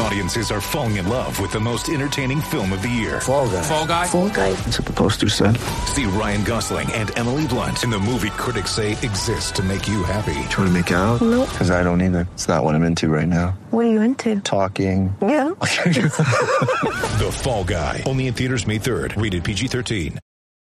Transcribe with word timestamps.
Audiences 0.00 0.50
are 0.52 0.60
falling 0.60 0.96
in 0.96 1.08
love 1.08 1.40
with 1.40 1.50
the 1.52 1.58
most 1.58 1.88
entertaining 1.88 2.40
film 2.40 2.72
of 2.72 2.82
the 2.82 2.88
year. 2.88 3.20
Fall 3.20 3.48
guy. 3.48 3.62
Fall 3.62 3.86
guy. 3.86 4.06
Fall 4.06 4.28
guy. 4.28 4.52
That's 4.52 4.78
what 4.78 4.86
the 4.86 4.92
poster 4.92 5.28
said. 5.28 5.56
See 5.86 6.04
Ryan 6.04 6.44
Gosling 6.44 6.92
and 6.92 7.16
Emily 7.18 7.46
Blunt 7.46 7.82
in 7.82 7.90
the 7.90 7.98
movie 7.98 8.30
critics 8.30 8.70
say 8.70 8.92
exists 8.92 9.50
to 9.52 9.62
make 9.62 9.88
you 9.88 10.02
happy. 10.04 10.34
Trying 10.50 10.68
to 10.68 10.70
make 10.70 10.90
it 10.90 10.94
out? 10.94 11.20
Nope. 11.20 11.48
Because 11.48 11.70
I 11.70 11.82
don't 11.82 12.00
either. 12.02 12.28
It's 12.34 12.46
not 12.46 12.62
what 12.64 12.74
I'm 12.74 12.84
into 12.84 13.08
right 13.08 13.26
now. 13.28 13.58
What 13.70 13.86
are 13.86 13.90
you 13.90 14.00
into? 14.00 14.40
Talking. 14.40 15.14
Yeah. 15.20 15.48
The 17.18 17.32
Fall 17.32 17.64
Guy. 17.64 18.04
Only 18.06 18.28
in 18.28 18.34
theaters 18.34 18.66
May 18.66 18.78
3rd. 18.78 19.20
Rated 19.20 19.42
PG-13. 19.42 20.18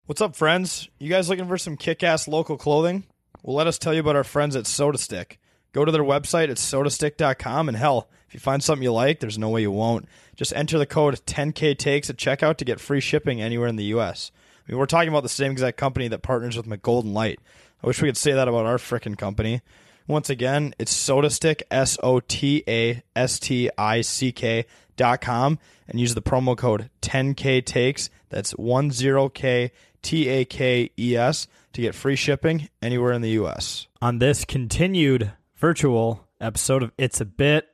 What's 0.06 0.22
up, 0.22 0.36
friends? 0.36 0.88
You 1.00 1.10
guys 1.10 1.28
looking 1.30 1.48
for 1.48 1.58
some 1.58 1.76
kick 1.78 2.04
ass 2.04 2.28
local 2.28 2.58
clothing? 2.58 3.04
Well, 3.42 3.56
let 3.56 3.66
us 3.66 3.80
tell 3.80 3.94
you 3.96 4.00
about 4.02 4.16
our 4.16 4.24
friends 4.24 4.56
at 4.56 4.66
Sota 4.66 5.00
Stick. 5.00 5.40
Go 5.74 5.84
to 5.84 5.92
their 5.92 6.04
website 6.04 6.50
at 6.50 6.58
sotastick.com 6.58 7.68
and 7.68 7.76
hell, 7.76 8.08
if 8.25 8.25
you 8.36 8.40
find 8.40 8.64
something 8.64 8.84
you 8.84 8.94
like, 8.94 9.20
there's 9.20 9.38
no 9.38 9.50
way 9.50 9.62
you 9.62 9.72
won't. 9.72 10.08
Just 10.36 10.54
enter 10.54 10.78
the 10.78 10.86
code 10.86 11.16
10K 11.26 11.78
Takes 11.78 12.10
at 12.10 12.18
checkout 12.18 12.58
to 12.58 12.66
get 12.66 12.80
free 12.80 13.00
shipping 13.00 13.42
anywhere 13.42 13.68
in 13.68 13.76
the 13.76 13.86
U.S. 13.86 14.32
I 14.68 14.72
mean, 14.72 14.80
we're 14.80 14.86
talking 14.86 15.10
about 15.10 15.24
the 15.24 15.30
same 15.30 15.52
exact 15.52 15.78
company 15.78 16.08
that 16.10 16.22
partners 16.22 16.58
with 16.58 16.66
McGolden 16.66 17.14
Light. 17.14 17.40
I 17.84 17.88
wish 17.88 18.02
we 18.02 18.08
could 18.08 18.18
say 18.18 18.34
that 18.34 18.48
about 18.48 18.66
our 18.66 18.78
frickin' 18.78 19.18
company. 19.18 19.62
Once 20.08 20.30
again, 20.30 20.74
it's 20.78 20.94
SotaStick, 20.94 21.64
S 21.72 21.98
O 22.04 22.20
T 22.20 22.64
A 22.68 23.02
S 23.16 23.40
T 23.40 23.70
I 23.78 24.02
C 24.02 24.32
K 24.32 24.66
dot 24.98 25.22
com, 25.22 25.60
and 25.88 26.00
use 26.00 26.14
the 26.14 26.22
promo 26.22 26.58
code 26.58 26.90
10K 27.02 27.66
Takes. 27.66 28.10
That's 28.30 28.54
10K 28.54 29.72
T 30.02 30.30
A 30.30 30.46
K 30.46 30.92
E 30.98 31.16
S 31.16 31.48
to 31.74 31.82
get 31.82 31.96
free 31.96 32.16
shipping 32.16 32.70
anywhere 32.82 33.14
in 33.14 33.22
the 33.22 33.32
U.S. 33.32 33.88
On 34.02 34.20
this 34.20 34.46
continued 34.46 35.32
virtual 35.56 36.28
episode 36.40 36.84
of 36.84 36.92
It's 36.98 37.20
a 37.20 37.26
Bit, 37.26 37.70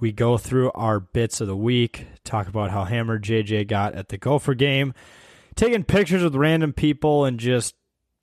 we 0.00 0.12
go 0.12 0.38
through 0.38 0.70
our 0.72 1.00
bits 1.00 1.40
of 1.40 1.46
the 1.46 1.56
week, 1.56 2.06
talk 2.24 2.48
about 2.48 2.70
how 2.70 2.84
hammered 2.84 3.24
JJ 3.24 3.68
got 3.68 3.94
at 3.94 4.08
the 4.08 4.18
Gopher 4.18 4.54
game, 4.54 4.94
taking 5.56 5.84
pictures 5.84 6.22
with 6.22 6.34
random 6.34 6.72
people, 6.72 7.24
and 7.24 7.38
just 7.38 7.74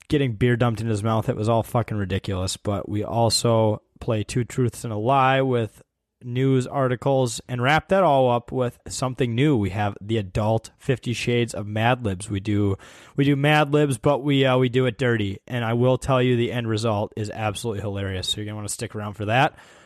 getting 0.08 0.34
beer 0.34 0.56
dumped 0.56 0.80
in 0.80 0.86
his 0.86 1.02
mouth. 1.02 1.28
It 1.28 1.36
was 1.36 1.48
all 1.48 1.62
fucking 1.62 1.96
ridiculous. 1.96 2.56
But 2.56 2.88
we 2.88 3.04
also 3.04 3.82
play 4.00 4.24
Two 4.24 4.44
Truths 4.44 4.84
and 4.84 4.92
a 4.92 4.96
Lie 4.96 5.42
with 5.42 5.82
news 6.22 6.66
articles 6.66 7.42
and 7.46 7.62
wrap 7.62 7.88
that 7.88 8.02
all 8.02 8.30
up 8.30 8.50
with 8.50 8.78
something 8.88 9.34
new. 9.34 9.56
We 9.56 9.70
have 9.70 9.96
the 10.00 10.16
adult 10.16 10.70
Fifty 10.78 11.12
Shades 11.12 11.54
of 11.54 11.66
Mad 11.66 12.04
Libs. 12.04 12.30
We 12.30 12.40
do 12.40 12.76
we 13.16 13.24
do 13.24 13.36
Mad 13.36 13.72
Libs, 13.72 13.98
but 13.98 14.22
we 14.22 14.44
uh, 14.44 14.58
we 14.58 14.68
do 14.68 14.86
it 14.86 14.98
dirty. 14.98 15.40
And 15.46 15.64
I 15.64 15.74
will 15.74 15.98
tell 15.98 16.22
you, 16.22 16.36
the 16.36 16.52
end 16.52 16.68
result 16.68 17.12
is 17.16 17.30
absolutely 17.30 17.82
hilarious. 17.82 18.28
So 18.28 18.36
you're 18.38 18.46
gonna 18.46 18.56
want 18.56 18.68
to 18.68 18.74
stick 18.74 18.94
around 18.94 19.14
for 19.14 19.26
that. 19.26 19.58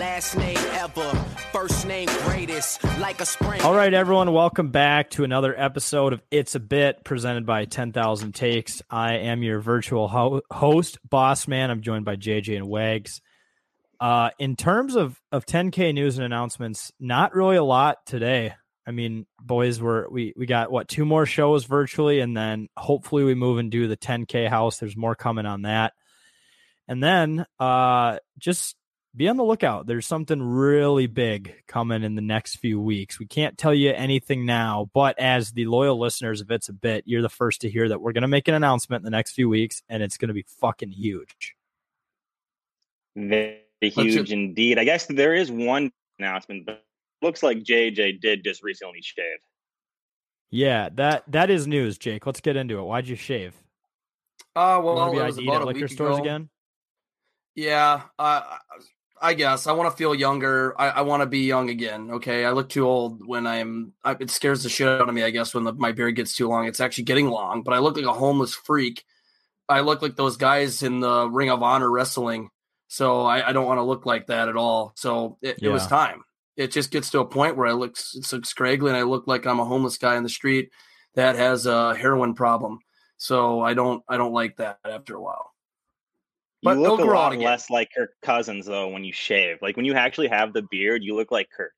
Last 0.00 0.34
name 0.34 0.56
ever, 0.56 1.12
first 1.52 1.86
name 1.86 2.08
greatest, 2.24 2.82
like 3.00 3.20
a 3.20 3.26
spring. 3.26 3.60
All 3.60 3.74
right, 3.74 3.92
everyone, 3.92 4.32
welcome 4.32 4.70
back 4.70 5.10
to 5.10 5.24
another 5.24 5.54
episode 5.54 6.14
of 6.14 6.22
It's 6.30 6.54
a 6.54 6.58
Bit 6.58 7.04
presented 7.04 7.44
by 7.44 7.66
10,000 7.66 8.34
Takes. 8.34 8.80
I 8.88 9.16
am 9.16 9.42
your 9.42 9.60
virtual 9.60 10.08
ho- 10.08 10.40
host, 10.50 10.96
Boss 11.06 11.46
Man. 11.46 11.70
I'm 11.70 11.82
joined 11.82 12.06
by 12.06 12.16
JJ 12.16 12.56
and 12.56 12.66
Wags. 12.66 13.20
Uh, 14.00 14.30
in 14.38 14.56
terms 14.56 14.96
of, 14.96 15.20
of 15.32 15.44
10K 15.44 15.92
news 15.92 16.16
and 16.16 16.24
announcements, 16.24 16.90
not 16.98 17.34
really 17.34 17.56
a 17.56 17.62
lot 17.62 17.98
today. 18.06 18.54
I 18.86 18.92
mean, 18.92 19.26
boys, 19.38 19.82
we're, 19.82 20.08
we, 20.08 20.32
we 20.34 20.46
got 20.46 20.72
what, 20.72 20.88
two 20.88 21.04
more 21.04 21.26
shows 21.26 21.66
virtually, 21.66 22.20
and 22.20 22.34
then 22.34 22.68
hopefully 22.74 23.24
we 23.24 23.34
move 23.34 23.58
and 23.58 23.70
do 23.70 23.86
the 23.86 23.98
10K 23.98 24.48
house. 24.48 24.78
There's 24.78 24.96
more 24.96 25.14
coming 25.14 25.44
on 25.44 25.60
that. 25.62 25.92
And 26.88 27.02
then 27.02 27.44
uh, 27.58 28.16
just 28.38 28.76
be 29.16 29.28
on 29.28 29.36
the 29.36 29.44
lookout. 29.44 29.86
There's 29.86 30.06
something 30.06 30.40
really 30.40 31.06
big 31.06 31.54
coming 31.66 32.02
in 32.04 32.14
the 32.14 32.22
next 32.22 32.56
few 32.56 32.80
weeks. 32.80 33.18
We 33.18 33.26
can't 33.26 33.58
tell 33.58 33.74
you 33.74 33.90
anything 33.90 34.46
now, 34.46 34.88
but 34.94 35.18
as 35.18 35.50
the 35.52 35.66
loyal 35.66 35.98
listeners 35.98 36.40
of 36.40 36.50
It's 36.50 36.68
a 36.68 36.72
Bit, 36.72 37.04
you're 37.06 37.22
the 37.22 37.28
first 37.28 37.60
to 37.62 37.70
hear 37.70 37.88
that 37.88 38.00
we're 38.00 38.12
going 38.12 38.22
to 38.22 38.28
make 38.28 38.46
an 38.46 38.54
announcement 38.54 39.00
in 39.00 39.04
the 39.04 39.10
next 39.10 39.32
few 39.32 39.48
weeks, 39.48 39.82
and 39.88 40.02
it's 40.02 40.16
going 40.16 40.28
to 40.28 40.34
be 40.34 40.44
fucking 40.60 40.90
huge. 40.90 41.56
Very 43.16 43.58
huge 43.80 44.30
indeed. 44.32 44.78
I 44.78 44.84
guess 44.84 45.06
there 45.06 45.34
is 45.34 45.50
one 45.50 45.90
announcement, 46.18 46.66
but 46.66 46.84
looks 47.20 47.42
like 47.42 47.58
JJ 47.58 48.20
did 48.20 48.44
just 48.44 48.62
recently 48.62 49.02
shave. 49.02 49.38
Yeah, 50.52 50.88
that 50.94 51.24
that 51.32 51.50
is 51.50 51.66
news, 51.66 51.98
Jake. 51.98 52.26
Let's 52.26 52.40
get 52.40 52.56
into 52.56 52.78
it. 52.78 52.82
Why'd 52.82 53.08
you 53.08 53.16
shave? 53.16 53.54
Uh, 54.56 54.76
You 54.78 54.84
well, 54.84 54.94
wanna 54.96 55.12
be 55.12 55.18
it 55.18 55.24
was 55.24 55.38
ID'd 55.38 55.48
about 55.48 55.56
at 55.56 55.62
a 55.62 55.66
liquor 55.66 55.80
week 55.80 55.90
stores 55.90 56.16
ago. 56.16 56.22
again? 56.22 56.48
Yeah, 57.54 58.02
uh, 58.18 58.56
I 59.20 59.34
guess 59.34 59.66
I 59.66 59.72
want 59.72 59.90
to 59.90 59.96
feel 59.96 60.14
younger. 60.14 60.74
I, 60.80 60.88
I 60.88 61.00
want 61.02 61.20
to 61.22 61.26
be 61.26 61.40
young 61.40 61.68
again. 61.68 62.10
Okay, 62.12 62.44
I 62.44 62.52
look 62.52 62.68
too 62.70 62.86
old 62.86 63.26
when 63.26 63.46
I'm. 63.46 63.92
I, 64.02 64.16
it 64.18 64.30
scares 64.30 64.62
the 64.62 64.70
shit 64.70 64.88
out 64.88 65.08
of 65.08 65.14
me. 65.14 65.22
I 65.22 65.30
guess 65.30 65.54
when 65.54 65.64
the, 65.64 65.72
my 65.74 65.92
beard 65.92 66.16
gets 66.16 66.34
too 66.34 66.48
long, 66.48 66.66
it's 66.66 66.80
actually 66.80 67.04
getting 67.04 67.28
long. 67.28 67.62
But 67.62 67.74
I 67.74 67.78
look 67.78 67.96
like 67.96 68.06
a 68.06 68.12
homeless 68.12 68.54
freak. 68.54 69.04
I 69.68 69.80
look 69.80 70.00
like 70.00 70.16
those 70.16 70.36
guys 70.36 70.82
in 70.82 71.00
the 71.00 71.28
Ring 71.28 71.50
of 71.50 71.62
Honor 71.62 71.90
wrestling. 71.90 72.50
So 72.88 73.22
I, 73.22 73.48
I 73.48 73.52
don't 73.52 73.66
want 73.66 73.78
to 73.78 73.84
look 73.84 74.06
like 74.06 74.26
that 74.26 74.48
at 74.48 74.56
all. 74.56 74.92
So 74.96 75.38
it, 75.42 75.58
it 75.62 75.68
was 75.68 75.86
time. 75.86 76.22
It 76.56 76.72
just 76.72 76.90
gets 76.90 77.10
to 77.10 77.20
a 77.20 77.24
point 77.24 77.56
where 77.56 77.68
I 77.68 77.72
look 77.72 77.96
so 77.96 78.40
scraggly 78.42 78.90
and 78.90 78.96
I 78.96 79.02
look 79.02 79.28
like 79.28 79.46
I'm 79.46 79.60
a 79.60 79.64
homeless 79.64 79.96
guy 79.96 80.16
in 80.16 80.24
the 80.24 80.28
street 80.28 80.70
that 81.14 81.36
has 81.36 81.66
a 81.66 81.94
heroin 81.94 82.34
problem. 82.34 82.80
So 83.16 83.60
I 83.60 83.74
don't 83.74 84.02
I 84.08 84.16
don't 84.16 84.32
like 84.32 84.56
that 84.56 84.78
after 84.84 85.14
a 85.14 85.22
while. 85.22 85.52
But 86.62 86.76
you 86.76 86.82
look 86.82 87.00
it'll 87.00 87.12
a 87.12 87.14
lot 87.14 87.32
again. 87.32 87.44
less 87.44 87.70
like 87.70 87.88
Kirk 87.96 88.10
Cousins 88.22 88.66
though 88.66 88.88
when 88.88 89.04
you 89.04 89.12
shave. 89.12 89.58
Like 89.62 89.76
when 89.76 89.86
you 89.86 89.94
actually 89.94 90.28
have 90.28 90.52
the 90.52 90.62
beard, 90.62 91.02
you 91.02 91.14
look 91.16 91.30
like 91.30 91.48
Kirk. 91.56 91.72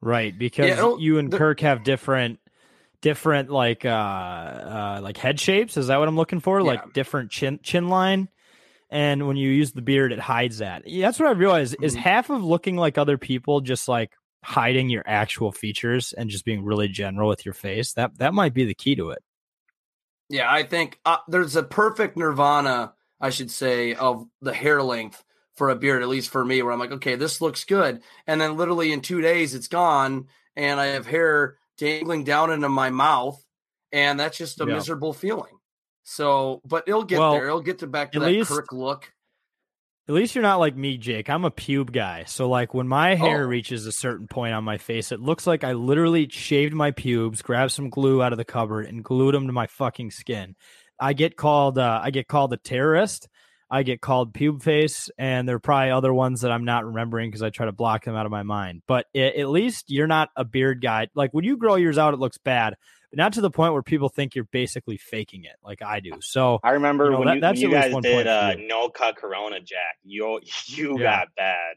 Right, 0.00 0.38
because 0.38 0.70
it'll- 0.70 1.00
you 1.00 1.18
and 1.18 1.30
the- 1.30 1.38
Kirk 1.38 1.60
have 1.60 1.82
different 1.84 2.40
different 3.00 3.50
like 3.50 3.84
uh 3.84 3.88
uh 3.88 5.00
like 5.02 5.16
head 5.16 5.38
shapes. 5.40 5.76
Is 5.76 5.86
that 5.88 5.98
what 5.98 6.08
I'm 6.08 6.16
looking 6.16 6.40
for? 6.40 6.60
Yeah. 6.60 6.66
Like 6.66 6.92
different 6.92 7.30
chin 7.30 7.60
chin 7.62 7.88
line. 7.88 8.28
And 8.90 9.26
when 9.26 9.36
you 9.36 9.50
use 9.50 9.72
the 9.72 9.82
beard, 9.82 10.12
it 10.12 10.20
hides 10.20 10.58
that. 10.58 10.86
Yeah, 10.86 11.06
That's 11.08 11.18
what 11.18 11.28
I 11.28 11.32
realized 11.32 11.76
is 11.82 11.96
Mhm. 11.96 12.00
half 12.00 12.30
of 12.30 12.44
looking 12.44 12.76
like 12.76 12.96
other 12.98 13.18
people 13.18 13.60
just 13.60 13.88
like 13.88 14.12
hiding 14.44 14.90
your 14.90 15.02
actual 15.06 15.50
features 15.52 16.12
and 16.12 16.28
just 16.30 16.44
being 16.44 16.64
really 16.64 16.86
general 16.88 17.28
with 17.30 17.44
your 17.46 17.54
face. 17.54 17.94
That 17.94 18.18
that 18.18 18.34
might 18.34 18.52
be 18.54 18.64
the 18.66 18.74
key 18.74 18.94
to 18.96 19.10
it. 19.10 19.22
Yeah, 20.28 20.50
I 20.52 20.62
think 20.64 21.00
uh, 21.04 21.18
there's 21.28 21.56
a 21.56 21.62
perfect 21.62 22.16
nirvana, 22.16 22.92
I 23.20 23.30
should 23.30 23.50
say, 23.50 23.94
of 23.94 24.26
the 24.40 24.52
hair 24.52 24.82
length 24.82 25.22
for 25.56 25.70
a 25.70 25.76
beard, 25.76 26.02
at 26.02 26.08
least 26.08 26.30
for 26.30 26.44
me, 26.44 26.62
where 26.62 26.72
I'm 26.72 26.78
like, 26.80 26.92
okay, 26.92 27.14
this 27.14 27.40
looks 27.40 27.64
good. 27.64 28.02
And 28.26 28.40
then 28.40 28.56
literally 28.56 28.92
in 28.92 29.00
two 29.00 29.20
days, 29.20 29.54
it's 29.54 29.68
gone, 29.68 30.26
and 30.56 30.80
I 30.80 30.86
have 30.86 31.06
hair 31.06 31.56
dangling 31.78 32.24
down 32.24 32.50
into 32.50 32.68
my 32.68 32.90
mouth, 32.90 33.42
and 33.92 34.18
that's 34.18 34.36
just 34.38 34.60
a 34.60 34.66
Yeah. 34.66 34.74
miserable 34.74 35.12
feeling. 35.12 35.52
So, 36.02 36.60
but 36.66 36.84
it'll 36.86 37.04
get 37.04 37.18
Well, 37.18 37.32
there. 37.32 37.46
It'll 37.46 37.60
get 37.60 37.78
to 37.78 37.86
back 37.86 38.12
to 38.12 38.20
that 38.20 38.26
least- 38.26 38.50
Kirk 38.50 38.72
look. 38.72 39.10
At 40.06 40.14
least 40.14 40.34
you're 40.34 40.42
not 40.42 40.58
like 40.60 40.76
me, 40.76 40.98
Jake. 40.98 41.30
I'm 41.30 41.46
a 41.46 41.50
pube 41.50 41.90
guy. 41.90 42.24
So 42.24 42.46
like 42.46 42.74
when 42.74 42.86
my 42.86 43.14
hair 43.14 43.44
Oh. 43.44 43.48
reaches 43.48 43.86
a 43.86 43.92
certain 43.92 44.28
point 44.28 44.52
on 44.52 44.62
my 44.62 44.76
face, 44.76 45.12
it 45.12 45.20
looks 45.20 45.46
like 45.46 45.64
I 45.64 45.72
literally 45.72 46.28
shaved 46.28 46.74
my 46.74 46.90
pubes, 46.90 47.40
grabbed 47.40 47.72
some 47.72 47.88
glue 47.88 48.22
out 48.22 48.30
of 48.32 48.36
the 48.36 48.44
cupboard, 48.44 48.84
and 48.84 49.02
glued 49.02 49.34
them 49.34 49.46
to 49.46 49.52
my 49.54 49.66
fucking 49.66 50.10
skin. 50.10 50.56
I 51.04 51.12
get 51.12 51.36
called 51.36 51.78
uh, 51.78 52.00
I 52.02 52.10
get 52.10 52.28
called 52.28 52.52
a 52.52 52.56
terrorist. 52.56 53.28
I 53.70 53.82
get 53.82 54.00
called 54.00 54.32
pube 54.34 54.62
face, 54.62 55.10
and 55.18 55.48
there 55.48 55.56
are 55.56 55.60
probably 55.60 55.90
other 55.90 56.14
ones 56.14 56.42
that 56.42 56.52
I'm 56.52 56.64
not 56.64 56.84
remembering 56.84 57.28
because 57.30 57.42
I 57.42 57.50
try 57.50 57.66
to 57.66 57.72
block 57.72 58.04
them 58.04 58.14
out 58.14 58.24
of 58.26 58.30
my 58.30 58.42
mind. 58.42 58.82
But 58.86 59.06
a- 59.14 59.40
at 59.40 59.48
least 59.48 59.90
you're 59.90 60.06
not 60.06 60.28
a 60.36 60.44
beard 60.44 60.80
guy. 60.80 61.08
Like 61.14 61.32
when 61.34 61.44
you 61.44 61.56
grow 61.56 61.74
yours 61.74 61.98
out, 61.98 62.14
it 62.14 62.20
looks 62.20 62.38
bad, 62.38 62.74
but 63.10 63.16
not 63.16 63.32
to 63.32 63.40
the 63.40 63.50
point 63.50 63.72
where 63.72 63.82
people 63.82 64.08
think 64.08 64.34
you're 64.34 64.44
basically 64.52 64.96
faking 64.96 65.44
it, 65.44 65.56
like 65.64 65.82
I 65.82 66.00
do. 66.00 66.12
So 66.20 66.60
I 66.62 66.72
remember 66.72 67.06
You 67.06 67.10
know, 67.12 67.18
when, 67.18 67.26
that- 67.28 67.34
you, 67.34 67.40
that's 67.40 67.60
when 67.62 67.70
you 67.70 67.76
guys 67.76 67.94
did 68.02 68.26
uh, 68.26 68.54
no 68.60 68.88
cut 68.90 69.16
Corona 69.16 69.60
Jack. 69.60 69.96
You 70.04 70.40
you 70.66 70.98
Yeah. 71.00 71.18
got 71.20 71.28
bad. 71.36 71.74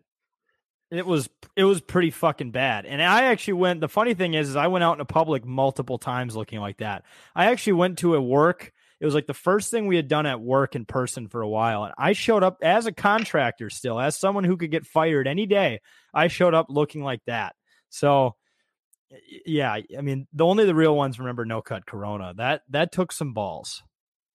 It 0.91 1.05
was 1.05 1.29
it 1.55 1.63
was 1.65 1.81
pretty 1.81 2.11
fucking 2.11 2.51
bad. 2.51 2.85
And 2.85 3.01
I 3.01 3.25
actually 3.25 3.53
went 3.55 3.81
the 3.81 3.89
funny 3.89 4.13
thing 4.13 4.35
is, 4.35 4.49
is 4.49 4.55
I 4.55 4.67
went 4.67 4.83
out 4.83 4.93
in 4.93 4.97
the 4.99 5.05
public 5.05 5.45
multiple 5.45 5.97
times 5.97 6.35
looking 6.35 6.59
like 6.59 6.77
that. 6.77 7.03
I 7.35 7.45
actually 7.47 7.73
went 7.73 7.97
to 7.99 8.15
a 8.15 8.21
work 8.21 8.71
It 8.99 9.05
was 9.05 9.13
like 9.13 9.27
the 9.27 9.33
first 9.33 9.69
thing 9.69 9.85
we 9.85 9.95
had 9.95 10.07
done 10.07 10.25
at 10.25 10.41
work 10.41 10.75
in 10.75 10.85
person 10.85 11.27
for 11.27 11.41
a 11.41 11.49
while. 11.49 11.83
And 11.83 11.93
I 11.97 12.13
showed 12.13 12.43
up 12.43 12.57
as 12.63 12.87
a 12.87 12.91
contractor 12.91 13.69
still, 13.69 13.99
as 13.99 14.15
someone 14.15 14.43
who 14.43 14.57
could 14.57 14.71
get 14.71 14.87
fired 14.87 15.27
any 15.27 15.45
day. 15.45 15.81
I 16.13 16.29
showed 16.29 16.55
up 16.55 16.67
looking 16.69 17.03
like 17.03 17.21
that. 17.27 17.55
So 17.89 18.35
yeah, 19.45 19.71
I 19.71 20.01
mean, 20.01 20.27
the 20.33 20.45
only 20.45 20.65
the 20.65 20.75
real 20.75 20.95
ones 20.95 21.19
remember 21.19 21.45
no 21.45 21.61
cut 21.61 21.85
Corona. 21.85 22.33
That 22.35 22.61
that 22.69 22.91
took 22.91 23.11
some 23.11 23.33
balls. 23.33 23.83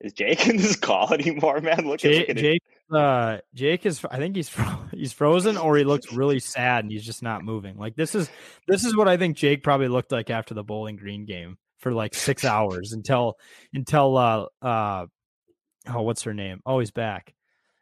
Is 0.00 0.12
Jake 0.12 0.48
in 0.48 0.56
this 0.56 0.76
call 0.76 1.12
anymore, 1.12 1.60
man? 1.60 1.86
Look, 1.86 2.00
Jake, 2.00 2.28
at 2.28 2.36
Jake, 2.36 2.62
uh, 2.92 3.38
Jake 3.54 3.86
is. 3.86 4.04
I 4.10 4.18
think 4.18 4.34
he's 4.34 4.48
fro- 4.48 4.84
he's 4.92 5.12
frozen, 5.12 5.56
or 5.56 5.76
he 5.76 5.84
looks 5.84 6.12
really 6.12 6.40
sad 6.40 6.84
and 6.84 6.92
he's 6.92 7.04
just 7.04 7.22
not 7.22 7.44
moving. 7.44 7.76
Like 7.76 7.96
this 7.96 8.14
is 8.14 8.30
this 8.66 8.84
is 8.84 8.96
what 8.96 9.08
I 9.08 9.16
think 9.16 9.36
Jake 9.36 9.62
probably 9.62 9.88
looked 9.88 10.12
like 10.12 10.30
after 10.30 10.54
the 10.54 10.64
Bowling 10.64 10.96
Green 10.96 11.26
game 11.26 11.58
for 11.82 11.92
like 11.92 12.14
six 12.14 12.44
hours 12.44 12.92
until 12.92 13.36
until 13.74 14.16
uh 14.16 14.46
uh 14.62 15.06
oh 15.88 16.02
what's 16.02 16.22
her 16.22 16.32
name? 16.32 16.60
Oh, 16.64 16.78
he's 16.78 16.90
back. 16.92 17.34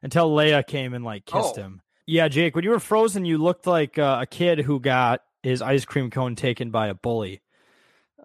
Until 0.02 0.30
Leia 0.30 0.66
came 0.66 0.94
and 0.94 1.04
like 1.04 1.24
kissed 1.26 1.58
Oh. 1.58 1.62
him. 1.62 1.82
Yeah, 2.06 2.26
Jake, 2.26 2.56
when 2.56 2.64
you 2.64 2.70
were 2.70 2.80
frozen, 2.80 3.24
you 3.24 3.38
looked 3.38 3.68
like 3.68 3.96
uh, 3.98 4.18
a 4.22 4.26
kid 4.26 4.58
who 4.58 4.80
got 4.80 5.20
his 5.44 5.62
ice 5.62 5.84
cream 5.84 6.10
cone 6.10 6.34
taken 6.34 6.70
by 6.72 6.88
a 6.88 6.94
bully. 6.94 7.40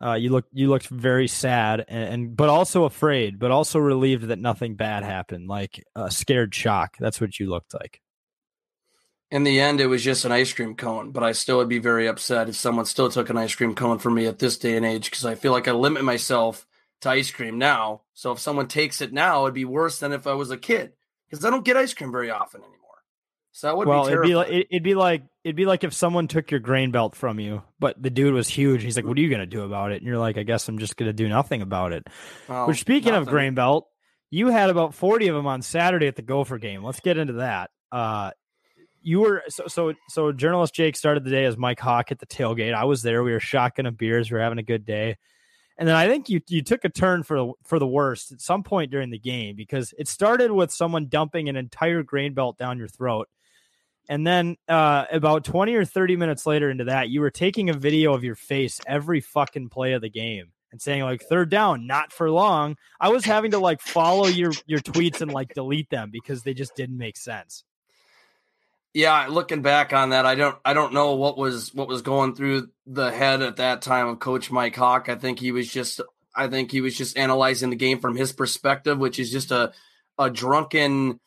Uh, 0.01 0.13
you 0.13 0.29
looked 0.29 0.49
you 0.53 0.69
looked 0.69 0.87
very 0.87 1.27
sad 1.27 1.85
and, 1.87 2.13
and 2.13 2.35
but 2.37 2.49
also 2.49 2.85
afraid, 2.85 3.37
but 3.37 3.51
also 3.51 3.77
relieved 3.77 4.23
that 4.29 4.39
nothing 4.39 4.75
bad 4.75 5.03
happened, 5.03 5.47
like 5.47 5.83
a 5.95 6.09
scared 6.09 6.55
shock. 6.55 6.97
That's 6.99 7.21
what 7.21 7.39
you 7.39 7.49
looked 7.49 7.73
like. 7.73 8.01
In 9.31 9.43
the 9.43 9.59
end, 9.59 9.81
it 9.81 9.87
was 9.87 10.03
just 10.03 10.23
an 10.23 10.31
ice 10.31 10.53
cream 10.53 10.75
cone, 10.75 11.11
but 11.11 11.23
I 11.23 11.31
still 11.31 11.57
would 11.57 11.69
be 11.69 11.79
very 11.79 12.07
upset 12.07 12.47
if 12.47 12.55
someone 12.55 12.85
still 12.85 13.09
took 13.09 13.29
an 13.29 13.37
ice 13.37 13.55
cream 13.55 13.73
cone 13.73 13.97
from 13.97 14.13
me 14.13 14.27
at 14.27 14.39
this 14.39 14.57
day 14.57 14.77
and 14.77 14.85
age 14.85 15.05
because 15.09 15.25
I 15.25 15.35
feel 15.35 15.51
like 15.51 15.67
I 15.67 15.71
limit 15.71 16.03
myself 16.03 16.67
to 17.01 17.09
ice 17.09 17.31
cream 17.31 17.57
now. 17.57 18.01
So 18.13 18.31
if 18.31 18.39
someone 18.39 18.67
takes 18.67 19.01
it 19.01 19.11
now, 19.11 19.43
it'd 19.43 19.55
be 19.55 19.65
worse 19.65 19.99
than 19.99 20.13
if 20.13 20.27
I 20.27 20.33
was 20.33 20.51
a 20.51 20.57
kid 20.57 20.93
because 21.29 21.43
I 21.43 21.49
don't 21.49 21.65
get 21.65 21.75
ice 21.75 21.93
cream 21.93 22.11
very 22.11 22.29
often 22.29 22.61
anymore. 22.61 22.75
So 23.51 23.67
that 23.67 23.77
would 23.77 23.87
well, 23.87 24.05
be 24.05 24.11
it'd 24.11 24.23
be 24.23 24.35
like 24.35 24.49
it- 24.49 24.67
it'd 24.69 24.83
be 24.83 24.95
like 24.95 25.23
it'd 25.43 25.55
be 25.55 25.65
like 25.65 25.83
if 25.83 25.93
someone 25.93 26.27
took 26.27 26.51
your 26.51 26.59
grain 26.59 26.91
belt 26.91 27.15
from 27.15 27.39
you, 27.39 27.63
but 27.79 28.01
the 28.01 28.09
dude 28.09 28.33
was 28.33 28.47
huge. 28.47 28.83
He's 28.83 28.95
like, 28.95 29.05
"What 29.05 29.17
are 29.17 29.21
you 29.21 29.29
gonna 29.29 29.45
do 29.45 29.63
about 29.63 29.91
it?" 29.91 29.97
And 30.01 30.07
you're 30.07 30.19
like, 30.19 30.37
"I 30.37 30.43
guess 30.43 30.67
I'm 30.67 30.77
just 30.77 30.97
gonna 30.97 31.13
do 31.13 31.29
nothing 31.29 31.61
about 31.61 31.93
it." 31.93 32.05
Well, 32.47 32.67
Which, 32.67 32.79
speaking 32.81 33.13
of 33.13 33.27
grain 33.27 33.55
belt, 33.55 33.87
you 34.29 34.47
had 34.47 34.69
about 34.69 34.93
40 34.93 35.29
of 35.29 35.35
them 35.35 35.47
on 35.47 35.61
Saturday 35.61 36.07
at 36.07 36.15
the 36.15 36.21
Gopher 36.21 36.57
game. 36.57 36.83
Let's 36.83 36.99
get 36.99 37.17
into 37.17 37.33
that. 37.33 37.69
Uh, 37.91 38.31
you 39.05 39.19
were 39.19 39.43
so 39.47 39.67
so 39.67 39.93
so. 40.09 40.31
Journalist 40.31 40.73
Jake 40.73 40.95
started 40.95 41.23
the 41.23 41.29
day 41.29 41.45
as 41.45 41.57
Mike 41.57 41.79
Hawk 41.79 42.11
at 42.11 42.17
the 42.17 42.25
tailgate. 42.25 42.73
I 42.73 42.85
was 42.85 43.03
there. 43.03 43.23
We 43.23 43.31
were 43.31 43.39
shotgunning 43.39 43.95
beers. 43.95 44.31
We 44.31 44.35
were 44.35 44.43
having 44.43 44.57
a 44.57 44.63
good 44.63 44.83
day. 44.83 45.17
And 45.77 45.87
then 45.87 45.95
I 45.95 46.07
think 46.07 46.27
you 46.27 46.41
you 46.47 46.63
took 46.63 46.83
a 46.85 46.89
turn 46.89 47.21
for 47.21 47.53
for 47.63 47.77
the 47.77 47.87
worst 47.87 48.31
at 48.31 48.41
some 48.41 48.63
point 48.63 48.89
during 48.89 49.11
the 49.11 49.19
game 49.19 49.55
because 49.55 49.93
it 49.99 50.07
started 50.07 50.51
with 50.51 50.71
someone 50.71 51.07
dumping 51.07 51.49
an 51.49 51.55
entire 51.55 52.01
grain 52.01 52.33
belt 52.33 52.57
down 52.57 52.79
your 52.79 52.87
throat. 52.87 53.29
And 54.09 54.25
then 54.25 54.57
uh, 54.67 55.05
about 55.11 55.43
20 55.43 55.73
or 55.75 55.85
30 55.85 56.15
minutes 56.15 56.45
later 56.45 56.69
into 56.69 56.85
that, 56.85 57.09
you 57.09 57.21
were 57.21 57.31
taking 57.31 57.69
a 57.69 57.73
video 57.73 58.13
of 58.13 58.23
your 58.23 58.35
face 58.35 58.79
every 58.87 59.19
fucking 59.21 59.69
play 59.69 59.93
of 59.93 60.01
the 60.01 60.09
game 60.09 60.51
and 60.71 60.81
saying 60.81 61.03
like 61.03 61.21
third 61.21 61.49
down, 61.49 61.85
not 61.85 62.11
for 62.11 62.29
long. 62.31 62.75
I 62.99 63.09
was 63.09 63.23
having 63.23 63.51
to 63.51 63.59
like 63.59 63.81
follow 63.81 64.25
your 64.25 64.51
your 64.65 64.79
tweets 64.79 65.21
and 65.21 65.31
like 65.31 65.53
delete 65.53 65.91
them 65.91 66.09
because 66.11 66.41
they 66.41 66.55
just 66.55 66.75
didn't 66.75 66.97
make 66.97 67.17
sense. 67.17 67.63
Yeah, 68.95 69.27
looking 69.29 69.61
back 69.61 69.91
on 69.91 70.11
that, 70.11 70.25
I 70.25 70.35
don't 70.35 70.57
I 70.63 70.73
don't 70.73 70.93
know 70.93 71.15
what 71.15 71.37
was 71.37 71.73
what 71.73 71.89
was 71.89 72.01
going 72.01 72.33
through 72.33 72.69
the 72.87 73.11
head 73.11 73.41
at 73.41 73.57
that 73.57 73.81
time 73.81 74.07
of 74.07 74.19
Coach 74.19 74.49
Mike 74.49 74.77
Hawk. 74.77 75.09
I 75.09 75.15
think 75.15 75.37
he 75.37 75.51
was 75.51 75.69
just 75.69 75.99
I 76.33 76.47
think 76.47 76.71
he 76.71 76.79
was 76.79 76.95
just 76.95 77.17
analyzing 77.17 77.71
the 77.71 77.75
game 77.75 77.99
from 77.99 78.15
his 78.15 78.31
perspective, 78.31 78.97
which 78.97 79.19
is 79.19 79.29
just 79.29 79.51
a 79.51 79.73
a 80.17 80.29
drunken 80.29 81.19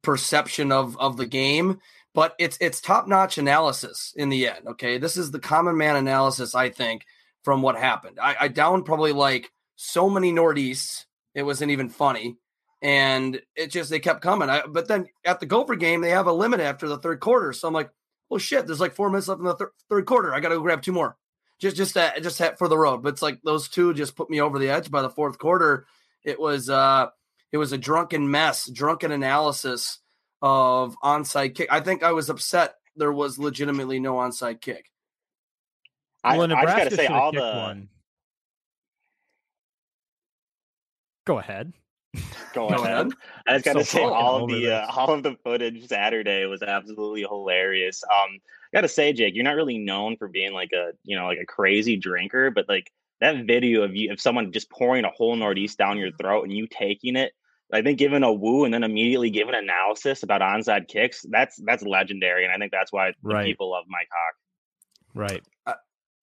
perception 0.00 0.70
of 0.70 0.96
of 0.96 1.16
the 1.16 1.26
game. 1.26 1.80
But 2.14 2.36
it's 2.38 2.56
it's 2.60 2.80
top 2.80 3.08
notch 3.08 3.36
analysis 3.36 4.12
in 4.14 4.28
the 4.28 4.46
end. 4.46 4.68
Okay, 4.68 4.98
this 4.98 5.16
is 5.16 5.32
the 5.32 5.40
common 5.40 5.76
man 5.76 5.96
analysis. 5.96 6.54
I 6.54 6.68
think 6.70 7.04
from 7.42 7.62
what 7.62 7.76
happened. 7.76 8.20
I, 8.22 8.36
I 8.42 8.48
probably 8.48 9.10
like 9.10 9.50
so 9.74 10.08
many 10.08 10.32
Nordeasts, 10.32 11.06
it 11.34 11.42
wasn't 11.42 11.72
even 11.72 11.88
funny 11.88 12.36
and 12.82 13.40
it 13.56 13.68
just 13.68 13.90
they 13.90 14.00
kept 14.00 14.22
coming. 14.22 14.48
I, 14.48 14.62
but 14.66 14.88
then 14.88 15.06
at 15.24 15.40
the 15.40 15.46
Gopher 15.46 15.76
game, 15.76 16.00
they 16.00 16.10
have 16.10 16.26
a 16.26 16.32
limit 16.32 16.60
after 16.60 16.88
the 16.88 16.98
third 16.98 17.20
quarter, 17.20 17.52
so 17.52 17.68
I'm 17.68 17.74
like, 17.74 17.90
oh 18.30 18.38
shit, 18.38 18.66
there's 18.66 18.80
like 18.80 18.94
four 18.94 19.10
minutes 19.10 19.28
left 19.28 19.40
in 19.40 19.46
the 19.46 19.54
thir- 19.54 19.72
third 19.88 20.06
quarter. 20.06 20.34
I 20.34 20.40
got 20.40 20.50
to 20.50 20.56
go 20.56 20.62
grab 20.62 20.82
two 20.82 20.92
more, 20.92 21.16
just 21.58 21.76
just 21.76 21.94
that 21.94 22.22
just 22.22 22.38
that 22.38 22.58
for 22.58 22.68
the 22.68 22.78
road. 22.78 23.02
But 23.02 23.10
it's 23.10 23.22
like 23.22 23.40
those 23.42 23.68
two 23.68 23.94
just 23.94 24.16
put 24.16 24.30
me 24.30 24.40
over 24.40 24.58
the 24.58 24.70
edge. 24.70 24.90
By 24.90 25.02
the 25.02 25.10
fourth 25.10 25.38
quarter, 25.38 25.86
it 26.24 26.38
was 26.38 26.70
uh 26.70 27.08
it 27.52 27.58
was 27.58 27.72
a 27.72 27.78
drunken 27.78 28.30
mess, 28.30 28.70
drunken 28.70 29.12
analysis 29.12 29.98
of 30.42 30.96
onside 31.02 31.54
kick. 31.54 31.68
I 31.70 31.80
think 31.80 32.02
I 32.02 32.12
was 32.12 32.30
upset 32.30 32.74
there 32.96 33.12
was 33.12 33.38
legitimately 33.38 34.00
no 34.00 34.14
onside 34.14 34.60
kick. 34.60 34.90
I, 36.24 36.36
well, 36.36 36.52
I 36.52 36.64
just 36.64 36.76
got 36.76 36.90
to 36.90 36.96
say, 36.96 37.06
all 37.06 37.32
the 37.32 37.40
one. 37.40 37.88
Go 41.24 41.38
ahead. 41.38 41.72
Go 42.54 42.68
Go 42.68 42.84
ahead. 42.84 43.06
ahead. 43.06 43.12
I 43.46 43.52
just 43.54 43.64
got 43.64 43.74
to 43.74 43.84
So 43.84 43.96
say 43.98 44.04
all 44.04 44.42
of 44.42 44.48
the 44.48 44.70
uh, 44.70 44.86
all 44.90 45.12
of 45.12 45.22
the 45.22 45.36
footage 45.44 45.86
Saturday 45.86 46.46
was 46.46 46.62
absolutely 46.62 47.22
hilarious. 47.22 48.02
Um, 48.04 48.38
got 48.72 48.82
to 48.82 48.88
say, 48.88 49.12
Jake, 49.12 49.34
you're 49.34 49.44
not 49.44 49.56
really 49.56 49.78
known 49.78 50.16
for 50.16 50.28
being 50.28 50.52
like 50.52 50.70
a 50.72 50.92
you 51.04 51.16
know 51.16 51.26
like 51.26 51.38
a 51.40 51.46
crazy 51.46 51.96
drinker, 51.96 52.50
but 52.50 52.68
like 52.68 52.90
that 53.20 53.46
video 53.46 53.82
of 53.82 53.94
you 53.96 54.12
of 54.12 54.20
someone 54.20 54.52
just 54.52 54.70
pouring 54.70 55.04
a 55.04 55.10
whole 55.10 55.36
Nordeast 55.36 55.76
down 55.76 55.98
your 55.98 56.12
throat 56.12 56.44
and 56.44 56.52
you 56.52 56.66
taking 56.66 57.16
it, 57.16 57.32
I 57.72 57.82
think 57.82 57.98
giving 57.98 58.22
a 58.22 58.32
woo 58.32 58.64
and 58.64 58.72
then 58.72 58.84
immediately 58.84 59.30
giving 59.30 59.54
analysis 59.54 60.22
about 60.22 60.40
onside 60.40 60.88
kicks. 60.88 61.24
That's 61.28 61.56
that's 61.64 61.82
legendary, 61.82 62.44
and 62.44 62.52
I 62.52 62.56
think 62.58 62.72
that's 62.72 62.92
why 62.92 63.12
Right. 63.22 63.44
people 63.46 63.70
love 63.70 63.84
Mike 63.88 64.08
Hawk. 64.12 64.34
Right. 65.14 65.42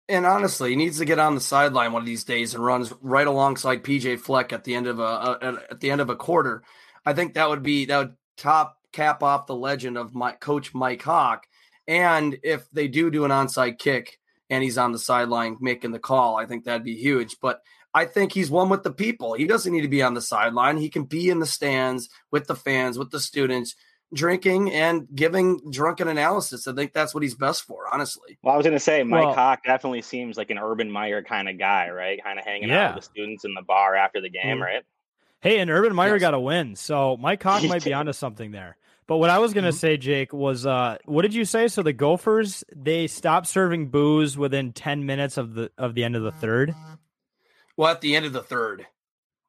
And 0.08 0.26
honestly, 0.26 0.70
he 0.70 0.76
needs 0.76 1.00
to 1.00 1.06
get 1.06 1.18
on 1.18 1.34
the 1.34 1.42
sideline 1.42 1.92
one 1.92 2.04
of 2.04 2.06
these 2.06 2.24
days 2.24 2.54
and 2.54 2.64
runs 2.64 2.94
right 3.02 3.26
alongside 3.26 3.84
PJ 3.84 4.20
Fleck 4.20 4.54
at 4.54 4.64
the 4.64 4.76
end 4.76 4.88
of 4.88 5.00
a, 5.00 5.04
a 5.04 5.72
at 5.72 5.80
the 5.80 5.90
end 5.90 6.02
of 6.02 6.10
a 6.10 6.16
quarter. 6.16 6.64
I 7.06 7.14
think 7.14 7.34
that 7.34 7.50
would 7.50 7.64
be 7.64 7.86
that 7.86 7.98
would 7.98 8.16
top 8.38 8.78
cap 8.92 9.24
off 9.24 9.48
the 9.48 9.56
legend 9.56 9.98
of 9.98 10.14
my 10.14 10.32
coach 10.34 10.74
Mike 10.74 11.02
Hawk. 11.02 11.48
And 11.88 12.38
if 12.44 12.70
they 12.72 12.88
do 12.88 13.10
do 13.10 13.26
an 13.26 13.32
onside 13.32 13.80
kick 13.80 14.20
and 14.50 14.64
he's 14.64 14.78
on 14.78 14.92
the 14.92 15.00
sideline 15.00 15.58
making 15.60 15.92
the 15.92 16.00
call, 16.00 16.38
I 16.38 16.46
think 16.46 16.66
that'd 16.66 16.84
be 16.84 16.96
huge. 16.96 17.38
But 17.42 17.62
I 17.94 18.06
think 18.06 18.32
he's 18.32 18.52
one 18.52 18.70
with 18.70 18.84
the 18.84 18.92
people. 18.92 19.34
He 19.34 19.46
doesn't 19.46 19.72
need 19.72 19.82
to 19.82 19.88
be 19.88 20.04
on 20.04 20.14
the 20.14 20.22
sideline. 20.22 20.78
He 20.78 20.90
can 20.90 21.06
be 21.06 21.30
in 21.30 21.40
the 21.40 21.46
stands 21.46 22.10
with 22.32 22.46
the 22.46 22.56
fans, 22.56 22.98
with 22.98 23.10
the 23.10 23.20
students, 23.20 23.76
drinking 24.16 24.72
and 24.72 25.08
giving 25.14 25.60
drunken 25.70 26.08
analysis. 26.08 26.68
I 26.68 26.74
think 26.74 26.94
that's 26.94 27.14
what 27.14 27.22
he's 27.22 27.36
best 27.36 27.64
for, 27.64 27.84
honestly. 27.94 28.40
Well, 28.42 28.54
I 28.54 28.58
was 28.58 28.64
going 28.64 28.76
to 28.76 28.80
say 28.80 29.04
Mike 29.04 29.26
Well- 29.26 29.34
Hawk 29.36 29.64
definitely 29.64 30.02
seems 30.02 30.38
like 30.38 30.50
an 30.50 30.58
Urban 30.58 30.90
Meyer 30.90 31.22
kind 31.22 31.48
of 31.48 31.60
guy, 31.60 31.90
right? 31.90 32.24
Kind 32.24 32.40
of 32.40 32.46
hanging 32.46 32.72
out 32.72 32.96
with 32.96 33.04
the 33.04 33.10
students 33.12 33.46
in 33.46 33.54
the 33.54 33.62
bar 33.62 33.96
after 33.96 34.22
the 34.22 34.30
game, 34.30 34.58
Mm. 34.58 34.62
right? 34.62 34.84
Hey, 35.42 35.60
and 35.60 35.70
Urban 35.70 35.94
Meyer 35.94 36.14
Yes. 36.16 36.22
got 36.22 36.34
a 36.34 36.40
win, 36.40 36.76
so 36.76 37.18
Mike 37.18 37.44
Hawk 37.44 37.62
might 37.66 37.84
be 37.84 37.94
onto 37.94 38.14
something 38.14 38.52
there. 38.52 38.78
But 39.08 39.18
what 39.18 39.30
I 39.30 39.38
was 39.38 39.54
gonna 39.54 39.72
say, 39.72 39.98
Jake, 39.98 40.34
was 40.34 40.66
uh, 40.66 40.98
what 41.06 41.22
did 41.22 41.36
you 41.36 41.46
say? 41.46 41.68
So 41.68 41.84
the 41.84 41.94
Gophers 41.94 42.64
they 42.76 43.06
stopped 43.06 43.46
serving 43.46 43.90
booze 43.90 44.36
within 44.36 44.74
ten 44.74 45.06
minutes 45.06 45.38
of 45.38 45.54
the 45.54 45.70
of 45.78 45.94
the 45.94 46.04
end 46.04 46.16
of 46.16 46.24
the 46.24 46.32
third. 46.32 46.74
Well, 47.78 47.92
at 47.92 48.02
the 48.02 48.16
end 48.16 48.26
of 48.26 48.34
the 48.34 48.42
third. 48.42 48.88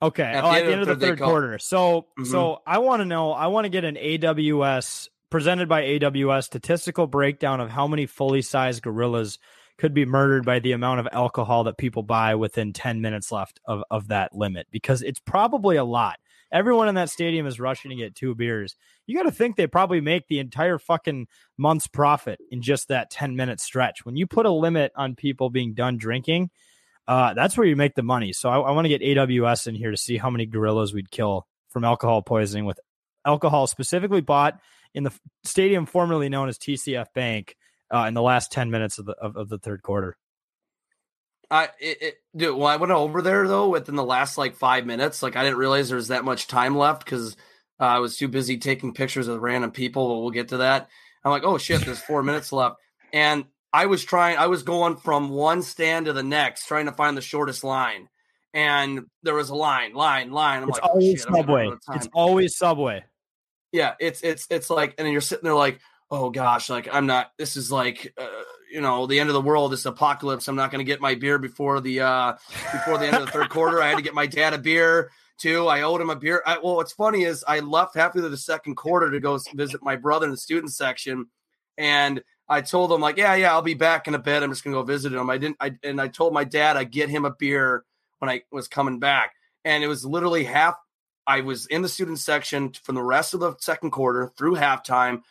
Okay. 0.02 0.22
At 0.24 0.44
oh, 0.44 0.48
the 0.52 0.56
at 0.56 0.62
end 0.62 0.66
the 0.68 0.72
of 0.72 0.72
end 0.72 0.80
of 0.82 0.86
the 0.88 0.94
the 0.94 1.00
third, 1.06 1.18
third 1.18 1.24
quarter. 1.24 1.58
So, 1.58 2.06
Mhm. 2.18 2.26
so 2.26 2.60
I 2.66 2.78
want 2.78 3.00
to 3.00 3.04
know. 3.04 3.32
I 3.32 3.46
want 3.46 3.64
to 3.64 3.68
get 3.70 3.84
an 3.84 3.96
AWS 3.96 5.08
presented 5.30 5.68
by 5.68 5.82
AWS 5.82 6.46
statistical 6.46 7.06
breakdown 7.06 7.60
of 7.60 7.70
how 7.70 7.86
many 7.86 8.06
fully 8.06 8.42
sized 8.42 8.82
gorillas 8.82 9.38
could 9.78 9.92
be 9.94 10.04
murdered 10.06 10.44
by 10.44 10.58
the 10.58 10.72
amount 10.72 11.00
of 11.00 11.08
alcohol 11.12 11.64
that 11.64 11.76
people 11.78 12.02
buy 12.02 12.34
within 12.34 12.72
ten 12.72 13.00
minutes 13.00 13.32
left 13.32 13.60
of 13.66 13.82
of 13.90 14.08
that 14.08 14.34
limit, 14.34 14.66
because 14.70 15.02
it's 15.02 15.20
probably 15.20 15.76
a 15.76 15.84
lot. 15.84 16.18
Everyone 16.52 16.88
in 16.88 16.94
that 16.94 17.10
stadium 17.10 17.46
is 17.46 17.58
rushing 17.58 17.90
to 17.90 17.96
get 17.96 18.14
two 18.14 18.34
beers. 18.34 18.76
You 19.06 19.16
got 19.16 19.24
to 19.24 19.32
think 19.32 19.56
they 19.56 19.66
probably 19.66 20.00
make 20.00 20.28
the 20.28 20.38
entire 20.38 20.78
fucking 20.78 21.26
month's 21.58 21.88
profit 21.88 22.38
in 22.50 22.62
just 22.62 22.88
that 22.88 23.10
10 23.10 23.34
minute 23.34 23.60
stretch. 23.60 24.04
When 24.04 24.16
you 24.16 24.26
put 24.26 24.46
a 24.46 24.50
limit 24.50 24.92
on 24.94 25.16
people 25.16 25.50
being 25.50 25.74
done 25.74 25.96
drinking, 25.98 26.50
uh, 27.08 27.34
that's 27.34 27.56
where 27.56 27.66
you 27.66 27.76
make 27.76 27.94
the 27.94 28.02
money. 28.02 28.32
So 28.32 28.48
I, 28.48 28.58
I 28.58 28.70
want 28.72 28.84
to 28.84 28.88
get 28.88 29.02
AWS 29.02 29.68
in 29.68 29.74
here 29.74 29.90
to 29.90 29.96
see 29.96 30.16
how 30.16 30.30
many 30.30 30.46
gorillas 30.46 30.92
we'd 30.92 31.10
kill 31.10 31.46
from 31.70 31.84
alcohol 31.84 32.22
poisoning 32.22 32.64
with 32.64 32.80
alcohol 33.24 33.66
specifically 33.66 34.20
bought 34.20 34.58
in 34.94 35.04
the 35.04 35.12
stadium 35.44 35.86
formerly 35.86 36.28
known 36.28 36.48
as 36.48 36.58
TCF 36.58 37.06
Bank 37.14 37.54
uh, 37.92 38.04
in 38.08 38.14
the 38.14 38.22
last 38.22 38.50
10 38.52 38.70
minutes 38.70 38.98
of 38.98 39.06
the, 39.06 39.12
of, 39.12 39.36
of 39.36 39.48
the 39.48 39.58
third 39.58 39.82
quarter. 39.82 40.16
I 41.48 41.68
it, 41.78 42.02
it 42.02 42.14
dude, 42.34 42.56
when 42.56 42.72
I 42.72 42.76
went 42.76 42.92
over 42.92 43.22
there 43.22 43.46
though, 43.46 43.68
within 43.68 43.94
the 43.94 44.04
last 44.04 44.36
like 44.36 44.56
five 44.56 44.84
minutes, 44.84 45.22
like 45.22 45.36
I 45.36 45.44
didn't 45.44 45.58
realize 45.58 45.88
there 45.88 45.96
was 45.96 46.08
that 46.08 46.24
much 46.24 46.48
time 46.48 46.76
left 46.76 47.04
because 47.04 47.36
uh, 47.78 47.84
I 47.84 47.98
was 48.00 48.16
too 48.16 48.26
busy 48.26 48.58
taking 48.58 48.94
pictures 48.94 49.28
of 49.28 49.40
random 49.40 49.70
people. 49.70 50.08
But 50.08 50.20
we'll 50.22 50.30
get 50.30 50.48
to 50.48 50.56
that. 50.58 50.88
I'm 51.24 51.30
like, 51.30 51.44
oh 51.44 51.58
shit, 51.58 51.82
there's 51.82 52.00
four 52.00 52.24
minutes 52.24 52.52
left, 52.52 52.76
and 53.12 53.44
I 53.76 53.84
was 53.84 54.02
trying. 54.02 54.38
I 54.38 54.46
was 54.46 54.62
going 54.62 54.96
from 54.96 55.28
one 55.28 55.60
stand 55.60 56.06
to 56.06 56.14
the 56.14 56.22
next, 56.22 56.66
trying 56.66 56.86
to 56.86 56.92
find 56.92 57.14
the 57.14 57.20
shortest 57.20 57.62
line, 57.62 58.08
and 58.54 59.04
there 59.22 59.34
was 59.34 59.50
a 59.50 59.54
line, 59.54 59.92
line, 59.92 60.30
line. 60.30 60.62
I'm 60.62 60.70
It's 60.70 60.78
like, 60.78 60.84
oh, 60.88 60.92
always 60.94 61.20
shit, 61.20 61.26
I'm 61.28 61.34
Subway. 61.34 61.66
out 61.66 61.72
of 61.74 61.84
time. 61.84 61.96
It's 61.96 62.08
always 62.14 62.56
Subway. 62.56 63.04
Yeah, 63.72 63.92
it's 64.00 64.22
it's 64.22 64.46
it's 64.48 64.70
like, 64.70 64.94
and 64.96 65.04
then 65.04 65.12
you're 65.12 65.20
sitting 65.20 65.44
there 65.44 65.54
like, 65.54 65.80
oh 66.10 66.30
gosh, 66.30 66.70
like 66.70 66.88
I'm 66.90 67.04
not. 67.04 67.32
This 67.36 67.58
is 67.58 67.70
like, 67.70 68.14
uh, 68.16 68.26
you 68.72 68.80
know, 68.80 69.06
the 69.06 69.20
end 69.20 69.28
of 69.28 69.34
the 69.34 69.42
world. 69.42 69.72
This 69.72 69.84
apocalypse. 69.84 70.48
I'm 70.48 70.56
not 70.56 70.70
going 70.70 70.78
to 70.78 70.90
get 70.90 71.02
my 71.02 71.14
beer 71.14 71.36
before 71.38 71.82
the 71.82 72.00
uh 72.00 72.32
before 72.72 72.96
the 72.96 73.08
end 73.08 73.16
of 73.16 73.26
the 73.26 73.30
third 73.30 73.50
quarter. 73.50 73.82
I 73.82 73.88
had 73.88 73.98
to 73.98 74.02
get 74.02 74.14
my 74.14 74.26
dad 74.26 74.54
a 74.54 74.58
beer 74.58 75.10
too. 75.36 75.66
I 75.66 75.82
owed 75.82 76.00
him 76.00 76.08
a 76.08 76.16
beer. 76.16 76.42
I, 76.46 76.56
well, 76.56 76.76
what's 76.76 76.94
funny 76.94 77.24
is 77.24 77.44
I 77.46 77.60
left 77.60 77.94
halfway 77.94 78.22
through 78.22 78.30
the 78.30 78.38
second 78.38 78.76
quarter 78.76 79.10
to 79.10 79.20
go 79.20 79.38
visit 79.52 79.82
my 79.82 79.96
brother 79.96 80.24
in 80.24 80.30
the 80.30 80.38
student 80.38 80.72
section, 80.72 81.26
and 81.76 82.22
I 82.48 82.60
told 82.60 82.92
him 82.92 83.00
like, 83.00 83.16
yeah, 83.16 83.34
yeah, 83.34 83.52
I'll 83.52 83.62
be 83.62 83.74
back 83.74 84.06
in 84.06 84.14
a 84.14 84.18
bit. 84.18 84.42
I'm 84.42 84.50
just 84.50 84.62
gonna 84.62 84.76
go 84.76 84.82
visit 84.82 85.12
him. 85.12 85.30
I 85.30 85.38
didn't. 85.38 85.56
I 85.60 85.72
and 85.82 86.00
I 86.00 86.08
told 86.08 86.32
my 86.32 86.44
dad 86.44 86.76
I'd 86.76 86.92
get 86.92 87.08
him 87.08 87.24
a 87.24 87.30
beer 87.30 87.84
when 88.18 88.28
I 88.28 88.42
was 88.52 88.68
coming 88.68 88.98
back, 88.98 89.34
and 89.64 89.82
it 89.82 89.88
was 89.88 90.04
literally 90.04 90.44
half. 90.44 90.76
I 91.26 91.40
was 91.40 91.66
in 91.66 91.82
the 91.82 91.88
student 91.88 92.20
section 92.20 92.72
from 92.84 92.94
the 92.94 93.02
rest 93.02 93.34
of 93.34 93.40
the 93.40 93.56
second 93.58 93.90
quarter 93.90 94.32
through 94.38 94.54
halftime, 94.54 95.22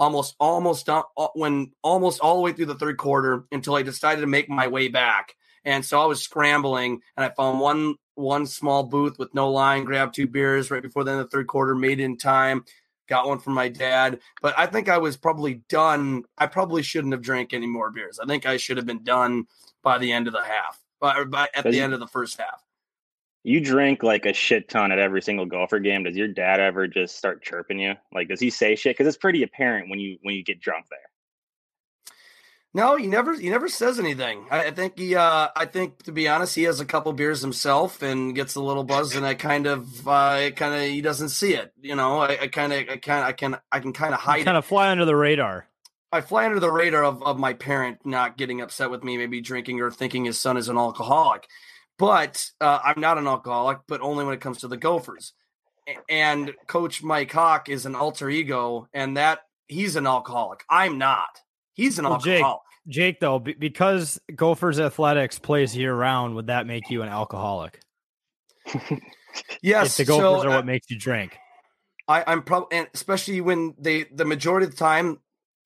almost 0.00 0.34
almost 0.40 0.86
done, 0.86 1.04
uh, 1.16 1.28
when 1.34 1.70
almost 1.82 2.20
all 2.20 2.36
the 2.36 2.42
way 2.42 2.52
through 2.52 2.66
the 2.66 2.74
third 2.74 2.96
quarter 2.98 3.44
until 3.52 3.76
I 3.76 3.82
decided 3.82 4.22
to 4.22 4.26
make 4.26 4.48
my 4.48 4.66
way 4.66 4.88
back. 4.88 5.34
And 5.64 5.84
so 5.84 6.00
I 6.00 6.06
was 6.06 6.22
scrambling, 6.22 7.00
and 7.16 7.24
I 7.24 7.30
found 7.30 7.60
one 7.60 7.94
one 8.16 8.46
small 8.46 8.82
booth 8.82 9.18
with 9.18 9.34
no 9.34 9.50
line, 9.50 9.84
grabbed 9.84 10.14
two 10.14 10.26
beers 10.26 10.70
right 10.70 10.82
before 10.82 11.04
the 11.04 11.12
end 11.12 11.20
of 11.20 11.30
the 11.30 11.36
third 11.36 11.46
quarter, 11.46 11.74
made 11.74 12.00
it 12.00 12.04
in 12.04 12.16
time, 12.16 12.64
got 13.08 13.28
one 13.28 13.38
from 13.38 13.54
my 13.54 13.68
dad. 13.68 14.20
But 14.42 14.54
I 14.58 14.66
think 14.66 14.88
I 14.88 14.98
was 14.98 15.16
probably 15.16 15.62
done. 15.68 16.24
I 16.38 16.46
probably 16.46 16.82
shouldn't 16.82 17.12
have 17.12 17.22
drank 17.22 17.52
any 17.52 17.66
more 17.66 17.90
beers. 17.90 18.18
I 18.18 18.26
think 18.26 18.46
I 18.46 18.56
should 18.56 18.76
have 18.76 18.86
been 18.86 19.04
done 19.04 19.46
by 19.82 19.98
the 19.98 20.12
end 20.12 20.26
of 20.26 20.32
the 20.32 20.42
half, 20.42 20.80
by, 21.00 21.24
by 21.24 21.48
at 21.54 21.64
the 21.64 21.80
end 21.80 21.92
of 21.92 22.00
the 22.00 22.06
first 22.06 22.38
half. 22.38 22.62
You 23.46 23.60
drink 23.60 24.02
like 24.02 24.24
a 24.24 24.32
shit 24.32 24.70
ton 24.70 24.90
at 24.90 24.98
every 24.98 25.20
single 25.20 25.44
Gopher 25.44 25.78
game. 25.78 26.04
Does 26.04 26.16
your 26.16 26.28
dad 26.28 26.60
ever 26.60 26.88
just 26.88 27.16
start 27.18 27.42
chirping 27.42 27.78
you? 27.78 27.94
Like, 28.12 28.28
does 28.28 28.40
he 28.40 28.48
say 28.48 28.74
shit? 28.74 28.96
Because 28.96 29.06
it's 29.06 29.18
pretty 29.18 29.42
apparent 29.42 29.90
when 29.90 29.98
you 29.98 30.18
when 30.22 30.34
you 30.34 30.42
get 30.42 30.60
drunk 30.60 30.86
there. 30.88 30.98
No, 32.76 32.96
he 32.96 33.06
never 33.06 33.38
he 33.38 33.48
never 33.50 33.68
says 33.68 34.00
anything. 34.00 34.46
I, 34.50 34.64
I 34.64 34.70
think 34.72 34.98
he 34.98 35.14
uh 35.14 35.48
I 35.54 35.64
think 35.64 36.02
to 36.02 36.12
be 36.12 36.26
honest, 36.26 36.56
he 36.56 36.64
has 36.64 36.80
a 36.80 36.84
couple 36.84 37.12
beers 37.12 37.40
himself 37.40 38.02
and 38.02 38.34
gets 38.34 38.56
a 38.56 38.60
little 38.60 38.82
buzz 38.82 39.14
and 39.14 39.24
I 39.24 39.34
kind 39.34 39.68
of 39.68 40.06
uh 40.08 40.50
kind 40.50 40.74
of 40.74 40.80
he 40.82 41.00
doesn't 41.00 41.28
see 41.28 41.54
it. 41.54 41.72
You 41.80 41.94
know, 41.94 42.20
I, 42.20 42.48
kind 42.48 42.72
of 42.72 42.88
I 42.88 42.96
kind 42.96 43.24
I 43.24 43.32
can 43.32 43.58
I 43.70 43.78
can 43.78 43.92
kind 43.92 44.12
of 44.12 44.20
hide 44.20 44.44
Kind 44.44 44.56
of 44.56 44.66
fly 44.66 44.90
under 44.90 45.04
the 45.04 45.14
radar. 45.14 45.68
I 46.10 46.20
fly 46.20 46.46
under 46.46 46.60
the 46.60 46.70
radar 46.70 47.04
of, 47.04 47.22
of 47.22 47.38
my 47.38 47.52
parent 47.52 48.04
not 48.04 48.36
getting 48.36 48.60
upset 48.60 48.90
with 48.90 49.02
me, 49.02 49.16
maybe 49.16 49.40
drinking 49.40 49.80
or 49.80 49.90
thinking 49.90 50.24
his 50.24 50.40
son 50.40 50.56
is 50.56 50.68
an 50.68 50.76
alcoholic. 50.76 51.48
But 51.96 52.50
uh, 52.60 52.80
I'm 52.84 53.00
not 53.00 53.18
an 53.18 53.26
alcoholic, 53.26 53.78
but 53.86 54.00
only 54.00 54.24
when 54.24 54.34
it 54.34 54.40
comes 54.40 54.58
to 54.58 54.68
the 54.68 54.76
Gophers. 54.76 55.32
And 56.08 56.54
Coach 56.66 57.02
Mike 57.02 57.32
Hawk 57.32 57.68
is 57.68 57.84
an 57.84 57.94
alter 57.94 58.30
ego, 58.30 58.88
and 58.92 59.16
that 59.16 59.40
he's 59.66 59.96
an 59.96 60.06
alcoholic. 60.06 60.64
I'm 60.68 60.98
not. 60.98 61.40
He's 61.74 61.98
an 61.98 62.04
Well, 62.04 62.14
alcoholic. 62.14 62.60
Jake, 62.88 63.20
though, 63.20 63.38
be- 63.38 63.54
because 63.54 64.20
Gophers 64.34 64.78
athletics 64.78 65.38
plays 65.38 65.76
year 65.76 65.94
round, 65.94 66.34
would 66.34 66.48
that 66.48 66.66
make 66.66 66.90
you 66.90 67.02
an 67.02 67.08
alcoholic? 67.08 67.80
Yes, 69.62 69.98
if 69.98 70.06
the 70.06 70.12
Gophers 70.12 70.42
so, 70.42 70.48
are 70.48 70.52
uh, 70.52 70.56
what 70.56 70.66
makes 70.66 70.90
you 70.90 70.98
drink. 70.98 71.36
I, 72.06 72.24
I'm 72.26 72.42
probably, 72.42 72.78
and 72.78 72.88
especially 72.94 73.40
when 73.40 73.74
they, 73.78 74.04
the 74.04 74.24
majority 74.24 74.66
of 74.66 74.72
the 74.72 74.76
time, 74.76 75.18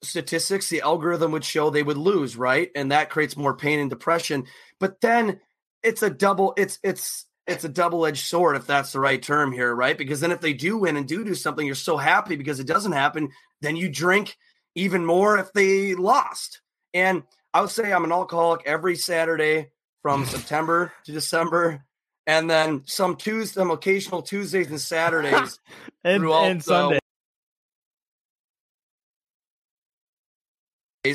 statistics, 0.03 0.69
the 0.69 0.81
algorithm 0.81 1.33
would 1.33 1.45
show 1.45 1.69
they 1.69 1.83
would 1.83 1.99
lose, 1.99 2.37
right? 2.37 2.71
And 2.75 2.93
that 2.93 3.11
creates 3.11 3.37
more 3.37 3.57
pain 3.57 3.81
and 3.81 3.91
depression. 3.91 4.47
But 4.79 5.01
then 5.01 5.41
it's 5.83 6.03
a 6.03 6.11
double, 6.11 6.55
it's, 6.57 6.79
it's, 6.83 7.27
it's 7.47 7.65
a 7.65 7.69
double 7.69 8.07
edged 8.07 8.25
sword, 8.25 8.57
if 8.57 8.67
that's 8.67 8.93
the 8.93 9.01
right 9.01 9.21
term 9.21 9.53
here, 9.53 9.75
right? 9.75 9.99
Because 9.99 10.21
then 10.21 10.33
if 10.33 10.41
they 10.41 10.53
do 10.53 10.79
win 10.79 10.97
and 10.97 11.09
do 11.09 11.25
do 11.25 11.35
something, 11.35 11.67
you're 11.67 11.75
so 11.75 11.97
happy 11.97 12.37
because 12.37 12.61
it 12.61 12.67
doesn't 12.67 12.93
happen. 12.93 13.31
Then 13.61 13.75
you 13.75 13.89
drink 13.89 14.37
even 14.79 15.05
more 15.05 15.39
if 15.39 15.53
they 15.53 15.95
lost. 15.95 16.61
And 16.95 17.25
I 17.53 17.61
would 17.61 17.71
say 17.71 17.93
I'm 17.93 18.05
an 18.05 18.13
alcoholic 18.13 18.63
every 18.65 18.97
Saturday 18.97 19.71
from 20.03 20.25
September 20.25 20.93
to 21.05 21.13
December. 21.13 21.85
And 22.27 22.49
then 22.49 22.83
some 22.87 23.17
Tuesdays, 23.17 23.55
some 23.55 23.71
occasional 23.71 24.23
Tuesdays 24.23 24.71
and 24.71 24.81
Saturdays 24.81 25.59
And, 26.05 26.25
and 26.25 26.63
Sunday. 26.63 27.01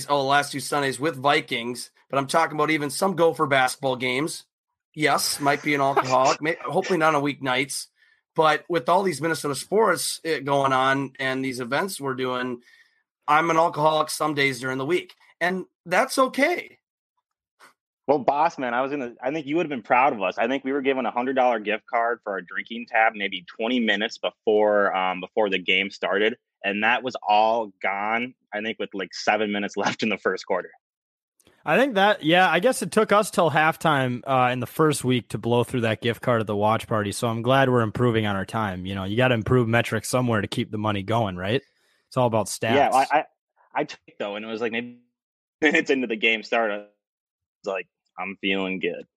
oh, 0.10 0.18
the 0.18 0.24
last 0.24 0.52
two 0.52 0.60
Sundays 0.60 1.00
with 1.00 1.16
Vikings, 1.16 1.92
but 2.10 2.18
I'm 2.18 2.28
talking 2.28 2.56
about 2.56 2.72
even 2.72 2.90
some 2.90 3.16
Gopher 3.16 3.48
basketball 3.48 3.96
games. 3.96 4.44
Yes, 4.96 5.40
might 5.40 5.64
be 5.64 5.74
an 5.74 5.82
alcoholic, 5.82 6.42
may, 6.42 6.58
hopefully 6.64 7.00
not 7.00 7.16
on 7.16 7.24
weeknights, 7.24 7.88
but 8.36 8.66
with 8.68 8.90
all 8.90 9.04
these 9.04 9.22
Minnesota 9.22 9.56
sports 9.56 10.20
eh, 10.26 10.40
going 10.40 10.74
on 10.74 11.14
and 11.20 11.44
these 11.46 11.60
events 11.60 12.02
we're 12.02 12.14
doing, 12.16 12.62
I'm 13.28 13.50
an 13.50 13.58
alcoholic 13.58 14.10
some 14.10 14.34
days 14.34 14.60
during 14.60 14.78
the 14.78 14.86
week, 14.86 15.14
and 15.40 15.66
that's 15.86 16.18
okay. 16.18 16.78
Well, 18.06 18.20
boss 18.20 18.58
man, 18.58 18.74
I 18.74 18.82
was 18.82 18.92
gonna. 18.92 19.14
I 19.22 19.32
think 19.32 19.46
you 19.46 19.56
would 19.56 19.66
have 19.66 19.70
been 19.70 19.82
proud 19.82 20.14
of 20.14 20.22
us. 20.22 20.38
I 20.38 20.48
think 20.48 20.66
we 20.66 20.74
were 20.74 20.82
given 20.82 21.06
a 21.06 21.12
hundred 21.12 21.36
dollar 21.36 21.60
gift 21.60 21.86
card 21.86 22.20
for 22.24 22.34
our 22.34 22.42
drinking 22.42 22.88
tab, 22.90 23.14
maybe 23.16 23.46
twenty 23.48 23.80
minutes 23.80 24.18
before 24.18 24.94
um, 24.96 25.22
before 25.22 25.50
the 25.50 25.60
game 25.60 25.90
started, 25.90 26.36
and 26.64 26.84
that 26.84 27.02
was 27.04 27.16
all 27.26 27.72
gone. 27.82 28.34
I 28.54 28.62
think 28.62 28.78
with 28.78 28.90
like 28.94 29.14
seven 29.14 29.52
minutes 29.52 29.78
left 29.78 30.04
in 30.04 30.10
the 30.10 30.18
first 30.18 30.46
quarter. 30.46 30.72
I 31.66 31.78
think 31.78 31.96
that, 31.96 32.24
yeah, 32.24 32.50
I 32.50 32.60
guess 32.60 32.82
it 32.82 32.92
took 32.92 33.14
us 33.14 33.32
till 33.32 33.50
halftime 33.50 34.22
uh, 34.28 34.50
in 34.52 34.60
the 34.60 34.68
first 34.68 35.06
week 35.06 35.30
to 35.30 35.38
blow 35.38 35.64
through 35.64 35.82
that 35.82 36.02
gift 36.02 36.22
card 36.22 36.42
at 36.42 36.48
the 36.48 36.56
watch 36.56 36.88
party. 36.88 37.14
So 37.14 37.30
I'm 37.30 37.42
glad 37.42 37.70
we're 37.70 37.84
improving 37.84 38.26
on 38.26 38.36
our 38.36 38.46
time. 38.46 38.86
You 38.86 38.96
know, 38.96 39.06
you 39.06 39.16
got 39.16 39.30
to 39.30 39.34
improve 39.34 39.70
metrics 39.70 40.10
somewhere 40.10 40.42
to 40.42 40.48
keep 40.48 40.72
the 40.72 40.78
money 40.78 41.04
going, 41.04 41.38
right? 41.38 41.62
It's 42.14 42.18
all 42.20 42.28
about 42.28 42.46
stats. 42.46 42.76
Yeah, 42.76 42.92
I, 42.94 43.08
I 43.12 43.26
I 43.74 43.84
took 43.86 44.00
it 44.06 44.18
though, 44.20 44.36
and 44.36 44.46
it 44.46 44.48
was 44.48 44.62
like 44.62 44.72
maybe 44.72 45.00
minutes 45.64 45.90
into 45.90 46.06
the 46.06 46.16
game 46.16 46.44
started. 46.44 46.76
I 46.76 46.78
was 46.78 46.86
like, 47.66 47.88
I'm 48.20 48.38
feeling 48.40 48.78
good. 48.78 49.08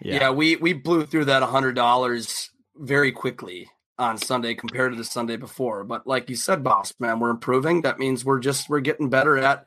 Yeah. 0.00 0.30
we 0.30 0.54
we 0.54 0.74
blew 0.74 1.06
through 1.06 1.24
that 1.24 1.42
hundred 1.42 1.74
dollars 1.74 2.50
very 2.76 3.10
quickly 3.10 3.68
on 3.98 4.16
Sunday 4.16 4.54
compared 4.54 4.92
to 4.92 4.96
the 4.96 5.02
Sunday 5.02 5.36
before. 5.36 5.82
But 5.82 6.06
like 6.06 6.30
you 6.30 6.36
said, 6.36 6.62
boss 6.62 6.94
man, 7.00 7.18
we're 7.18 7.30
improving. 7.30 7.82
That 7.82 7.98
means 7.98 8.24
we're 8.24 8.38
just 8.38 8.68
we're 8.68 8.78
getting 8.78 9.10
better 9.10 9.36
at 9.36 9.64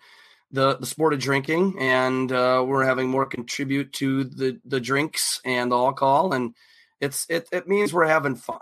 the 0.52 0.78
the 0.78 0.86
sport 0.86 1.12
of 1.12 1.20
drinking, 1.20 1.76
and 1.82 2.32
uh, 2.32 2.64
we're 2.66 2.86
having 2.86 3.10
more 3.10 3.26
contribute 3.26 3.92
to 3.96 4.24
the 4.24 4.58
the 4.64 4.80
drinks 4.80 5.42
and 5.44 5.70
the 5.74 5.78
alcohol, 5.78 6.32
and 6.32 6.56
it's 7.02 7.26
it 7.30 7.50
it 7.52 7.68
means 7.68 7.92
we're 7.92 8.08
having 8.08 8.38
fun. 8.38 8.60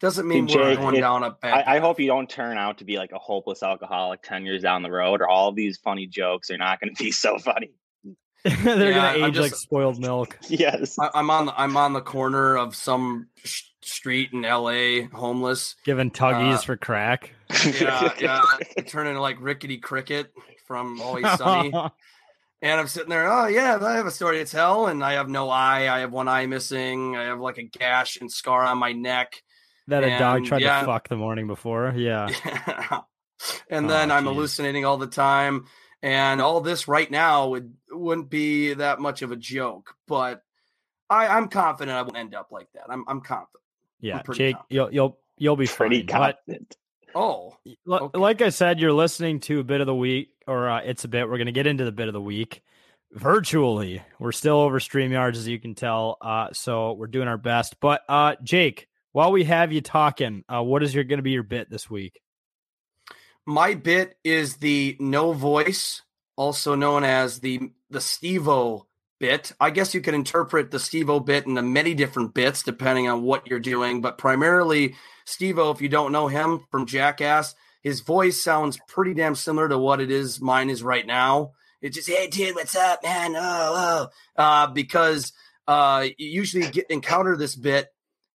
Doesn't 0.00 0.28
mean 0.28 0.46
Hey, 0.46 0.56
we're 0.56 0.76
going 0.76 0.96
it- 0.96 1.00
down 1.00 1.22
a 1.22 1.30
bad. 1.30 1.64
I, 1.66 1.76
I 1.76 1.78
hope 1.78 1.98
you 2.00 2.06
don't 2.06 2.28
turn 2.28 2.58
out 2.58 2.78
to 2.78 2.84
be 2.84 2.98
like 2.98 3.12
a 3.12 3.18
hopeless 3.18 3.62
alcoholic 3.62 4.22
ten 4.22 4.44
years 4.44 4.62
down 4.62 4.82
the 4.82 4.90
road, 4.90 5.20
or 5.22 5.28
all 5.28 5.48
of 5.48 5.56
these 5.56 5.78
funny 5.78 6.06
jokes 6.06 6.50
are 6.50 6.58
not 6.58 6.80
going 6.80 6.94
to 6.94 7.02
be 7.02 7.10
so 7.10 7.38
funny. 7.38 7.70
They're 8.44 8.90
Yeah, 8.92 9.12
gonna 9.14 9.24
I'm 9.24 9.30
age 9.30 9.38
like 9.38 9.54
spoiled 9.54 9.98
milk. 9.98 10.38
Yes, 10.48 10.98
I, 10.98 11.10
I'm 11.14 11.30
on 11.30 11.46
the, 11.46 11.60
I'm 11.60 11.76
on 11.76 11.94
the 11.94 12.02
corner 12.02 12.56
of 12.56 12.76
some 12.76 13.28
sh- 13.42 13.62
street 13.82 14.30
in 14.32 14.44
L.A. 14.44 15.02
homeless. 15.04 15.74
Giving 15.84 16.10
tuggies 16.10 16.54
Uh, 16.58 16.58
for 16.58 16.76
crack. 16.76 17.32
yeah, 17.80 18.12
yeah. 18.20 18.42
I 18.76 18.82
turn 18.82 19.06
into 19.06 19.20
like 19.20 19.38
Rickety 19.40 19.78
Cricket 19.78 20.30
from 20.66 21.00
Always 21.00 21.28
Sunny. 21.36 21.72
And 22.62 22.80
I'm 22.80 22.88
sitting 22.88 23.10
there, 23.10 23.30
oh 23.30 23.46
yeah, 23.48 23.78
I 23.82 23.96
have 23.96 24.06
a 24.06 24.10
story 24.10 24.38
to 24.38 24.50
tell, 24.50 24.86
and 24.86 25.04
I 25.04 25.12
have 25.12 25.28
no 25.28 25.50
eye. 25.50 25.94
I 25.94 26.00
have 26.00 26.10
one 26.10 26.26
eye 26.26 26.46
missing. 26.46 27.14
I 27.14 27.24
have 27.24 27.38
like 27.38 27.58
a 27.58 27.64
gash 27.64 28.16
and 28.18 28.32
scar 28.32 28.62
on 28.62 28.78
my 28.78 28.92
neck. 28.92 29.42
That 29.88 30.04
a 30.04 30.18
dog 30.18 30.44
tried 30.44 30.62
yeah. 30.62 30.80
to 30.80 30.86
fuck 30.86 31.08
the 31.08 31.16
morning 31.16 31.46
before. 31.46 31.92
Yeah. 31.96 32.28
and 33.70 33.86
Oh, 33.86 33.88
then 33.88 34.10
I'm 34.10 34.24
geez. 34.24 34.32
hallucinating 34.32 34.84
all 34.84 34.96
the 34.96 35.06
time. 35.06 35.66
And 36.02 36.40
all 36.40 36.60
this 36.60 36.88
right 36.88 37.10
now 37.10 37.48
would 37.48 37.74
wouldn't 37.90 38.30
be 38.30 38.74
that 38.74 39.00
much 39.00 39.22
of 39.22 39.32
a 39.32 39.36
joke, 39.36 39.94
but 40.06 40.42
I, 41.08 41.26
I'm 41.28 41.48
confident 41.48 41.96
I 41.96 42.02
won't 42.02 42.16
end 42.16 42.34
up 42.34 42.48
like 42.52 42.68
that. 42.74 42.84
I'm 42.88 43.04
I'm 43.08 43.20
confident. 43.22 43.62
Yeah. 44.00 44.20
pretty 44.22 44.38
Jake, 44.52 44.56
you'll 44.68 44.92
you'll 44.92 45.18
you'll 45.38 45.56
be 45.56 45.66
pretty 45.66 46.06
fine. 46.06 46.06
But 46.06 46.36
confident. 46.46 46.76
Oh, 47.14 47.56
Li- 47.86 48.10
Like 48.12 48.42
I 48.42 48.50
said, 48.50 48.78
you're 48.78 48.92
listening 48.92 49.40
to 49.40 49.58
a 49.60 49.64
bit 49.64 49.80
of 49.80 49.86
the 49.86 49.94
week, 49.94 50.32
or 50.46 50.68
uh, 50.68 50.80
it's 50.84 51.04
a 51.04 51.08
bit. 51.08 51.28
We're 51.28 51.38
going 51.38 51.46
to 51.46 51.52
get 51.52 51.66
into 51.66 51.84
the 51.86 51.92
bit 51.92 52.08
of 52.08 52.12
the 52.12 52.20
week 52.20 52.62
virtually. 53.12 54.02
We're 54.18 54.32
still 54.32 54.56
over 54.58 54.78
StreamYards, 54.78 55.36
as 55.36 55.48
you 55.48 55.58
can 55.58 55.74
tell. 55.74 56.18
Uh, 56.20 56.48
so 56.52 56.92
we're 56.92 57.06
doing 57.06 57.26
our 57.26 57.38
best. 57.38 57.80
But 57.80 58.02
uh, 58.08 58.34
Jake, 58.42 58.88
while 59.16 59.32
we 59.32 59.44
have 59.44 59.72
you 59.72 59.80
talking, 59.80 60.44
uh, 60.46 60.62
what 60.62 60.82
is 60.82 60.94
your 60.94 61.02
going 61.02 61.16
to 61.16 61.22
be 61.22 61.30
your 61.30 61.42
bit 61.42 61.70
this 61.70 61.88
week? 61.88 62.20
My 63.46 63.72
bit 63.72 64.18
is 64.22 64.56
the 64.56 64.94
no 65.00 65.32
voice, 65.32 66.02
also 66.36 66.74
known 66.74 67.02
as 67.02 67.38
the 67.38 67.70
the 67.88 68.02
Steve-O 68.02 68.86
bit. 69.18 69.52
I 69.58 69.70
guess 69.70 69.94
you 69.94 70.02
can 70.02 70.14
interpret 70.14 70.70
the 70.70 70.78
Steve-O 70.78 71.20
bit 71.20 71.46
into 71.46 71.62
many 71.62 71.94
different 71.94 72.34
bits 72.34 72.62
depending 72.62 73.08
on 73.08 73.22
what 73.22 73.46
you're 73.46 73.58
doing, 73.58 74.02
but 74.02 74.18
primarily 74.18 74.96
Steve-O, 75.24 75.70
if 75.70 75.80
you 75.80 75.88
don't 75.88 76.12
know 76.12 76.28
him 76.28 76.66
from 76.70 76.84
Jackass, 76.84 77.54
his 77.82 78.00
voice 78.00 78.42
sounds 78.42 78.78
pretty 78.86 79.14
damn 79.14 79.34
similar 79.34 79.66
to 79.70 79.78
what 79.78 80.02
it 80.02 80.10
is 80.10 80.42
mine 80.42 80.68
is 80.68 80.82
right 80.82 81.06
now. 81.06 81.52
It's 81.80 81.96
just, 81.96 82.10
hey 82.10 82.28
dude, 82.28 82.54
what's 82.54 82.76
up, 82.76 83.02
man? 83.02 83.34
Oh, 83.34 84.10
oh. 84.36 84.42
Uh, 84.42 84.66
because 84.66 85.32
uh, 85.66 86.04
you 86.18 86.28
usually 86.28 86.68
get 86.70 86.90
encounter 86.90 87.34
this 87.34 87.56
bit 87.56 87.88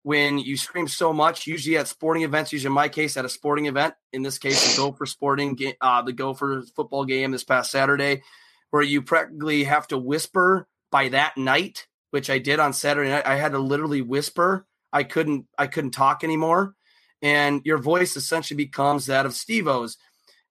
when 0.03 0.39
you 0.39 0.57
scream 0.57 0.87
so 0.87 1.13
much. 1.13 1.47
Usually 1.47 1.77
at 1.77 1.87
sporting 1.87 2.23
events. 2.23 2.51
Usually 2.51 2.67
in 2.67 2.73
my 2.73 2.89
case 2.89 3.17
at 3.17 3.25
a 3.25 3.29
sporting 3.29 3.65
event. 3.65 3.93
In 4.13 4.23
this 4.23 4.37
case, 4.37 4.75
the 4.75 4.81
Gopher 4.81 5.05
Sporting 5.05 5.57
uh, 5.79 6.01
the 6.01 6.13
Gopher 6.13 6.63
football 6.75 7.05
game 7.05 7.31
this 7.31 7.43
past 7.43 7.71
Saturday, 7.71 8.23
where 8.71 8.83
you 8.83 9.01
practically 9.01 9.63
have 9.65 9.87
to 9.87 9.97
whisper 9.97 10.67
by 10.91 11.09
that 11.09 11.37
night, 11.37 11.87
which 12.11 12.29
I 12.29 12.39
did 12.39 12.59
on 12.59 12.73
Saturday 12.73 13.09
night. 13.09 13.25
I 13.25 13.35
had 13.35 13.53
to 13.53 13.59
literally 13.59 14.01
whisper. 14.01 14.65
I 14.93 15.03
couldn't. 15.03 15.45
I 15.57 15.67
couldn't 15.67 15.91
talk 15.91 16.23
anymore, 16.23 16.75
and 17.21 17.61
your 17.63 17.77
voice 17.77 18.17
essentially 18.17 18.57
becomes 18.57 19.05
that 19.05 19.25
of 19.25 19.33
Steve-O's. 19.33 19.97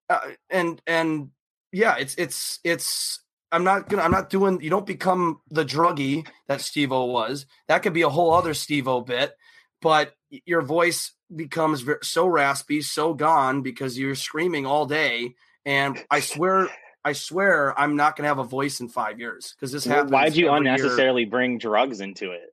Uh, 0.09 0.21
and 0.49 0.81
and 0.87 1.31
yeah, 1.73 1.97
it's 1.99 2.15
it's 2.15 2.59
it's 2.65 3.21
I'm 3.53 3.65
not 3.65 3.89
gonna. 3.89 4.03
I'm 4.03 4.11
not 4.11 4.31
doing. 4.31 4.61
You 4.63 4.71
don't 4.71 4.87
become 4.87 5.41
the 5.51 5.65
druggie 5.65 6.27
that 6.49 6.61
Steve-O 6.61 7.07
was. 7.07 7.47
That 7.69 7.83
could 7.83 7.93
be 7.93 8.03
a 8.03 8.09
whole 8.09 8.33
other 8.33 8.55
Steve-O 8.55 9.03
bit, 9.03 9.33
but 9.83 10.15
your 10.47 10.63
voice 10.63 11.13
becomes 11.35 11.85
so 12.03 12.27
raspy, 12.27 12.83
so 12.83 13.15
gone 13.15 13.63
because 13.63 13.99
you're 13.99 14.15
screaming 14.15 14.67
all 14.67 14.87
day. 14.87 15.35
And 15.65 16.03
I 16.11 16.21
swear, 16.21 16.69
I 17.05 17.13
swear, 17.13 17.79
I'm 17.79 17.97
not 17.97 18.17
gonna 18.17 18.29
have 18.29 18.39
a 18.39 18.45
voice 18.45 18.81
in 18.81 18.89
five 18.89 19.19
years 19.19 19.55
because 19.55 19.73
this 19.73 19.85
happens. 19.85 20.11
Why'd 20.13 20.35
you 20.37 20.49
every 20.49 20.65
year. 20.67 20.75
unnecessarily 20.75 21.25
bring 21.25 21.59
drugs 21.59 22.01
into 22.01 22.33
it? 22.33 22.51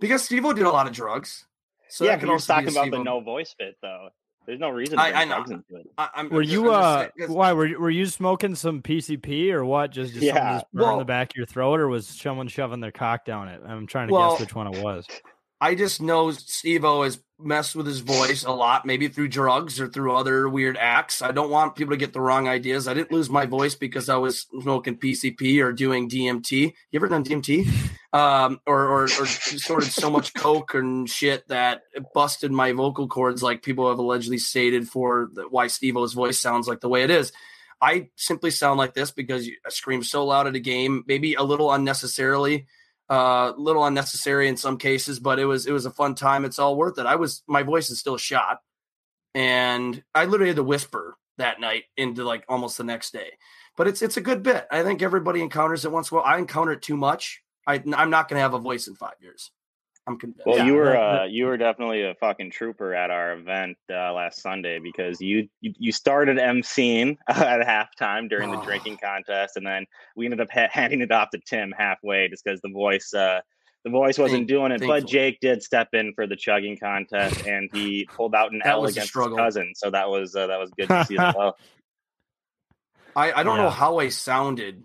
Because 0.00 0.24
Steve-O 0.24 0.52
did 0.52 0.66
a 0.66 0.70
lot 0.70 0.86
of 0.86 0.92
drugs. 0.92 1.46
So 1.88 2.04
yeah, 2.04 2.12
that 2.12 2.20
but 2.20 2.26
you're 2.26 2.32
also 2.34 2.52
be 2.52 2.52
a 2.52 2.56
talking 2.56 2.76
about 2.76 2.84
the 2.86 2.96
Steve-O. 2.96 3.02
no 3.02 3.20
voice 3.20 3.54
bit 3.58 3.76
though. 3.80 4.08
There's 4.46 4.60
no 4.60 4.68
reason 4.68 4.98
to 4.98 5.02
I- 5.04 5.22
I 5.22 5.24
know. 5.24 5.36
drugs 5.36 5.50
into 5.52 5.76
it. 5.76 5.86
I, 5.96 6.08
I'm, 6.16 6.28
Were 6.28 6.42
I'm 6.42 6.48
you 6.48 6.64
just 6.64 6.74
uh 6.74 7.08
saying- 7.16 7.32
why 7.32 7.52
were 7.54 7.66
you, 7.66 7.78
were 7.80 7.90
you 7.90 8.04
smoking 8.06 8.54
some 8.54 8.82
PCP 8.82 9.50
or 9.52 9.64
what? 9.64 9.90
Just 9.92 10.12
just 10.12 10.26
something 10.26 10.36
Yeah. 10.36 10.56
just 10.58 10.72
burn 10.72 10.82
Well- 10.82 10.98
the 10.98 11.04
back 11.06 11.30
of 11.30 11.36
your 11.36 11.46
throat, 11.46 11.80
or 11.80 11.88
was 11.88 12.06
someone 12.06 12.48
shoving 12.48 12.80
their 12.80 12.92
cock 12.92 13.24
down 13.24 13.48
it? 13.48 13.62
I'm 13.66 13.86
trying 13.86 14.08
to 14.08 14.12
Well- 14.14 14.32
guess 14.32 14.40
which 14.40 14.54
one 14.54 14.66
it 14.66 14.82
was. 14.82 15.06
I 15.64 15.74
just 15.74 16.02
know 16.02 16.30
Steve 16.30 16.84
O 16.84 17.04
has 17.04 17.18
messed 17.38 17.74
with 17.74 17.86
his 17.86 18.00
voice 18.00 18.44
a 18.44 18.50
lot, 18.50 18.84
maybe 18.84 19.08
through 19.08 19.28
drugs 19.28 19.80
or 19.80 19.88
through 19.88 20.14
other 20.14 20.46
weird 20.46 20.76
acts. 20.76 21.22
I 21.22 21.32
don't 21.32 21.48
want 21.48 21.74
people 21.74 21.94
to 21.94 21.96
get 21.96 22.12
the 22.12 22.20
wrong 22.20 22.46
ideas. 22.48 22.86
I 22.86 22.92
didn't 22.92 23.12
lose 23.12 23.30
my 23.30 23.46
voice 23.46 23.74
because 23.74 24.10
I 24.10 24.16
was 24.16 24.46
smoking 24.60 24.98
PCP 24.98 25.64
or 25.64 25.72
doing 25.72 26.10
DMT. 26.10 26.74
You 26.90 26.96
ever 26.98 27.08
done 27.08 27.24
DMT? 27.24 27.66
Um, 28.12 28.60
or, 28.66 28.86
or, 28.86 29.04
or 29.04 29.08
snorted 29.08 29.90
so 29.90 30.10
much 30.10 30.34
coke 30.36 30.74
and 30.74 31.08
shit 31.08 31.48
that 31.48 31.84
it 31.94 32.04
busted 32.12 32.52
my 32.52 32.72
vocal 32.72 33.08
cords, 33.08 33.42
like 33.42 33.62
people 33.62 33.88
have 33.88 33.98
allegedly 33.98 34.36
stated 34.36 34.86
for 34.86 35.30
the, 35.32 35.48
why 35.48 35.68
Steve 35.68 35.96
O's 35.96 36.12
voice 36.12 36.38
sounds 36.38 36.68
like 36.68 36.80
the 36.80 36.90
way 36.90 37.04
it 37.04 37.10
is. 37.10 37.32
I 37.80 38.10
simply 38.16 38.50
sound 38.50 38.76
like 38.76 38.92
this 38.92 39.12
because 39.12 39.48
I 39.48 39.70
scream 39.70 40.02
so 40.02 40.26
loud 40.26 40.46
at 40.46 40.56
a 40.56 40.60
game, 40.60 41.04
maybe 41.06 41.34
a 41.36 41.42
little 41.42 41.72
unnecessarily 41.72 42.66
uh 43.10 43.52
a 43.56 43.60
little 43.60 43.84
unnecessary 43.84 44.48
in 44.48 44.56
some 44.56 44.78
cases 44.78 45.18
but 45.18 45.38
it 45.38 45.44
was 45.44 45.66
it 45.66 45.72
was 45.72 45.86
a 45.86 45.90
fun 45.90 46.14
time. 46.14 46.44
It's 46.44 46.58
all 46.58 46.76
worth 46.76 46.98
it. 46.98 47.06
I 47.06 47.16
was 47.16 47.42
my 47.46 47.62
voice 47.62 47.90
is 47.90 47.98
still 47.98 48.16
shot. 48.16 48.60
And 49.34 50.02
i 50.14 50.26
literally 50.26 50.50
had 50.50 50.56
to 50.56 50.62
whisper 50.62 51.16
that 51.38 51.60
night 51.60 51.84
into 51.96 52.24
like 52.24 52.44
almost 52.48 52.78
the 52.78 52.84
next 52.84 53.12
day. 53.12 53.32
But 53.76 53.88
it's 53.88 54.02
it's 54.02 54.16
a 54.16 54.20
good 54.20 54.42
bit. 54.42 54.66
I 54.70 54.82
think 54.82 55.02
everybody 55.02 55.42
encounters 55.42 55.84
it 55.84 55.92
once 55.92 56.10
in 56.10 56.16
a 56.16 56.20
while. 56.20 56.32
I 56.32 56.38
encounter 56.38 56.72
it 56.72 56.82
too 56.82 56.96
much. 56.96 57.42
I, 57.66 57.82
i'm 57.96 58.10
not 58.10 58.28
going 58.28 58.36
to 58.36 58.42
have 58.42 58.52
a 58.52 58.58
voice 58.58 58.88
in 58.88 58.94
five 58.94 59.14
years 59.20 59.50
i'm 60.06 60.18
convinced 60.18 60.46
Well, 60.46 60.58
Yeah, 60.58 60.66
you 60.66 60.74
were 60.74 60.84
that- 60.92 61.20
uh, 61.20 61.24
you 61.24 61.46
were 61.46 61.56
definitely 61.56 62.02
a 62.04 62.14
fucking 62.16 62.50
trooper 62.50 62.94
at 62.94 63.10
our 63.10 63.32
event 63.32 63.76
uh, 63.90 64.12
last 64.12 64.40
Sunday 64.42 64.78
because 64.78 65.20
you 65.20 65.48
you, 65.60 65.72
you 65.78 65.92
started 65.92 66.36
emceeing 66.38 67.16
at 67.28 67.60
halftime 67.66 68.28
during 68.28 68.50
the 68.50 68.58
Oh. 68.58 68.64
drinking 68.64 68.98
contest, 69.02 69.56
and 69.56 69.66
then 69.66 69.86
we 70.16 70.26
ended 70.26 70.40
up 70.40 70.48
ha- 70.52 70.68
handing 70.72 71.00
it 71.00 71.10
off 71.12 71.30
to 71.30 71.40
Tim 71.46 71.72
halfway 71.76 72.28
just 72.28 72.44
because 72.44 72.60
the 72.60 72.68
voice 72.70 73.12
uh, 73.14 73.40
the 73.84 73.90
voice 73.90 74.18
wasn't 74.18 74.40
Thank- 74.40 74.48
doing 74.48 74.72
it. 74.72 74.80
But 74.80 74.86
thankfully. 74.88 75.12
Jake 75.12 75.40
did 75.40 75.62
step 75.62 75.88
in 75.92 76.12
for 76.14 76.26
the 76.26 76.36
chugging 76.36 76.76
contest, 76.78 77.46
and 77.46 77.68
he 77.72 78.06
pulled 78.14 78.34
out 78.34 78.52
an 78.52 78.60
That 78.64 78.70
L 78.74 78.86
against 78.86 79.14
his 79.14 79.26
cousin, 79.36 79.72
so 79.74 79.90
that 79.90 80.08
was 80.10 80.34
uh, 80.36 80.46
that 80.48 80.58
was 80.58 80.70
good 80.76 80.88
to 80.88 81.04
see 81.06 81.16
as 81.18 81.34
well. 81.38 81.56
I, 83.16 83.32
I 83.32 83.42
don't 83.42 83.56
Yeah. 83.56 83.64
know 83.64 83.70
how 83.70 83.98
I 84.00 84.08
sounded 84.08 84.82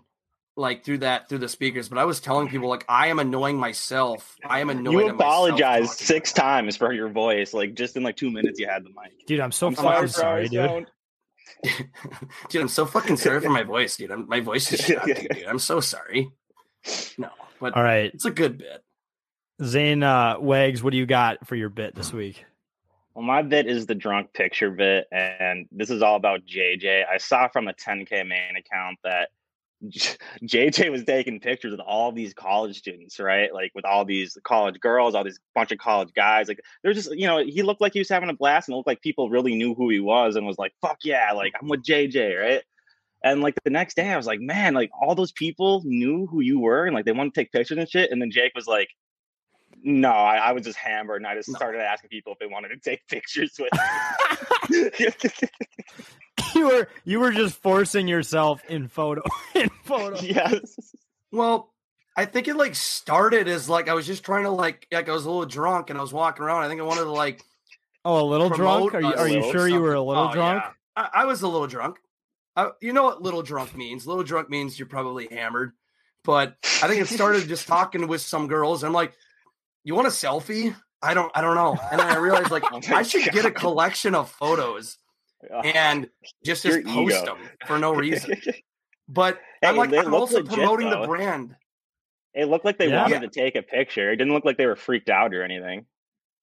like 0.60 0.84
through 0.84 0.98
that 0.98 1.28
through 1.28 1.38
the 1.38 1.48
speakers, 1.48 1.88
but 1.88 1.98
I 1.98 2.04
was 2.04 2.20
telling 2.20 2.48
people 2.48 2.68
like 2.68 2.84
I 2.88 3.08
am 3.08 3.18
annoying 3.18 3.56
myself. 3.56 4.36
I 4.44 4.60
am 4.60 4.70
annoying. 4.70 4.98
You 4.98 5.08
at 5.08 5.16
myself 5.16 5.20
apologized 5.20 5.98
six 5.98 6.32
times 6.32 6.76
for 6.76 6.92
your 6.92 7.08
voice, 7.08 7.52
like 7.52 7.74
just 7.74 7.96
in 7.96 8.02
like 8.02 8.16
two 8.16 8.30
minutes 8.30 8.60
you 8.60 8.68
had 8.68 8.84
the 8.84 8.90
mic. 8.90 9.26
Dude, 9.26 9.40
I'm 9.40 9.52
so 9.52 9.68
I'm 9.68 9.74
fucking 9.74 10.08
sorry, 10.08 10.08
sorry, 10.08 10.48
dude. 10.48 10.68
don't- 10.68 10.88
dude, 12.48 12.62
I'm 12.62 12.68
so 12.68 12.86
fucking 12.86 13.16
sorry 13.16 13.40
for 13.40 13.50
my 13.50 13.64
voice, 13.64 13.96
dude. 13.96 14.10
I'm, 14.10 14.28
my 14.28 14.40
voice 14.40 14.72
is 14.72 14.80
shot, 14.84 15.04
dude. 15.06 15.44
I'm 15.48 15.58
so 15.58 15.80
sorry. 15.80 16.30
No, 17.18 17.28
but 17.60 17.74
All 17.74 17.82
right, 17.82 18.12
it's 18.14 18.24
a 18.24 18.30
good 18.30 18.58
bit. 18.58 18.84
Zane 19.62 20.02
uh, 20.02 20.36
Wags, 20.38 20.82
what 20.82 20.92
do 20.92 20.96
you 20.96 21.04
got 21.06 21.46
for 21.46 21.54
your 21.56 21.68
bit 21.68 21.94
this 21.94 22.12
week? 22.12 22.44
Well, 23.14 23.24
my 23.24 23.42
bit 23.42 23.66
is 23.66 23.86
the 23.86 23.94
drunk 23.94 24.32
picture 24.32 24.70
bit, 24.70 25.06
and 25.12 25.66
this 25.72 25.90
is 25.90 26.00
all 26.00 26.16
about 26.16 26.46
JJ. 26.46 27.04
I 27.06 27.18
saw 27.18 27.48
from 27.48 27.68
a 27.68 27.74
10K 27.74 28.26
main 28.26 28.56
account 28.56 28.98
that 29.04 29.28
JJ 30.42 30.90
was 30.90 31.04
taking 31.04 31.40
pictures 31.40 31.70
with 31.70 31.80
all 31.80 32.12
these 32.12 32.34
college 32.34 32.78
students, 32.78 33.18
right? 33.18 33.52
Like 33.52 33.72
with 33.74 33.84
all 33.84 34.04
these 34.04 34.36
college 34.44 34.78
girls, 34.78 35.14
all 35.14 35.24
these 35.24 35.40
bunch 35.54 35.72
of 35.72 35.78
college 35.78 36.12
guys. 36.14 36.48
Like 36.48 36.60
they're 36.82 36.92
just, 36.92 37.10
you 37.14 37.26
know, 37.26 37.38
he 37.38 37.62
looked 37.62 37.80
like 37.80 37.94
he 37.94 37.98
was 37.98 38.08
having 38.08 38.28
a 38.28 38.34
blast, 38.34 38.68
and 38.68 38.74
it 38.74 38.76
looked 38.76 38.86
like 38.86 39.00
people 39.00 39.30
really 39.30 39.54
knew 39.54 39.74
who 39.74 39.88
he 39.88 40.00
was, 40.00 40.36
and 40.36 40.46
was 40.46 40.58
like, 40.58 40.74
"Fuck 40.82 40.98
yeah!" 41.02 41.32
Like 41.32 41.54
I'm 41.60 41.68
with 41.68 41.82
JJ, 41.82 42.38
right? 42.40 42.62
And 43.24 43.42
like 43.42 43.54
the 43.64 43.70
next 43.70 43.96
day, 43.96 44.08
I 44.10 44.16
was 44.16 44.26
like, 44.26 44.40
"Man, 44.40 44.74
like 44.74 44.90
all 45.00 45.14
those 45.14 45.32
people 45.32 45.82
knew 45.84 46.26
who 46.26 46.40
you 46.40 46.60
were, 46.60 46.84
and 46.84 46.94
like 46.94 47.06
they 47.06 47.12
want 47.12 47.32
to 47.32 47.40
take 47.40 47.52
pictures 47.52 47.78
and 47.78 47.88
shit." 47.88 48.10
And 48.10 48.20
then 48.20 48.30
Jake 48.30 48.52
was 48.54 48.66
like, 48.66 48.88
no, 49.82 50.10
I, 50.10 50.36
I 50.36 50.52
was 50.52 50.64
just 50.64 50.78
hammered, 50.78 51.18
and 51.22 51.26
I 51.26 51.34
just 51.34 51.48
No. 51.48 51.54
started 51.56 51.80
asking 51.80 52.10
people 52.10 52.32
if 52.32 52.38
they 52.38 52.46
wanted 52.46 52.68
to 52.68 52.76
take 52.78 53.06
pictures 53.08 53.58
with. 53.58 53.70
you 56.60 56.66
were 56.68 56.88
you 57.04 57.20
were 57.20 57.32
just 57.32 57.56
forcing 57.62 58.06
yourself 58.08 58.62
in 58.68 58.88
photo 58.88 59.22
in 59.54 59.68
photo. 59.84 60.20
yes. 60.20 60.94
Well, 61.32 61.72
I 62.16 62.24
think 62.26 62.48
it 62.48 62.56
like 62.56 62.74
started 62.74 63.48
as 63.48 63.68
like 63.68 63.88
I 63.88 63.94
was 63.94 64.06
just 64.06 64.24
trying 64.24 64.44
to 64.44 64.50
like 64.50 64.86
like 64.92 65.08
I 65.08 65.12
was 65.12 65.24
a 65.24 65.30
little 65.30 65.46
drunk 65.46 65.90
and 65.90 65.98
I 65.98 66.02
was 66.02 66.12
walking 66.12 66.44
around. 66.44 66.62
I 66.62 66.68
think 66.68 66.80
I 66.80 66.84
wanted 66.84 67.04
to 67.04 67.12
like 67.12 67.42
Oh, 68.04 68.20
a 68.22 68.24
little 68.26 68.48
drunk? 68.48 68.94
Are 68.94 69.00
you 69.00 69.06
are 69.14 69.28
you 69.28 69.34
little 69.38 69.52
sure 69.52 69.68
you 69.68 69.80
were 69.80 69.94
a 69.94 70.02
little 70.02 70.28
Oh, 70.28 70.32
drunk? 70.32 70.62
yeah. 70.64 70.70
I, 70.96 71.22
I 71.22 71.24
was 71.26 71.42
a 71.42 71.48
little 71.48 71.66
drunk. 71.66 71.98
I, 72.56 72.70
you 72.80 72.92
know 72.92 73.04
what 73.04 73.22
little 73.22 73.42
drunk 73.42 73.76
means? 73.76 74.06
Little 74.06 74.24
drunk 74.24 74.48
means 74.50 74.78
you're 74.78 74.88
probably 74.88 75.28
hammered. 75.30 75.72
But 76.24 76.56
I 76.82 76.88
think 76.88 77.00
it 77.00 77.08
started 77.08 77.46
just 77.48 77.66
talking 77.68 78.06
with 78.08 78.20
some 78.20 78.48
girls. 78.48 78.82
I'm 78.84 78.92
like, 78.92 79.12
"You 79.84 79.94
want 79.94 80.06
a 80.08 80.10
selfie?" 80.10 80.74
I 81.02 81.14
don't. 81.14 81.30
I 81.34 81.40
don't 81.40 81.54
know. 81.54 81.78
And 81.90 81.98
then 82.00 82.08
I 82.08 82.16
realized 82.16 82.50
like 82.50 82.64
Oh 82.72 82.80
I 82.88 83.02
should 83.02 83.24
get 83.32 83.44
a 83.46 83.50
collection 83.50 84.14
of 84.14 84.30
photos 84.30 84.98
and 85.64 86.08
just 86.44 86.64
Your 86.64 86.82
just 86.82 86.86
post 86.94 87.16
ego. 87.16 87.24
them 87.24 87.38
for 87.66 87.78
no 87.78 87.92
reason. 87.94 88.36
But 89.08 89.38
Hey, 89.62 89.68
I'm 89.68 89.76
like, 89.76 89.92
I'm 89.92 90.14
also 90.14 90.36
legit, 90.42 90.52
promoting 90.52 90.90
the 90.90 91.06
brand. 91.06 91.56
It 92.34 92.46
looked 92.46 92.64
like 92.64 92.78
they 92.78 92.88
Yeah. 92.88 93.02
wanted 93.02 93.20
to 93.22 93.28
take 93.28 93.56
a 93.56 93.62
picture. 93.62 94.10
It 94.12 94.16
didn't 94.16 94.32
look 94.32 94.44
like 94.44 94.56
they 94.56 94.66
were 94.66 94.76
freaked 94.76 95.10
out 95.10 95.34
or 95.34 95.42
anything. 95.42 95.86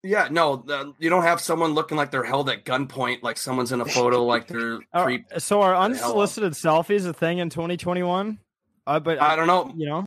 Yeah, 0.04 0.28
no, 0.30 0.58
the, 0.58 0.94
you 1.00 1.10
don't 1.10 1.24
have 1.24 1.42
someone 1.42 1.74
looking 1.74 1.98
like 1.98 2.12
they're 2.12 2.24
held 2.24 2.50
at 2.50 2.66
gunpoint, 2.66 3.24
like 3.24 3.38
someone's 3.38 3.72
in 3.72 3.82
a 3.82 3.86
photo, 3.86 4.24
like 4.24 4.48
they're 4.48 4.80
Are- 4.94 5.06
creep. 5.06 5.26
so 5.40 5.62
are 5.62 5.74
hell 5.74 5.82
up. 5.82 5.86
unsolicited 5.92 6.54
selfies 6.54 7.08
a 7.08 7.14
thing 7.14 7.40
in 7.40 7.50
2021? 7.50 8.38
Uh, 8.86 9.00
but 9.00 9.20
I 9.22 9.36
don't 9.36 9.48
know. 9.48 9.74
You 9.76 9.88
know, 9.88 10.06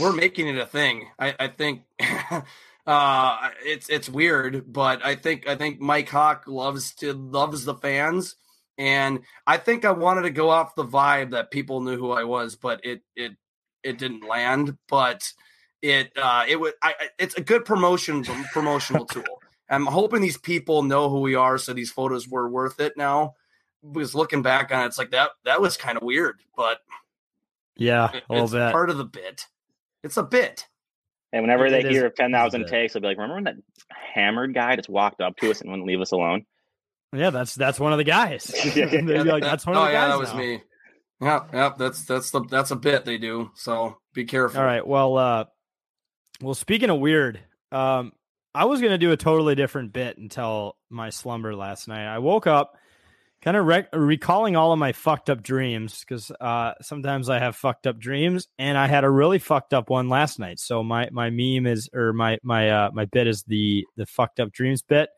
We're 0.00 0.12
making 0.12 0.46
it 0.48 0.56
a 0.58 0.66
thing. 0.66 1.08
I, 1.18 1.34
I 1.38 1.48
think 1.48 1.82
uh, 2.88 3.50
it's 3.64 3.90
it's 3.90 4.08
weird, 4.08 4.72
but 4.72 5.04
I 5.04 5.14
think 5.14 5.46
I 5.46 5.54
think 5.56 5.78
Mike 5.78 6.08
Hawk 6.08 6.44
loves 6.46 6.94
to 6.96 7.12
loves 7.12 7.64
the 7.66 7.74
fans, 7.74 8.34
and 8.78 9.20
I 9.46 9.58
think 9.58 9.84
I 9.84 9.90
wanted 9.92 10.22
to 10.22 10.30
go 10.30 10.48
off 10.48 10.74
the 10.74 10.86
vibe 10.86 11.32
that 11.32 11.50
people 11.50 11.82
knew 11.82 11.98
who 11.98 12.12
I 12.12 12.24
was, 12.24 12.56
but 12.56 12.80
it 12.84 13.02
it 13.14 13.32
it 13.82 13.98
didn't 13.98 14.26
land. 14.26 14.78
But 14.88 15.30
it 15.82 16.12
uh, 16.16 16.46
it 16.48 16.58
would 16.58 16.72
I, 16.82 16.94
it's 17.18 17.34
a 17.36 17.42
good 17.42 17.66
promotion 17.66 18.24
promotional 18.54 19.04
tool. 19.14 19.24
I'm 19.68 19.84
hoping 19.84 20.22
these 20.22 20.38
people 20.38 20.82
know 20.82 21.10
who 21.10 21.20
we 21.20 21.34
are, 21.34 21.58
so 21.58 21.74
these 21.74 21.90
photos 21.90 22.26
were 22.26 22.48
worth 22.48 22.80
it 22.80 22.96
now. 22.96 23.34
Because 23.92 24.14
looking 24.14 24.40
back 24.40 24.72
on 24.72 24.82
it, 24.82 24.86
it's 24.86 24.98
like 24.98 25.10
that 25.10 25.32
that 25.44 25.60
was 25.60 25.76
kind 25.76 25.98
of 25.98 26.02
weird, 26.02 26.40
but 26.56 26.78
yeah, 27.76 28.10
it- 28.14 28.24
a 28.30 28.32
little 28.32 28.44
it's 28.46 28.54
bit. 28.54 28.72
part 28.72 28.88
of 28.88 28.96
the 28.96 29.04
bit. 29.04 29.44
It's 30.02 30.16
a 30.16 30.22
bit. 30.22 30.66
And 31.32 31.42
whenever 31.42 31.66
It- 31.66 31.70
they 31.70 31.78
it 31.80 31.86
is- 31.86 31.92
hear 31.92 32.04
it 32.06 32.12
is 32.14 32.18
a 32.18 32.22
10,000 32.22 32.66
takes, 32.66 32.92
they'll 32.94 33.00
be 33.02 33.08
like, 33.08 33.16
remember 33.18 33.34
when 33.36 33.44
that 33.44 33.56
hammered 34.14 34.54
guy 34.54 34.76
just 34.76 34.88
walked 34.88 35.20
up 35.20 35.36
to 35.38 35.50
us 35.50 35.60
and 35.60 35.70
wouldn't 35.70 35.86
leave 35.86 36.00
us 36.00 36.12
alone? 36.12 36.44
Yeah, 37.12 37.30
that's 37.30 37.54
that's 37.54 37.80
one 37.80 37.92
of 37.92 37.98
the 37.98 38.04
guys. 38.04 38.50
Yeah, 38.76 38.86
They'd 38.90 39.06
be 39.06 39.22
like, 39.24 39.42
that's 39.42 39.66
one 39.66 39.76
oh 39.76 39.80
of 39.82 39.86
the 39.86 39.92
yeah, 39.92 40.00
guys. 40.08 40.12
that 40.12 40.18
was 40.18 40.32
now." 40.34 40.38
me. 40.38 40.62
Yeah, 41.20 41.44
yeah, 41.52 41.72
that's 41.76 42.04
that's 42.04 42.30
the 42.30 42.42
that's 42.44 42.70
a 42.70 42.76
bit 42.76 43.04
they 43.04 43.18
do. 43.18 43.50
So 43.54 43.96
be 44.14 44.24
careful. 44.24 44.60
All 44.60 44.66
right. 44.66 44.86
Well, 44.86 45.16
uh, 45.18 45.44
well, 46.40 46.54
speaking 46.54 46.90
of 46.90 47.00
weird, 47.00 47.40
um, 47.72 48.12
I 48.54 48.66
was 48.66 48.80
gonna 48.80 48.98
do 48.98 49.10
a 49.10 49.16
totally 49.16 49.54
different 49.54 49.92
bit 49.92 50.16
until 50.18 50.76
my 50.90 51.10
slumber 51.10 51.54
last 51.56 51.88
night. 51.88 52.06
I 52.06 52.18
woke 52.18 52.46
up 52.46 52.74
kind 53.48 53.56
of 53.56 53.64
rec- 53.64 53.88
recalling 53.94 54.56
all 54.56 54.74
of 54.74 54.78
my 54.78 54.92
fucked 54.92 55.30
up 55.30 55.42
dreams 55.42 56.00
because 56.00 56.30
uh, 56.38 56.74
sometimes 56.82 57.30
I 57.30 57.38
have 57.38 57.56
fucked 57.56 57.86
up 57.86 57.98
dreams, 57.98 58.46
and 58.58 58.76
I 58.76 58.88
had 58.88 59.04
a 59.04 59.10
really 59.10 59.38
fucked 59.38 59.72
up 59.72 59.88
one 59.88 60.10
last 60.10 60.38
night. 60.38 60.60
So 60.60 60.82
my 60.82 61.08
my 61.12 61.30
meme 61.30 61.66
is 61.66 61.88
or 61.94 62.12
my 62.12 62.36
my 62.42 62.68
uh, 62.68 62.90
my 62.92 63.06
bit 63.06 63.26
is 63.26 63.44
the 63.44 63.86
the 63.96 64.04
fucked 64.04 64.38
up 64.38 64.52
dreams 64.52 64.82
bit. 64.82 65.08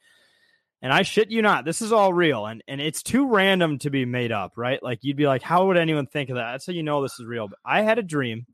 And 0.80 0.92
I 0.92 1.02
shit 1.02 1.32
you 1.32 1.42
not, 1.42 1.64
this 1.64 1.82
is 1.82 1.92
all 1.92 2.12
real, 2.12 2.46
and 2.46 2.62
and 2.68 2.80
it's 2.80 3.02
too 3.02 3.28
random 3.28 3.80
to 3.80 3.90
be 3.90 4.04
made 4.04 4.30
up, 4.30 4.52
right? 4.56 4.80
Like 4.80 5.00
you'd 5.02 5.16
be 5.16 5.26
like, 5.26 5.42
how 5.42 5.66
would 5.66 5.76
anyone 5.76 6.06
think 6.06 6.30
of 6.30 6.36
that? 6.36 6.52
That's 6.52 6.66
how 6.68 6.72
you 6.72 6.84
know 6.84 7.02
this 7.02 7.18
is 7.18 7.26
real. 7.26 7.48
But 7.48 7.58
I 7.64 7.82
had 7.82 7.98
a 7.98 8.02
dream 8.02 8.46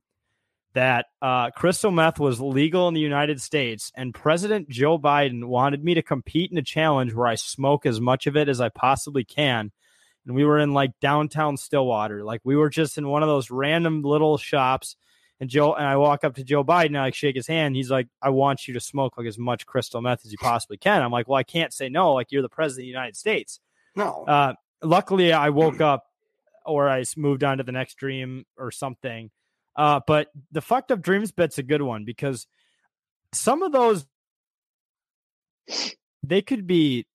that 0.77 1.07
uh, 1.23 1.51
crystal 1.53 1.91
meth 1.91 2.21
was 2.21 2.39
legal 2.39 2.87
in 2.87 2.93
the 2.93 3.01
United 3.01 3.41
States, 3.41 3.91
and 3.97 4.12
President 4.12 4.69
Joe 4.69 4.99
Biden 4.99 5.47
wanted 5.47 5.83
me 5.83 5.95
to 5.95 6.03
compete 6.03 6.53
in 6.53 6.59
a 6.59 6.62
challenge 6.62 7.15
where 7.15 7.27
I 7.27 7.35
smoke 7.35 7.87
as 7.87 7.99
much 7.99 8.27
of 8.27 8.37
it 8.37 8.47
as 8.47 8.61
I 8.61 8.69
possibly 8.69 9.25
can. 9.25 9.73
And 10.27 10.37
we 10.37 10.45
were 10.45 10.59
in 10.59 10.75
like 10.75 10.91
downtown 11.01 11.57
Stillwater, 11.57 12.23
like 12.23 12.43
we 12.45 12.57
were 12.57 12.69
just 12.69 12.99
in 12.99 13.09
one 13.09 13.23
of 13.23 13.29
those 13.29 13.51
random 13.51 14.03
little 14.03 14.37
shops. 14.37 14.97
And 15.41 15.49
Joe 15.49 15.73
and 15.73 15.87
I 15.87 15.97
walk 15.97 16.25
up 16.25 16.35
to 16.35 16.45
Joe 16.45 16.62
Biden, 16.62 16.95
I 16.95 17.05
like 17.05 17.15
shake 17.15 17.37
his 17.37 17.47
hand. 17.47 17.75
He's 17.75 17.91
like, 17.91 18.09
"I 18.21 18.29
want 18.29 18.69
you 18.69 18.75
to 18.75 18.81
smoke 18.81 19.17
like 19.17 19.27
as 19.27 19.39
much 19.39 19.65
crystal 19.65 20.03
meth 20.03 20.27
as 20.27 20.33
you 20.33 20.39
possibly 20.39 20.77
can." 20.77 21.01
I'm 21.01 21.11
like, 21.11 21.27
"Well, 21.27 21.39
I 21.39 21.43
can't 21.43 21.73
say 21.73 21.89
no. 21.89 22.12
Like 22.12 22.33
you're 22.33 22.43
the 22.43 22.51
president 22.51 22.83
of 22.83 22.85
the 22.85 22.89
United 22.89 23.17
States." 23.17 23.61
No. 23.95 24.25
Uh, 24.29 24.53
luckily, 24.83 25.33
I 25.33 25.49
woke 25.49 25.81
up, 25.81 26.05
or 26.67 26.91
I 26.91 27.03
moved 27.17 27.45
on 27.45 27.59
to 27.59 27.65
the 27.65 27.73
next 27.73 27.95
dream 27.95 28.45
or 28.59 28.71
something. 28.71 29.31
Uh, 29.77 30.01
but 30.07 30.29
the 30.53 30.62
fucked 30.62 30.91
up 30.91 31.03
dreams 31.03 31.33
bit's 31.33 31.59
a 31.59 31.62
good 31.62 31.83
one 31.83 32.05
because 32.05 32.47
some 33.33 33.62
of 33.62 33.73
those 33.73 34.07
they 36.23 36.43
could 36.43 36.67
be 36.67 37.07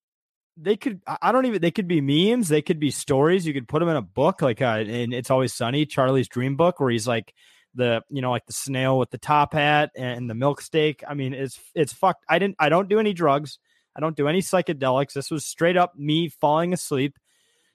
they 0.57 0.75
could 0.75 1.01
I 1.21 1.31
don't 1.31 1.45
even 1.45 1.61
they 1.61 1.71
could 1.71 1.87
be 1.87 2.01
memes, 2.01 2.49
they 2.49 2.61
could 2.61 2.79
be 2.79 2.91
stories. 2.91 3.47
You 3.47 3.53
could 3.53 3.67
put 3.67 3.79
them 3.79 3.89
in 3.89 3.95
a 3.95 4.01
book 4.01 4.41
like 4.41 4.61
uh 4.61 4.83
in 4.85 5.13
It's 5.13 5.31
Always 5.31 5.53
Sunny, 5.53 5.85
Charlie's 5.85 6.27
Dream 6.27 6.55
Book, 6.55 6.79
where 6.79 6.91
he's 6.91 7.07
like 7.07 7.33
the 7.73 8.01
you 8.09 8.21
know 8.21 8.31
like 8.31 8.45
the 8.45 8.53
snail 8.53 8.99
with 8.99 9.09
the 9.09 9.17
top 9.17 9.53
hat 9.53 9.91
and 9.95 10.29
the 10.29 10.35
milk 10.35 10.61
steak. 10.61 11.03
I 11.07 11.13
mean, 11.13 11.33
it's 11.33 11.59
it's 11.73 11.93
fucked. 11.93 12.25
I 12.29 12.37
didn't 12.37 12.57
I 12.59 12.69
don't 12.69 12.89
do 12.89 12.99
any 12.99 13.13
drugs. 13.13 13.59
I 13.95 13.99
don't 13.99 14.15
do 14.15 14.27
any 14.27 14.41
psychedelics. 14.41 15.13
This 15.13 15.31
was 15.31 15.45
straight 15.45 15.77
up 15.77 15.95
me 15.97 16.29
falling 16.29 16.73
asleep 16.73 17.17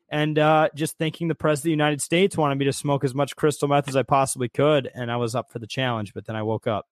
and 0.08 0.38
uh, 0.38 0.68
just 0.74 0.98
thinking 0.98 1.28
the 1.28 1.34
president 1.34 1.60
of 1.60 1.64
the 1.64 1.70
United 1.84 2.00
States 2.00 2.36
wanted 2.36 2.58
me 2.58 2.64
to 2.66 2.72
smoke 2.72 3.04
as 3.04 3.14
much 3.14 3.34
crystal 3.36 3.68
meth 3.68 3.88
as 3.88 3.96
I 3.96 4.02
possibly 4.02 4.48
could, 4.48 4.90
and 4.94 5.10
I 5.10 5.16
was 5.16 5.34
up 5.34 5.50
for 5.50 5.58
the 5.58 5.66
challenge. 5.66 6.14
But 6.14 6.26
then 6.26 6.36
I 6.36 6.42
woke 6.42 6.66
up. 6.66 6.86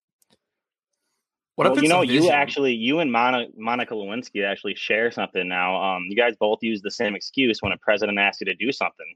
What 1.56 1.70
well, 1.70 1.82
you 1.82 1.88
know, 1.88 2.02
you 2.02 2.30
actually, 2.30 2.74
you 2.74 2.98
and 2.98 3.12
Monica, 3.12 3.52
Monica 3.56 3.94
Lewinsky 3.94 4.44
actually 4.44 4.74
share 4.74 5.12
something 5.12 5.46
now. 5.46 5.80
Um, 5.80 6.06
you 6.08 6.16
guys 6.16 6.34
both 6.38 6.58
use 6.62 6.82
the 6.82 6.90
same 6.90 7.14
excuse 7.14 7.58
when 7.60 7.70
a 7.70 7.78
president 7.78 8.18
asks 8.18 8.40
you 8.40 8.46
to 8.46 8.54
do 8.54 8.72
something. 8.72 9.06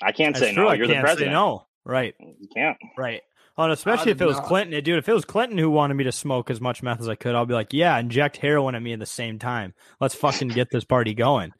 I 0.00 0.12
can't 0.12 0.34
That's 0.34 0.46
say 0.46 0.54
true. 0.54 0.64
no. 0.64 0.72
You're 0.72 0.86
can't 0.86 0.98
the 0.98 1.02
president. 1.02 1.30
Say 1.30 1.34
no, 1.34 1.66
right? 1.84 2.14
You 2.20 2.48
can't. 2.54 2.76
Right. 2.96 3.22
Well, 3.56 3.72
especially 3.72 4.12
if 4.12 4.20
it 4.20 4.26
was 4.26 4.38
Clinton, 4.40 4.84
dude. 4.84 4.98
If 4.98 5.08
it 5.08 5.14
was 5.14 5.24
Clinton 5.24 5.56
who 5.56 5.70
wanted 5.70 5.94
me 5.94 6.04
to 6.04 6.12
smoke 6.12 6.50
as 6.50 6.60
much 6.60 6.82
meth 6.82 7.00
as 7.00 7.08
I 7.08 7.14
could, 7.14 7.34
I'll 7.34 7.46
be 7.46 7.54
like, 7.54 7.72
yeah, 7.72 7.98
inject 7.98 8.36
heroin 8.36 8.74
at 8.74 8.82
me 8.82 8.92
at 8.92 8.98
the 8.98 9.06
same 9.06 9.38
time. 9.38 9.72
Let's 9.98 10.14
fucking 10.14 10.48
get 10.48 10.70
this 10.70 10.84
party 10.84 11.14
going. 11.14 11.52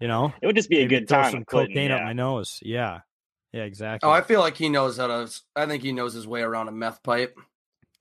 You 0.00 0.08
know, 0.08 0.32
it 0.40 0.46
would 0.46 0.56
just 0.56 0.70
be 0.70 0.80
a 0.80 0.86
good 0.86 1.08
throw 1.08 1.22
time. 1.22 1.30
Some 1.30 1.40
with 1.40 1.48
Clinton, 1.48 1.74
cocaine 1.74 1.90
yeah. 1.90 1.96
up 1.96 2.04
my 2.04 2.12
nose. 2.12 2.58
Yeah, 2.62 3.00
yeah, 3.52 3.62
exactly. 3.62 4.08
Oh, 4.08 4.12
I 4.12 4.20
feel 4.20 4.40
like 4.40 4.56
he 4.56 4.68
knows 4.68 4.96
how 4.96 5.08
to. 5.08 5.40
I 5.56 5.66
think 5.66 5.82
he 5.82 5.92
knows 5.92 6.14
his 6.14 6.26
way 6.26 6.42
around 6.42 6.68
a 6.68 6.72
meth 6.72 7.02
pipe. 7.02 7.36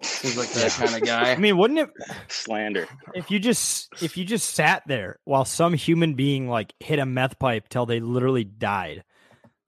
Seems 0.04 0.38
like 0.38 0.50
that 0.52 0.72
kind 0.72 0.94
of 0.94 1.08
guy. 1.08 1.32
I 1.34 1.38
mean, 1.38 1.58
wouldn't 1.58 1.80
it 1.80 1.90
slander 2.28 2.88
if 3.16 3.32
you 3.32 3.40
just 3.40 3.92
if 4.02 4.16
you 4.16 4.26
just 4.26 4.54
sat 4.54 4.84
there 4.86 5.20
while 5.24 5.46
some 5.46 5.74
human 5.74 6.14
being 6.14 6.48
like 6.48 6.74
hit 6.80 7.00
a 7.00 7.06
meth 7.06 7.40
pipe 7.40 7.68
till 7.70 7.86
they 7.86 8.00
literally 8.00 8.44
died? 8.44 9.04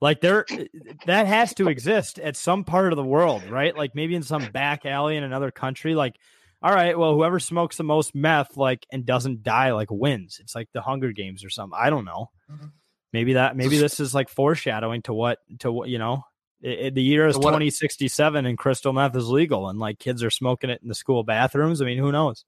Like 0.02 0.22
there, 0.22 0.46
eh, 0.50 0.66
that 1.08 1.28
has 1.28 1.54
to 1.56 1.68
exist 1.68 2.20
at 2.20 2.38
some 2.38 2.64
part 2.64 2.94
of 2.94 2.98
the 2.98 3.04
world, 3.04 3.44
right? 3.50 3.76
Like 3.76 3.96
maybe 3.96 4.16
in 4.16 4.24
some 4.24 4.46
back 4.52 4.86
alley 4.86 5.18
in 5.18 5.24
another 5.24 5.52
country. 5.52 5.96
Like, 5.96 6.16
all 6.62 6.74
right, 6.74 6.98
well, 6.98 7.14
whoever 7.14 7.40
smokes 7.40 7.78
the 7.78 7.84
most 7.84 8.14
meth, 8.14 8.58
like, 8.58 8.86
and 8.92 9.06
doesn't 9.06 9.44
die, 9.44 9.72
like, 9.72 9.90
wins. 9.92 10.40
It's 10.42 10.56
like 10.56 10.68
the 10.74 10.82
Hunger 10.82 11.12
Games 11.12 11.44
or 11.46 11.50
something. 11.50 11.78
I 11.80 11.90
don't 11.90 12.06
know. 12.06 12.30
Mm-hmm. 12.52 12.68
Maybe 13.14 13.34
that. 13.34 13.56
Maybe 13.58 13.78
this 13.78 14.00
is 14.00 14.14
like 14.14 14.30
foreshadowing 14.30 15.02
to 15.04 15.14
what 15.14 15.40
to 15.60 15.72
what 15.72 15.90
you 15.90 15.98
know. 15.98 16.24
It, 16.62 16.80
it- 16.80 16.96
the 16.96 17.02
year 17.02 17.26
is 17.28 17.38
What- 17.38 17.50
twenty 17.52 17.70
sixty 17.72 18.08
seven, 18.08 18.46
and 18.46 18.58
crystal 18.58 18.94
meth 18.94 19.16
is 19.16 19.28
legal, 19.30 19.68
and 19.70 19.80
like 19.80 19.98
kids 20.00 20.24
are 20.24 20.30
smoking 20.30 20.70
it 20.70 20.82
in 20.84 20.90
the 20.90 20.96
school 20.96 21.24
bathrooms. 21.24 21.82
I 21.82 21.86
mean, 21.86 21.98
who 21.98 22.12
knows? 22.12 22.46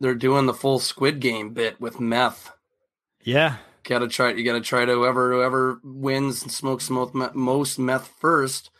They're 0.00 0.14
doing 0.14 0.46
the 0.46 0.54
full 0.54 0.78
Squid 0.78 1.20
Game 1.20 1.50
bit 1.54 1.80
with 1.80 2.00
meth. 2.00 2.52
Yeah, 3.22 3.56
Gotta 3.84 4.08
try. 4.08 4.32
You 4.32 4.44
gotta 4.44 4.60
try 4.60 4.84
to 4.84 4.92
whoever 4.92 5.32
whoever 5.32 5.80
wins 5.84 6.42
and 6.42 6.50
smokes 6.52 6.88
most 6.90 7.14
most 7.14 7.78
meth 7.78 8.08
first 8.20 8.70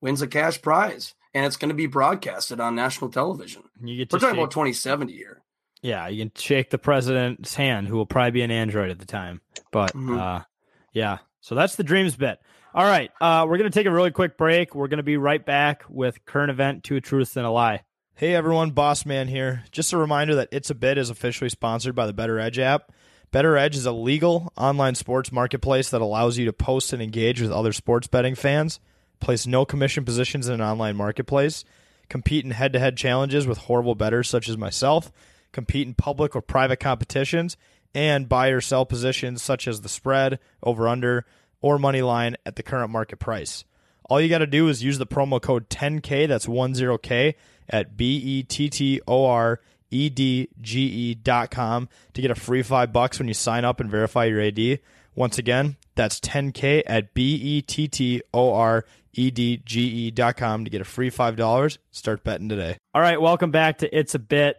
wins 0.00 0.22
a 0.22 0.26
cash 0.26 0.60
prize, 0.62 1.14
and 1.36 1.44
it's 1.44 1.56
going 1.56 1.68
to 1.68 1.74
be 1.74 1.86
broadcasted 1.86 2.58
on 2.60 2.74
national 2.74 3.10
television. 3.10 3.62
you 3.82 3.96
get 3.98 4.08
to 4.10 4.16
We're 4.16 4.20
talking 4.20 4.34
shake- 4.36 4.40
about 4.44 4.50
2070 4.52 5.12
here. 5.12 5.42
Yeah, 5.82 6.08
you 6.08 6.24
can 6.24 6.32
shake 6.34 6.70
the 6.70 6.78
president's 6.78 7.54
hand, 7.54 7.86
who 7.88 7.96
will 7.96 8.06
probably 8.06 8.30
be 8.32 8.42
an 8.42 8.50
android 8.50 8.90
at 8.90 8.98
the 8.98 9.04
time. 9.04 9.42
But 9.70 9.92
Mhm. 9.94 10.18
uh, 10.18 10.44
yeah, 10.92 11.18
so 11.40 11.54
that's 11.54 11.76
the 11.76 11.84
dreams 11.84 12.16
bit. 12.16 12.38
All 12.74 12.84
right, 12.84 13.10
uh, 13.20 13.46
we're 13.48 13.58
gonna 13.58 13.70
take 13.70 13.86
a 13.86 13.90
really 13.92 14.10
quick 14.10 14.36
break. 14.38 14.74
We're 14.74 14.88
gonna 14.88 15.02
be 15.02 15.16
right 15.18 15.44
back 15.44 15.84
with 15.88 16.24
current 16.24 16.50
event, 16.50 16.82
two 16.84 17.00
truths 17.00 17.36
and 17.36 17.46
a 17.46 17.50
lie. 17.50 17.82
Hey 18.14 18.34
everyone, 18.34 18.70
Boss 18.70 19.04
Man 19.04 19.28
here. 19.28 19.64
Just 19.70 19.92
a 19.92 19.98
reminder 19.98 20.34
that 20.36 20.48
It's 20.50 20.70
a 20.70 20.74
Bit 20.74 20.96
is 20.98 21.10
officially 21.10 21.50
sponsored 21.50 21.94
by 21.94 22.06
the 22.06 22.14
BettorEdge 22.14 22.58
app. 22.58 22.90
BettorEdge 23.32 23.74
is 23.74 23.84
a 23.86 23.92
legal 23.92 24.50
online 24.56 24.94
sports 24.94 25.30
marketplace 25.30 25.90
that 25.90 26.00
allows 26.00 26.38
you 26.38 26.46
to 26.46 26.52
post 26.54 26.92
and 26.94 27.02
engage 27.02 27.40
with 27.42 27.52
other 27.52 27.72
sports 27.74 28.06
betting 28.08 28.34
fans, 28.34 28.80
place 29.20 29.46
no 29.46 29.64
commission 29.64 30.04
positions 30.04 30.48
in 30.48 30.54
an 30.54 30.60
online 30.60 30.96
marketplace, 30.96 31.64
compete 32.08 32.44
in 32.44 32.52
head 32.52 32.72
to 32.72 32.78
head 32.78 32.96
challenges 32.96 33.46
with 33.46 33.58
horrible 33.58 33.94
bettors 33.94 34.28
such 34.28 34.48
as 34.48 34.56
myself, 34.56 35.10
compete 35.52 35.86
in 35.86 35.94
public 35.94 36.36
or 36.36 36.42
private 36.42 36.80
competitions, 36.80 37.56
and 37.94 38.28
buy 38.28 38.48
or 38.48 38.60
sell 38.60 38.84
positions 38.84 39.42
such 39.42 39.66
as 39.66 39.80
the 39.80 39.88
spread, 39.88 40.38
over 40.62 40.86
under, 40.86 41.24
or 41.60 41.78
money 41.78 42.02
line 42.02 42.36
at 42.44 42.56
the 42.56 42.62
current 42.62 42.90
market 42.90 43.18
price. 43.18 43.64
All 44.08 44.20
you 44.20 44.28
got 44.28 44.38
to 44.38 44.46
do 44.46 44.68
is 44.68 44.84
use 44.84 44.98
the 44.98 45.06
promo 45.06 45.40
code 45.40 45.68
10K, 45.68 46.28
that's 46.28 46.46
10K, 46.46 47.34
at 47.68 47.96
B 47.96 48.16
E 48.16 48.42
T 48.42 48.68
T 48.68 49.00
O 49.06 49.26
R 49.26 49.60
E 49.90 50.08
D 50.08 50.48
G 50.60 50.80
E 50.80 51.14
dot 51.14 51.50
com 51.50 51.88
to 52.14 52.22
get 52.22 52.30
a 52.30 52.34
free 52.34 52.62
five 52.62 52.92
bucks 52.92 53.18
when 53.18 53.28
you 53.28 53.34
sign 53.34 53.64
up 53.64 53.80
and 53.80 53.90
verify 53.90 54.24
your 54.24 54.40
AD. 54.40 54.80
Once 55.14 55.38
again, 55.38 55.76
that's 55.94 56.20
10K 56.20 56.82
at 56.86 57.14
B 57.14 57.34
E 57.34 57.62
T 57.62 57.88
T 57.88 58.22
O 58.32 58.52
R 58.52 58.84
E 59.16 59.30
D 59.30 59.62
G 59.64 59.80
E 59.80 60.10
dot 60.10 60.36
com 60.36 60.64
to 60.64 60.70
get 60.70 60.80
a 60.80 60.84
free 60.84 61.10
$5. 61.10 61.78
Start 61.90 62.22
betting 62.22 62.48
today. 62.48 62.76
All 62.94 63.02
right, 63.02 63.20
welcome 63.20 63.50
back 63.50 63.78
to 63.78 63.98
It's 63.98 64.14
a 64.14 64.18
Bit. 64.18 64.56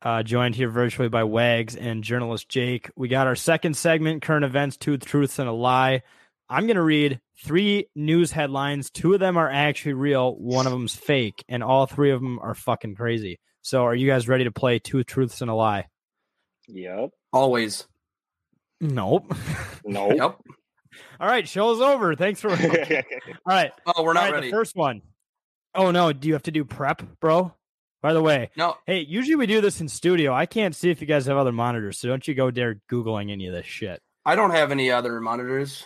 Uh, 0.00 0.22
joined 0.22 0.56
here 0.56 0.68
virtually 0.68 1.08
by 1.08 1.22
Wags 1.24 1.76
and 1.76 2.02
journalist 2.02 2.48
Jake. 2.48 2.90
We 2.96 3.08
got 3.08 3.26
our 3.28 3.36
second 3.36 3.76
segment, 3.76 4.22
current 4.22 4.44
events, 4.44 4.76
two 4.76 4.96
truths 4.98 5.38
and 5.38 5.48
a 5.48 5.52
lie. 5.52 6.02
I'm 6.48 6.66
going 6.66 6.76
to 6.76 6.82
read 6.82 7.20
three 7.44 7.86
news 7.94 8.32
headlines. 8.32 8.90
Two 8.90 9.14
of 9.14 9.20
them 9.20 9.36
are 9.36 9.48
actually 9.48 9.94
real. 9.94 10.34
One 10.34 10.66
of 10.66 10.72
them's 10.72 10.94
fake, 10.94 11.44
and 11.48 11.62
all 11.62 11.86
three 11.86 12.10
of 12.10 12.20
them 12.20 12.40
are 12.40 12.54
fucking 12.54 12.96
crazy. 12.96 13.38
So, 13.62 13.84
are 13.84 13.94
you 13.94 14.08
guys 14.08 14.28
ready 14.28 14.44
to 14.44 14.50
play 14.50 14.80
two 14.80 15.04
truths 15.04 15.40
and 15.40 15.50
a 15.50 15.54
lie? 15.54 15.86
Yep. 16.66 17.10
Always. 17.32 17.86
Nope. 18.80 19.32
Nope. 19.84 20.14
Yep. 20.16 20.38
All 21.20 21.26
right, 21.26 21.48
show's 21.48 21.80
over. 21.80 22.14
Thanks 22.14 22.40
for. 22.40 22.50
all 22.50 22.56
right. 23.46 23.72
Oh, 23.86 24.02
we're 24.02 24.12
not 24.12 24.24
All 24.24 24.30
right, 24.30 24.34
ready. 24.34 24.50
The 24.50 24.56
first 24.56 24.76
one. 24.76 25.02
Oh 25.74 25.90
no! 25.90 26.12
Do 26.12 26.28
you 26.28 26.34
have 26.34 26.42
to 26.44 26.50
do 26.50 26.64
prep, 26.64 27.02
bro? 27.20 27.54
By 28.02 28.12
the 28.12 28.20
way, 28.22 28.50
No. 28.56 28.76
Hey, 28.84 29.00
usually 29.00 29.36
we 29.36 29.46
do 29.46 29.60
this 29.60 29.80
in 29.80 29.88
studio. 29.88 30.34
I 30.34 30.44
can't 30.44 30.74
see 30.74 30.90
if 30.90 31.00
you 31.00 31.06
guys 31.06 31.26
have 31.26 31.36
other 31.36 31.52
monitors, 31.52 32.00
so 32.00 32.08
don't 32.08 32.26
you 32.26 32.34
go 32.34 32.50
there 32.50 32.80
googling 32.90 33.30
any 33.30 33.46
of 33.46 33.54
this 33.54 33.64
shit. 33.64 34.02
I 34.26 34.34
don't 34.34 34.50
have 34.50 34.72
any 34.72 34.90
other 34.90 35.20
monitors. 35.20 35.84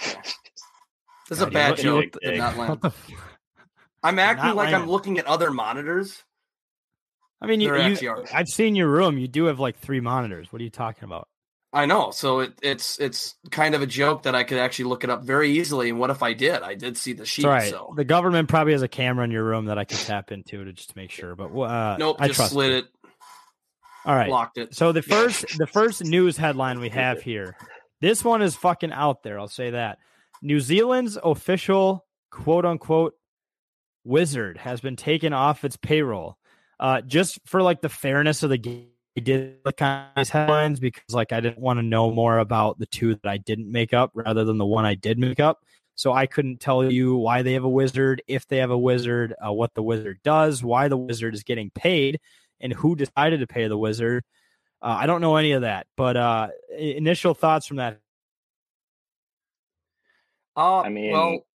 This 0.00 1.38
is 1.38 1.42
a 1.42 1.44
God, 1.44 1.48
you 1.48 1.52
bad 1.52 1.76
joke. 1.76 2.04
look- 2.04 2.12
that 2.12 2.30
did 2.30 2.38
not 2.38 2.56
land. 2.56 2.70
What 2.70 2.80
the 2.80 2.88
f- 2.88 3.10
I'm 4.02 4.18
acting 4.18 4.46
Not 4.46 4.56
like 4.56 4.74
I'm 4.74 4.88
looking 4.88 5.18
at 5.18 5.26
other 5.26 5.50
monitors. 5.50 6.24
I 7.42 7.46
mean, 7.46 7.60
you, 7.60 7.74
you. 7.74 8.24
I've 8.32 8.48
seen 8.48 8.74
your 8.74 8.88
room. 8.88 9.18
You 9.18 9.28
do 9.28 9.44
have 9.44 9.60
like 9.60 9.78
three 9.78 10.00
monitors. 10.00 10.52
What 10.52 10.60
are 10.60 10.64
you 10.64 10.70
talking 10.70 11.04
about? 11.04 11.28
I 11.72 11.86
know. 11.86 12.10
So 12.10 12.40
it, 12.40 12.54
it's 12.62 12.98
it's 12.98 13.36
kind 13.52 13.74
of 13.76 13.82
a 13.82 13.86
joke 13.86 14.24
that 14.24 14.34
I 14.34 14.42
could 14.42 14.58
actually 14.58 14.86
look 14.86 15.04
it 15.04 15.10
up 15.10 15.22
very 15.22 15.50
easily. 15.52 15.90
And 15.90 16.00
what 16.00 16.10
if 16.10 16.20
I 16.22 16.32
did? 16.32 16.62
I 16.62 16.74
did 16.74 16.96
see 16.96 17.12
the 17.12 17.24
sheet. 17.24 17.44
Right. 17.46 17.70
So 17.70 17.94
The 17.96 18.04
government 18.04 18.48
probably 18.48 18.72
has 18.72 18.82
a 18.82 18.88
camera 18.88 19.24
in 19.24 19.30
your 19.30 19.44
room 19.44 19.66
that 19.66 19.78
I 19.78 19.84
can 19.84 19.98
tap 19.98 20.32
into 20.32 20.64
to 20.64 20.72
just 20.72 20.96
make 20.96 21.12
sure. 21.12 21.36
But 21.36 21.56
uh, 21.56 21.96
nope, 21.98 22.16
I 22.18 22.26
just 22.26 22.38
trust 22.38 22.52
slid 22.52 22.70
you. 22.70 22.76
it, 22.78 22.86
All 24.04 24.14
right. 24.16 24.26
blocked 24.26 24.58
it. 24.58 24.74
So 24.74 24.90
the 24.90 25.02
first 25.02 25.44
the 25.58 25.66
first 25.68 26.02
news 26.04 26.36
headline 26.36 26.80
we 26.80 26.88
have 26.88 27.22
here. 27.22 27.56
This 28.00 28.24
one 28.24 28.42
is 28.42 28.56
fucking 28.56 28.92
out 28.92 29.22
there, 29.22 29.38
I'll 29.38 29.46
say 29.46 29.70
that. 29.70 29.98
New 30.42 30.58
Zealand's 30.58 31.18
official 31.22 32.04
quote 32.30 32.64
unquote 32.64 33.14
wizard 34.04 34.56
has 34.58 34.80
been 34.80 34.96
taken 34.96 35.32
off 35.32 35.64
its 35.64 35.76
payroll. 35.76 36.36
Uh 36.80 37.00
just 37.02 37.38
for 37.46 37.62
like 37.62 37.80
the 37.80 37.88
fairness 37.88 38.42
of 38.42 38.50
the 38.50 38.58
ga- 38.58 38.88
I 39.16 39.20
did 39.20 39.58
look 39.64 39.82
on 39.82 40.06
these 40.16 40.30
headlines 40.30 40.78
because 40.78 41.02
like 41.12 41.32
I 41.32 41.40
didn't 41.40 41.58
want 41.58 41.78
to 41.78 41.82
know 41.82 42.10
more 42.10 42.38
about 42.38 42.78
the 42.78 42.86
two 42.86 43.14
that 43.16 43.26
I 43.28 43.38
didn't 43.38 43.70
make 43.70 43.92
up 43.92 44.12
rather 44.14 44.44
than 44.44 44.58
the 44.58 44.64
one 44.66 44.84
I 44.84 44.94
did 44.94 45.18
make 45.18 45.40
up. 45.40 45.64
So 45.96 46.12
I 46.12 46.26
couldn't 46.26 46.60
tell 46.60 46.90
you 46.90 47.16
why 47.16 47.42
they 47.42 47.52
have 47.54 47.64
a 47.64 47.68
wizard, 47.68 48.22
if 48.26 48.46
they 48.46 48.58
have 48.58 48.70
a 48.70 48.78
wizard, 48.78 49.34
uh, 49.44 49.52
what 49.52 49.74
the 49.74 49.82
wizard 49.82 50.20
does, 50.22 50.62
why 50.62 50.88
the 50.88 50.96
wizard 50.96 51.34
is 51.34 51.42
getting 51.42 51.70
paid, 51.70 52.20
and 52.60 52.72
who 52.72 52.96
decided 52.96 53.40
to 53.40 53.46
pay 53.46 53.66
the 53.68 53.76
wizard. 53.76 54.24
Uh, 54.80 54.96
I 55.00 55.06
don't 55.06 55.20
know 55.20 55.36
any 55.36 55.52
of 55.52 55.62
that, 55.62 55.86
but 55.96 56.16
uh, 56.16 56.48
initial 56.78 57.34
thoughts 57.34 57.66
from 57.66 57.78
that. 57.78 57.98
Uh, 60.56 60.80
I 60.80 60.88
mean- 60.88 61.12
well, 61.12 61.46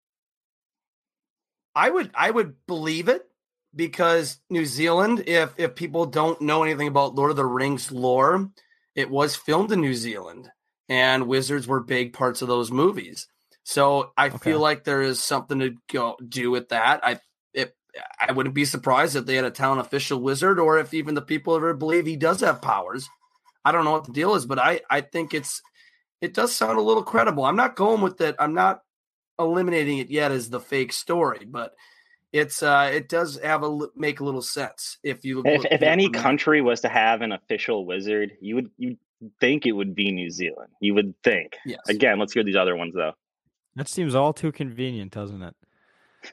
I 1.73 1.89
would 1.89 2.11
I 2.13 2.31
would 2.31 2.55
believe 2.67 3.09
it 3.09 3.27
because 3.75 4.39
New 4.49 4.65
Zealand, 4.65 5.23
if 5.27 5.53
if 5.57 5.75
people 5.75 6.05
don't 6.05 6.41
know 6.41 6.63
anything 6.63 6.88
about 6.88 7.15
Lord 7.15 7.31
of 7.31 7.38
the 7.38 7.45
Rings 7.45 7.91
lore, 7.91 8.49
it 8.95 9.09
was 9.09 9.35
filmed 9.35 9.71
in 9.71 9.81
New 9.81 9.93
Zealand, 9.93 10.49
and 10.88 11.27
wizards 11.27 11.67
were 11.67 11.81
big 11.81 12.13
parts 12.13 12.41
of 12.41 12.47
those 12.47 12.71
movies. 12.71 13.27
So 13.63 14.11
I 14.15 14.29
feel 14.29 14.59
like 14.59 14.83
there 14.83 15.01
is 15.01 15.19
something 15.19 15.59
to 15.59 15.75
go 15.91 16.15
do 16.27 16.51
with 16.51 16.69
that. 16.69 17.01
I 17.03 17.19
it, 17.53 17.75
I 18.19 18.31
wouldn't 18.31 18.55
be 18.55 18.65
surprised 18.65 19.15
if 19.15 19.25
they 19.25 19.35
had 19.35 19.45
a 19.45 19.51
town 19.51 19.79
official 19.79 20.21
wizard, 20.21 20.59
or 20.59 20.79
if 20.79 20.93
even 20.93 21.15
the 21.15 21.21
people 21.21 21.55
ever 21.55 21.73
believe 21.73 22.05
he 22.05 22.15
does 22.15 22.41
have 22.41 22.61
powers. 22.61 23.09
I 23.65 23.71
don't 23.71 23.83
know 23.83 23.91
what 23.91 24.05
the 24.05 24.13
deal 24.13 24.35
is, 24.35 24.45
but 24.45 24.59
I 24.59 24.81
I 24.89 25.01
think 25.01 25.33
it's 25.33 25.61
it 26.21 26.33
does 26.33 26.55
sound 26.55 26.77
a 26.77 26.81
little 26.81 27.03
credible. 27.03 27.43
I'm 27.43 27.55
not 27.55 27.75
going 27.75 28.01
with 28.01 28.21
it. 28.21 28.35
I'm 28.39 28.53
not 28.53 28.81
eliminating 29.38 29.97
it 29.97 30.09
yet 30.09 30.31
as 30.31 30.49
the 30.49 30.59
fake 30.59 30.93
story, 30.93 31.45
but 31.45 31.73
it's 32.33 32.61
uh 32.63 32.89
it 32.93 33.07
does 33.09 33.39
have 33.41 33.63
a 33.63 33.79
make 33.95 34.19
a 34.19 34.23
little 34.23 34.41
sense 34.41 34.97
if 35.03 35.23
you 35.23 35.39
If, 35.45 35.57
look 35.63 35.65
if 35.71 35.81
at 35.81 35.83
any 35.83 36.05
from 36.05 36.13
country 36.13 36.61
was 36.61 36.81
to 36.81 36.89
have 36.89 37.21
an 37.21 37.31
official 37.31 37.85
wizard, 37.85 38.33
you 38.41 38.55
would 38.55 38.71
you 38.77 38.97
think 39.39 39.65
it 39.65 39.71
would 39.71 39.95
be 39.95 40.11
New 40.11 40.29
Zealand. 40.29 40.71
You 40.79 40.93
would 40.95 41.13
think. 41.23 41.55
Yes. 41.65 41.79
Again, 41.88 42.19
let's 42.19 42.33
hear 42.33 42.43
these 42.43 42.55
other 42.55 42.75
ones 42.75 42.93
though. 42.93 43.13
That 43.75 43.88
seems 43.88 44.15
all 44.15 44.33
too 44.33 44.51
convenient, 44.51 45.11
doesn't 45.11 45.41
it? 45.41 45.55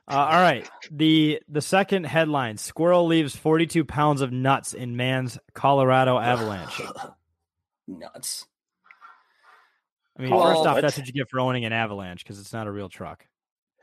Uh, 0.08 0.14
all 0.16 0.40
right. 0.40 0.68
The 0.90 1.40
the 1.48 1.60
second 1.60 2.04
headline: 2.04 2.56
Squirrel 2.56 3.06
leaves 3.06 3.36
42 3.36 3.84
pounds 3.84 4.20
of 4.22 4.32
nuts 4.32 4.74
in 4.74 4.96
man's 4.96 5.38
Colorado 5.54 6.18
avalanche. 6.18 6.80
nuts. 7.86 8.46
I 10.18 10.22
mean, 10.22 10.30
Well, 10.30 10.42
first 10.54 10.66
off, 10.66 10.80
that's 10.80 10.98
what 10.98 11.06
you 11.06 11.12
get 11.12 11.28
for 11.28 11.40
owning 11.40 11.64
an 11.64 11.72
avalanche 11.72 12.22
because 12.22 12.38
it's 12.38 12.52
not 12.52 12.66
a 12.66 12.72
real 12.72 12.88
truck. 12.88 13.26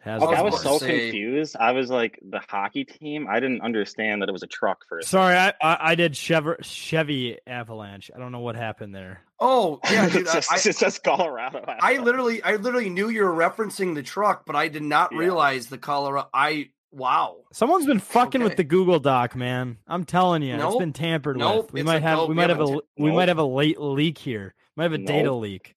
It 0.05 0.09
has 0.09 0.21
Okay, 0.23 0.35
I 0.35 0.41
was 0.41 0.61
so 0.61 0.77
say- 0.77 0.99
confused. 1.09 1.55
I 1.59 1.71
was 1.71 1.89
like 1.89 2.19
the 2.21 2.39
hockey 2.47 2.85
team. 2.85 3.27
I 3.29 3.39
didn't 3.39 3.61
understand 3.61 4.21
that 4.21 4.29
it 4.29 4.31
was 4.31 4.43
a 4.43 4.47
truck 4.47 4.85
first. 4.87 5.09
Sorry, 5.09 5.35
I, 5.35 5.49
I 5.61 5.77
I 5.91 5.95
did 5.95 6.15
Chevy, 6.15 6.53
Chevy 6.61 7.37
Avalanche. 7.45 8.09
I 8.15 8.19
don't 8.19 8.31
know 8.31 8.39
what 8.39 8.55
happened 8.55 8.95
there. 8.95 9.21
Oh 9.39 9.79
yeah, 9.91 10.07
dude. 10.09 10.21
it's, 10.21 10.33
just, 10.33 10.51
I, 10.51 10.55
it's 10.69 10.79
just 10.79 11.03
Colorado. 11.03 11.63
I, 11.67 11.95
I 11.95 11.97
literally 11.97 12.41
I 12.43 12.55
literally 12.55 12.89
knew 12.89 13.09
you 13.09 13.23
were 13.23 13.33
referencing 13.35 13.95
the 13.95 14.03
truck, 14.03 14.45
but 14.45 14.55
I 14.55 14.67
did 14.69 14.83
not 14.83 15.13
realize 15.13 15.67
the 15.67 15.77
Colorado. 15.77 16.29
I 16.33 16.69
wow. 16.91 17.35
Someone's 17.51 17.85
been 17.85 17.99
fucking 17.99 18.41
with 18.41 18.55
the 18.55 18.63
Google 18.63 18.99
Doc, 18.99 19.35
man. 19.35 19.77
I'm 19.87 20.05
telling 20.05 20.41
you, 20.43 20.55
it's 20.55 20.75
been 20.77 20.93
tampered 20.93 21.37
Nope, 21.37 21.65
with. 21.65 21.73
We 21.73 21.79
it's 21.81 21.87
might 21.87 22.01
have 22.03 22.19
nope, 22.19 22.29
we 22.29 22.35
we 22.35 22.35
might 22.35 22.49
have 22.49 22.59
a 22.61 22.65
haven't- 22.67 22.83
we 22.97 23.11
might 23.11 23.27
have 23.27 23.37
a 23.37 23.43
late 23.43 23.79
leak 23.79 24.17
here. 24.17 24.53
We 24.75 24.81
might 24.81 24.91
have 24.91 25.01
a 25.01 25.05
data 25.05 25.33
leak. 25.33 25.75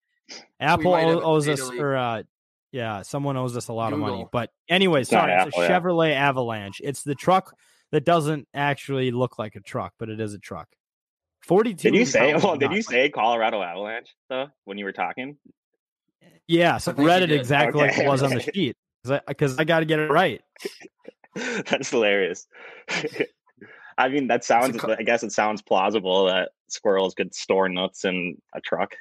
Apple 0.60 0.92
might 0.92 1.06
have 1.08 1.16
a 1.18 1.22
owes 1.22 1.48
us, 1.48 1.68
leak. 1.68 1.80
or 1.80 1.96
uh, 1.96 2.22
yeah, 2.72 3.02
someone 3.02 3.36
owes 3.36 3.56
us 3.56 3.68
a 3.68 3.72
lot 3.72 3.92
of 3.92 3.98
money. 3.98 4.26
But 4.32 4.50
anyway, 4.68 5.00
not 5.00 5.06
sorry, 5.06 5.32
it's 5.32 5.44
a 5.44 5.48
Apple, 5.48 5.62
yeah. 5.62 5.80
Chevrolet 5.80 6.14
Avalanche. 6.14 6.80
It's 6.82 7.02
the 7.02 7.14
truck 7.14 7.54
that 7.92 8.04
doesn't 8.04 8.48
actually 8.54 9.10
look 9.10 9.38
like 9.38 9.54
a 9.54 9.60
truck, 9.60 9.92
but 9.98 10.08
it 10.08 10.18
is 10.20 10.34
a 10.34 10.38
truck. 10.38 10.68
Forty-two. 11.42 11.90
Did 11.90 11.98
you 11.98 12.06
say? 12.06 12.34
Well, 12.34 12.56
did 12.56 12.70
you 12.70 12.76
nuts. 12.78 12.88
say 12.88 13.08
Colorado 13.10 13.62
Avalanche 13.62 14.14
though 14.28 14.48
when 14.64 14.78
you 14.78 14.84
were 14.84 14.92
talking? 14.92 15.36
Yeah, 16.48 16.78
I 16.86 16.90
I 16.90 16.94
read 16.94 17.22
it 17.22 17.26
did. 17.28 17.38
exactly 17.40 17.80
like 17.80 17.98
it 17.98 18.06
was 18.08 18.22
on 18.22 18.30
the 18.30 18.40
sheet 18.40 18.76
because 19.02 19.20
I, 19.26 19.34
'cause 19.34 19.58
I 19.58 19.64
got 19.64 19.80
to 19.80 19.84
get 19.86 19.98
it 19.98 20.10
right. 20.10 20.40
That's 21.34 21.90
hilarious. 21.90 22.46
I 23.98 24.08
mean, 24.08 24.28
that 24.28 24.44
sounds. 24.44 24.76
co- 24.78 24.96
I 24.98 25.02
guess 25.02 25.22
it 25.22 25.32
sounds 25.32 25.60
plausible 25.62 26.26
that 26.26 26.50
squirrels 26.68 27.14
could 27.14 27.34
store 27.34 27.68
nuts 27.68 28.04
in 28.04 28.36
a 28.54 28.60
truck. 28.60 28.94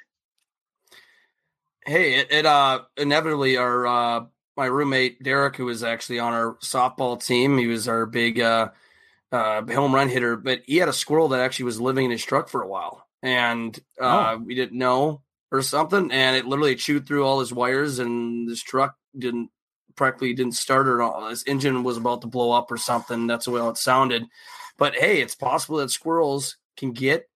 Hey, 1.84 2.14
it, 2.14 2.30
it 2.30 2.46
uh 2.46 2.82
inevitably 2.96 3.56
our 3.56 3.86
uh 3.86 4.24
my 4.56 4.66
roommate 4.66 5.22
Derek, 5.22 5.56
who 5.56 5.64
was 5.64 5.82
actually 5.82 6.18
on 6.18 6.32
our 6.32 6.54
softball 6.56 7.24
team, 7.24 7.58
he 7.58 7.66
was 7.66 7.88
our 7.88 8.06
big 8.06 8.40
uh 8.40 8.70
uh 9.30 9.62
home 9.66 9.94
run 9.94 10.08
hitter, 10.08 10.36
but 10.36 10.62
he 10.66 10.76
had 10.76 10.88
a 10.88 10.92
squirrel 10.92 11.28
that 11.28 11.40
actually 11.40 11.64
was 11.66 11.80
living 11.80 12.06
in 12.06 12.10
his 12.10 12.24
truck 12.24 12.48
for 12.48 12.62
a 12.62 12.68
while. 12.68 13.06
And 13.22 13.78
uh 14.00 14.38
we 14.44 14.54
didn't 14.54 14.78
know 14.78 15.22
or 15.50 15.62
something, 15.62 16.10
and 16.10 16.36
it 16.36 16.46
literally 16.46 16.76
chewed 16.76 17.06
through 17.06 17.26
all 17.26 17.40
his 17.40 17.52
wires 17.52 17.98
and 17.98 18.48
this 18.48 18.62
truck 18.62 18.96
didn't 19.18 19.50
practically 19.96 20.34
didn't 20.34 20.54
start 20.54 20.86
at 20.86 21.00
all. 21.00 21.28
His 21.28 21.44
engine 21.46 21.82
was 21.82 21.96
about 21.96 22.22
to 22.22 22.26
blow 22.26 22.52
up 22.52 22.70
or 22.70 22.76
something. 22.78 23.26
That's 23.26 23.44
the 23.44 23.50
way 23.50 23.60
it 23.60 23.76
sounded. 23.76 24.24
But 24.78 24.94
hey, 24.94 25.20
it's 25.20 25.34
possible 25.34 25.78
that 25.78 25.90
squirrels 25.90 26.56
can 26.76 26.92
get 26.92 27.28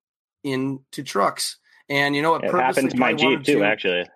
into 0.43 1.03
trucks. 1.03 1.57
And 1.89 2.15
you 2.15 2.21
know 2.21 2.31
what? 2.31 2.43
It 2.43 2.51
happened 2.51 2.91
to 2.91 2.97
my 2.97 3.13
Jeep 3.13 3.43
too, 3.43 3.59
to- 3.59 3.65
actually. 3.65 4.09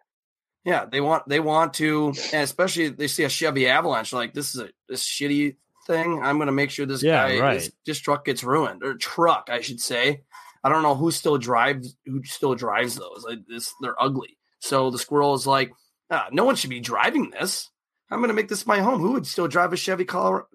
Yeah, 0.63 0.86
they 0.86 1.02
want 1.02 1.28
they 1.28 1.39
want 1.39 1.74
to, 1.76 2.08
and 2.34 2.43
especially 2.43 2.89
they 2.89 3.08
see 3.08 3.24
a 3.24 3.30
Chevy 3.30 3.67
Avalanche 3.67 4.13
like 4.13 4.34
this 4.34 4.54
is 4.56 4.62
a 4.62 4.69
this 4.88 5.04
shitty 5.04 5.56
thing. 5.88 6.21
I'm 6.21 6.38
going 6.38 6.45
to 6.47 6.52
make 6.52 6.69
sure 6.69 6.86
this 6.86 7.04
Yeah, 7.04 7.28
guy 7.28 7.39
right. 7.39 7.54
this, 7.56 7.71
this 7.86 8.00
truck 8.00 8.26
gets 8.26 8.43
ruined 8.43 8.84
or 8.84 8.93
truck, 8.95 9.50
I 9.52 9.62
should 9.62 9.80
say. 9.80 10.21
I 10.63 10.69
don't 10.69 10.84
know 10.84 10.93
who 10.95 11.10
still 11.10 11.38
drives 11.39 11.95
who 12.06 12.24
still 12.24 12.54
drives 12.56 12.95
those. 12.95 13.26
Like 13.28 13.39
this, 13.47 13.74
they're 13.82 14.02
ugly. 14.02 14.38
So 14.60 14.91
the 14.91 15.00
squirrel 15.00 15.34
is 15.34 15.47
like, 15.47 15.71
ah, 16.12 16.28
no 16.32 16.43
one 16.45 16.56
should 16.56 16.69
be 16.69 16.80
driving 16.80 17.32
this. 17.32 17.69
I'm 18.12 18.19
going 18.19 18.28
to 18.28 18.36
make 18.36 18.47
this 18.50 18.67
my 18.67 18.80
home. 18.80 19.00
Who 19.00 19.13
would 19.13 19.26
still 19.26 19.47
drive 19.47 19.74
a 19.74 19.78
Chevy 19.78 20.06
Colorado? 20.06 20.45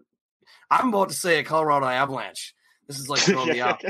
I'm 0.70 0.88
about 0.90 1.08
to 1.08 1.14
say 1.14 1.38
a 1.40 1.44
Colorado 1.44 1.86
Avalanche. 1.86 2.54
This 2.86 3.00
is 3.00 3.08
like 3.08 3.20
throwing 3.22 3.48
me 3.50 3.60
out, 3.60 3.82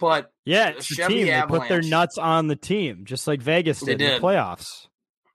but 0.00 0.32
Yeah, 0.46 0.70
the 0.70 0.78
it's 0.78 0.88
the 0.88 0.96
team. 1.06 1.26
They 1.26 1.42
put 1.42 1.68
their 1.68 1.82
nuts 1.82 2.16
on 2.16 2.46
the 2.46 2.56
team, 2.56 3.04
just 3.04 3.26
like 3.26 3.42
Vegas 3.42 3.80
They 3.80 3.92
did, 3.94 4.00
in 4.00 4.06
did. 4.06 4.22
the 4.22 4.26
playoffs. 4.26 4.87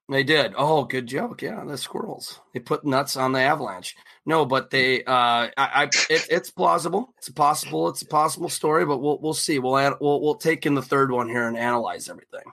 They 0.09 0.23
did. 0.23 0.53
Oh, 0.57 0.83
good 0.83 1.07
joke. 1.07 1.41
Yeah, 1.41 1.63
the 1.63 1.77
squirrels. 1.77 2.41
They 2.53 2.59
put 2.59 2.85
nuts 2.85 3.15
on 3.15 3.31
the 3.31 3.39
avalanche. 3.39 3.95
No, 4.25 4.45
but 4.45 4.69
they. 4.69 5.03
Uh, 5.03 5.47
I. 5.47 5.51
I 5.57 5.83
it, 6.09 6.27
it's 6.29 6.51
plausible. 6.51 7.13
It's 7.17 7.29
possible. 7.29 7.87
It's 7.87 8.01
a 8.01 8.07
possible 8.07 8.49
story, 8.49 8.85
but 8.85 8.97
we'll 8.97 9.19
we'll 9.19 9.33
see. 9.33 9.59
We'll 9.59 9.77
add, 9.77 9.93
we'll 10.01 10.21
we'll 10.21 10.35
take 10.35 10.65
in 10.65 10.75
the 10.75 10.81
third 10.81 11.11
one 11.11 11.29
here 11.29 11.47
and 11.47 11.57
analyze 11.57 12.09
everything. 12.09 12.43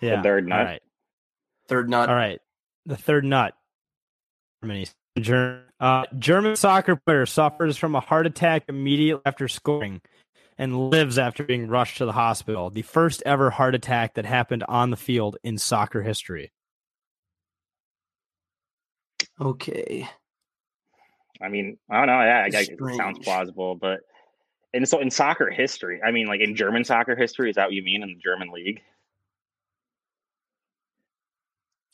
Yeah. 0.00 0.22
third 0.22 0.48
nut. 0.48 0.58
All 0.58 0.64
right. 0.64 0.82
Third 1.68 1.90
nut. 1.90 2.08
All 2.08 2.14
right. 2.14 2.40
The 2.86 2.96
third 2.96 3.24
nut. 3.24 3.54
Germany. 4.62 4.86
Uh, 5.78 6.04
German 6.18 6.56
soccer 6.56 6.96
player 6.96 7.26
suffers 7.26 7.76
from 7.76 7.94
a 7.94 8.00
heart 8.00 8.26
attack 8.26 8.64
immediately 8.68 9.22
after 9.26 9.46
scoring 9.46 10.00
and 10.56 10.90
lives 10.90 11.18
after 11.18 11.44
being 11.44 11.68
rushed 11.68 11.98
to 11.98 12.06
the 12.06 12.12
hospital. 12.12 12.70
The 12.70 12.82
first 12.82 13.22
ever 13.26 13.50
heart 13.50 13.74
attack 13.74 14.14
that 14.14 14.24
happened 14.24 14.64
on 14.68 14.90
the 14.90 14.96
field 14.96 15.36
in 15.44 15.58
soccer 15.58 16.02
history. 16.02 16.50
Okay. 19.42 20.08
I 21.40 21.48
mean, 21.48 21.76
I 21.90 21.98
don't 21.98 22.06
know. 22.06 22.22
Yeah, 22.22 22.42
I 22.44 22.48
guess 22.50 22.68
it 22.68 22.78
sounds 22.96 23.18
plausible, 23.18 23.74
but 23.74 24.00
and 24.72 24.88
so 24.88 25.00
in 25.00 25.10
soccer 25.10 25.50
history, 25.50 26.00
I 26.02 26.12
mean, 26.12 26.26
like 26.26 26.40
in 26.40 26.54
German 26.54 26.84
soccer 26.84 27.16
history, 27.16 27.50
is 27.50 27.56
that 27.56 27.66
what 27.66 27.74
you 27.74 27.82
mean 27.82 28.02
in 28.02 28.08
the 28.08 28.20
German 28.22 28.50
league? 28.50 28.80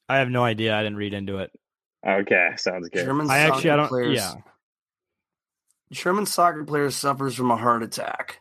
I 0.09 0.19
have 0.19 0.31
no 0.31 0.45
idea. 0.45 0.75
I 0.77 0.83
didn't 0.83 0.99
read 0.99 1.15
into 1.15 1.39
it. 1.39 1.51
Okay, 2.07 2.51
sounds 2.57 2.89
good. 2.89 3.05
German 3.05 3.31
I 3.31 3.39
actually, 3.39 3.71
I 3.71 3.75
soccer 3.75 3.77
don't. 3.77 3.89
players. 3.89 4.17
Yeah. 4.17 4.35
German 5.91 6.27
soccer 6.27 6.65
player 6.65 6.91
suffers 6.91 7.35
from 7.35 7.51
a 7.51 7.57
heart 7.57 7.83
attack 7.83 8.41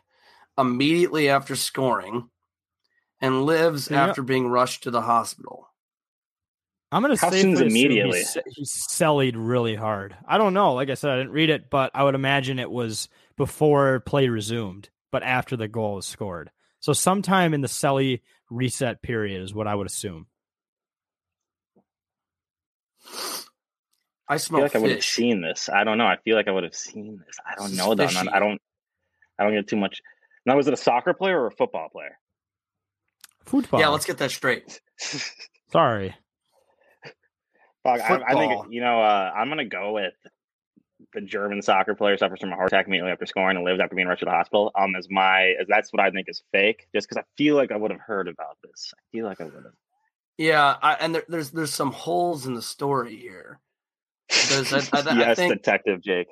immediately 0.58 1.28
after 1.28 1.56
scoring, 1.56 2.28
and 3.20 3.44
lives 3.44 3.90
Yeah. 3.90 4.06
after 4.08 4.22
being 4.22 4.48
rushed 4.48 4.82
to 4.84 4.90
the 4.90 5.02
hospital. 5.02 5.68
I'm 6.90 7.02
gonna 7.02 7.16
How 7.18 7.30
say 7.30 7.42
soon's 7.42 7.58
for 7.60 7.66
immediately? 7.66 8.20
He, 8.20 8.24
se- 8.24 8.42
he 8.46 8.64
sellied 8.64 9.34
really 9.36 9.74
hard. 9.74 10.16
I 10.26 10.38
don't 10.38 10.54
know. 10.54 10.72
Like 10.74 10.88
I 10.88 10.94
said, 10.94 11.10
I 11.10 11.16
didn't 11.18 11.32
read 11.32 11.50
it, 11.50 11.68
but 11.70 11.90
I 11.94 12.02
would 12.04 12.14
imagine 12.14 12.58
it 12.58 12.70
was 12.70 13.08
before 13.36 14.00
play 14.00 14.28
resumed, 14.28 14.88
but 15.12 15.22
after 15.22 15.56
the 15.56 15.68
goal 15.68 15.96
was 15.96 16.06
scored. 16.06 16.50
So 16.80 16.92
sometime 16.94 17.52
in 17.54 17.60
the 17.60 17.68
Selly 17.68 18.22
reset 18.50 19.02
period 19.02 19.42
is 19.42 19.52
what 19.52 19.66
I 19.66 19.74
would 19.74 19.86
assume. 19.86 20.26
I 24.30 24.34
I 24.34 24.36
smell 24.36 24.60
feel 24.60 24.64
like 24.66 24.76
I 24.76 24.78
would 24.78 24.90
have 24.90 25.04
seen 25.04 25.40
this. 25.40 25.68
I 25.68 25.84
don't 25.84 25.98
know. 25.98 26.06
I 26.06 26.16
feel 26.24 26.36
like 26.36 26.48
I 26.48 26.50
would 26.50 26.64
have 26.64 26.74
seen 26.74 27.22
this. 27.26 27.36
I 27.46 27.54
don't 27.56 27.74
know 27.76 27.92
is 27.92 27.98
though. 27.98 28.04
I'm 28.18 28.26
not- 28.26 28.34
I 28.34 28.38
don't. 28.38 28.60
I 29.38 29.44
don't 29.44 29.54
get 29.54 29.68
too 29.68 29.76
much. 29.76 30.00
Now, 30.44 30.56
was 30.56 30.66
it 30.66 30.74
a 30.74 30.76
soccer 30.78 31.14
player 31.14 31.40
or 31.40 31.46
a 31.46 31.50
football 31.52 31.88
player? 31.90 32.18
Football. 33.44 33.80
Yeah, 33.80 33.88
let's 33.88 34.04
get 34.04 34.18
that 34.18 34.30
straight. 34.30 34.80
Sorry. 35.72 36.14
Fuck, 37.96 38.22
I, 38.22 38.32
I 38.32 38.34
think 38.34 38.66
you 38.70 38.80
know. 38.80 39.00
Uh, 39.00 39.32
I'm 39.34 39.48
gonna 39.48 39.64
go 39.64 39.92
with 39.92 40.14
the 41.14 41.20
German 41.20 41.62
soccer 41.62 41.94
player 41.94 42.16
suffers 42.16 42.40
from 42.40 42.52
a 42.52 42.56
heart 42.56 42.68
attack 42.68 42.86
immediately 42.86 43.12
after 43.12 43.26
scoring 43.26 43.56
and 43.56 43.64
lives 43.64 43.80
after 43.80 43.94
being 43.94 44.08
rushed 44.08 44.20
to 44.20 44.26
the 44.26 44.30
hospital. 44.30 44.70
Um, 44.74 44.94
as 44.96 45.08
my 45.10 45.54
as 45.60 45.66
that's 45.68 45.92
what 45.92 46.00
I 46.00 46.10
think 46.10 46.28
is 46.28 46.42
fake. 46.52 46.86
Just 46.94 47.08
because 47.08 47.22
I 47.22 47.24
feel 47.36 47.56
like 47.56 47.72
I 47.72 47.76
would 47.76 47.90
have 47.90 48.00
heard 48.00 48.28
about 48.28 48.58
this. 48.62 48.92
I 48.94 49.00
feel 49.12 49.26
like 49.26 49.40
I 49.40 49.44
would 49.44 49.54
have. 49.54 49.72
Yeah, 50.36 50.76
I, 50.80 50.94
and 50.94 51.14
there, 51.14 51.24
there's 51.28 51.50
there's 51.50 51.74
some 51.74 51.92
holes 51.92 52.46
in 52.46 52.54
the 52.54 52.62
story 52.62 53.16
here. 53.16 53.60
Because 54.28 54.72
I, 54.92 54.98
I, 54.98 55.30
I 55.30 55.34
think 55.34 55.52
Detective 55.52 56.00
Jake. 56.02 56.28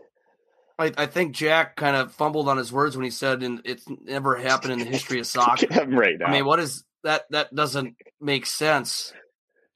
I, 0.79 0.93
I 0.97 1.07
think 1.07 1.35
Jack 1.35 1.77
kind 1.77 1.97
of 1.97 2.13
fumbled 2.13 2.49
on 2.49 2.59
his 2.59 2.71
words 2.71 2.97
when 2.97 3.05
he 3.05 3.11
said 3.11 3.43
in, 3.43 3.63
it's 3.65 3.87
never 3.89 4.37
happened 4.37 4.75
in 4.75 4.79
the 4.81 4.85
history 4.85 5.21
of 5.21 5.27
soccer. 5.27 5.67
right 5.87 6.19
now. 6.19 6.27
I 6.27 6.33
mean, 6.33 6.45
what 6.45 6.61
is 6.61 6.85
that? 7.03 7.25
That 7.31 7.55
doesn't 7.55 7.97
make 8.21 8.47
sense. 8.47 9.13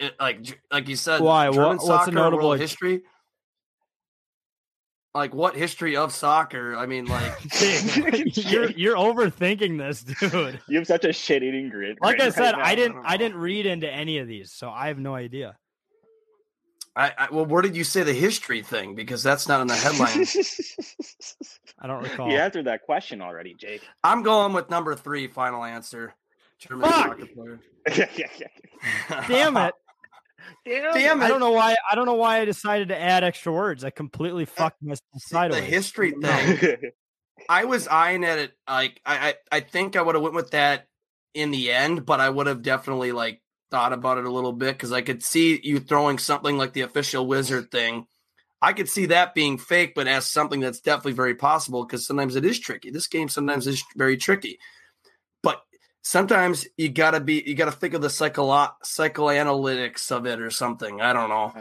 It, 0.01 0.15
like 0.19 0.61
like 0.73 0.89
you 0.89 0.97
said, 0.97 1.21
Why? 1.21 1.49
What- 1.49 1.55
German 1.57 1.79
what's 1.79 2.09
a 2.09 2.11
notable 2.11 2.49
world 2.49 2.61
history? 2.61 3.03
Like 5.15 5.35
what 5.35 5.55
history 5.55 5.97
of 5.97 6.13
soccer? 6.13 6.75
I 6.75 6.87
mean, 6.87 7.05
like 7.05 7.33
you're 8.37 8.71
you're 8.71 8.97
overthinking 8.97 9.77
this, 9.77 10.03
dude. 10.03 10.59
You 10.69 10.79
have 10.79 10.87
such 10.87 11.05
a 11.05 11.13
shit 11.13 11.43
eating 11.43 11.69
grin. 11.69 11.97
Like 12.01 12.17
grin 12.17 12.29
I 12.29 12.31
said, 12.31 12.55
right 12.55 12.67
I 12.67 12.75
didn't 12.75 13.03
I 13.05 13.19
didn't 13.19 13.39
read 13.39 13.67
into 13.67 13.91
any 13.91 14.19
of 14.19 14.27
these, 14.27 14.53
so 14.53 14.71
I 14.71 14.89
have 14.89 14.99
no 14.99 15.15
idea. 15.15 15.57
I, 16.97 17.13
I 17.19 17.29
well, 17.31 17.45
where 17.45 17.61
did 17.61 17.77
you 17.77 17.85
say 17.85 18.03
the 18.03 18.15
history 18.15 18.63
thing? 18.63 18.95
Because 18.95 19.23
that's 19.23 19.47
not 19.47 19.61
in 19.61 19.67
the 19.67 19.77
headline. 19.77 20.27
I 21.79 21.87
don't 21.87 22.03
recall. 22.03 22.31
You 22.31 22.39
answered 22.39 22.65
that 22.65 22.83
question 22.83 23.21
already, 23.21 23.55
Jake. 23.55 23.83
I'm 24.03 24.23
going 24.23 24.55
with 24.55 24.71
number 24.71 24.95
three. 24.95 25.27
Final 25.27 25.63
answer. 25.63 26.15
German 26.59 26.91
Fuck! 26.91 27.07
soccer 27.07 27.27
player. 27.27 27.61
Damn 29.29 29.57
it. 29.57 29.75
Damn 30.65 31.21
I 31.21 31.27
it. 31.27 31.29
don't 31.29 31.41
know 31.41 31.51
why 31.53 31.77
I 31.91 31.95
don't 31.95 32.07
know 32.07 32.15
why 32.15 32.41
I 32.41 32.45
decided 32.45 32.89
to 32.89 33.01
add 33.01 33.25
extra 33.25 33.53
words. 33.53 33.85
I 33.85 33.91
completely 33.91 34.45
eh, 34.45 34.47
fucked 34.47 34.83
myself 34.83 35.51
the 35.51 35.61
history 35.61 36.13
thing. 36.13 36.77
I 37.49 37.65
was 37.65 37.89
eyeing 37.89 38.25
at 38.25 38.39
it 38.39 38.53
like 38.69 39.01
I 39.05 39.35
I, 39.51 39.57
I 39.57 39.61
think 39.61 39.97
I 39.97 40.03
would 40.03 40.15
have 40.15 40.23
went 40.23 40.35
with 40.35 40.51
that 40.51 40.87
in 41.35 41.51
the 41.51 41.71
end, 41.73 42.05
but 42.05 42.21
I 42.21 42.29
would 42.29 42.47
have 42.47 42.63
definitely 42.63 43.13
like 43.13 43.41
thought 43.71 43.93
about 43.93 44.19
it 44.19 44.25
a 44.25 44.31
little 44.31 44.53
bit 44.53 44.73
because 44.75 44.93
I 44.93 45.03
could 45.03 45.23
see 45.23 45.61
you 45.63 45.81
throwing 45.81 46.19
something 46.19 46.59
like 46.59 46.73
the 46.73 46.83
official 46.83 47.27
wizard 47.27 47.71
thing. 47.71 48.07
I 48.63 48.73
could 48.75 48.89
see 48.89 49.07
that 49.07 49.35
being 49.35 49.57
fake, 49.57 49.95
but 49.95 50.07
as 50.07 50.27
something 50.27 50.61
that's 50.61 50.81
definitely 50.81 51.13
very 51.13 51.35
possible 51.35 51.85
because 51.85 52.07
sometimes 52.07 52.37
it 52.37 52.45
is 52.45 52.59
tricky. 52.59 52.91
This 52.91 53.07
game 53.07 53.29
sometimes 53.29 53.67
is 53.67 53.83
very 53.97 54.19
tricky, 54.19 54.59
but 54.59 54.59
sometimes 56.03 56.67
you 56.77 56.89
gotta 56.89 57.21
be 57.21 57.43
you 57.47 57.55
gotta 57.55 57.73
think 57.73 57.95
of 57.95 58.03
the 58.03 58.09
psycholo- 58.09 58.73
psychoanalytics 58.85 60.11
of 60.13 60.27
it 60.27 60.41
or 60.41 60.51
something. 60.51 61.01
I 61.01 61.13
don't 61.13 61.29
know, 61.29 61.53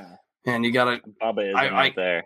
and 0.45 0.65
you 0.65 0.71
gotta 0.71 1.01
Bubba 1.21 1.53
I- 1.55 1.69
right 1.71 1.91
I- 1.91 1.95
there. 1.95 2.23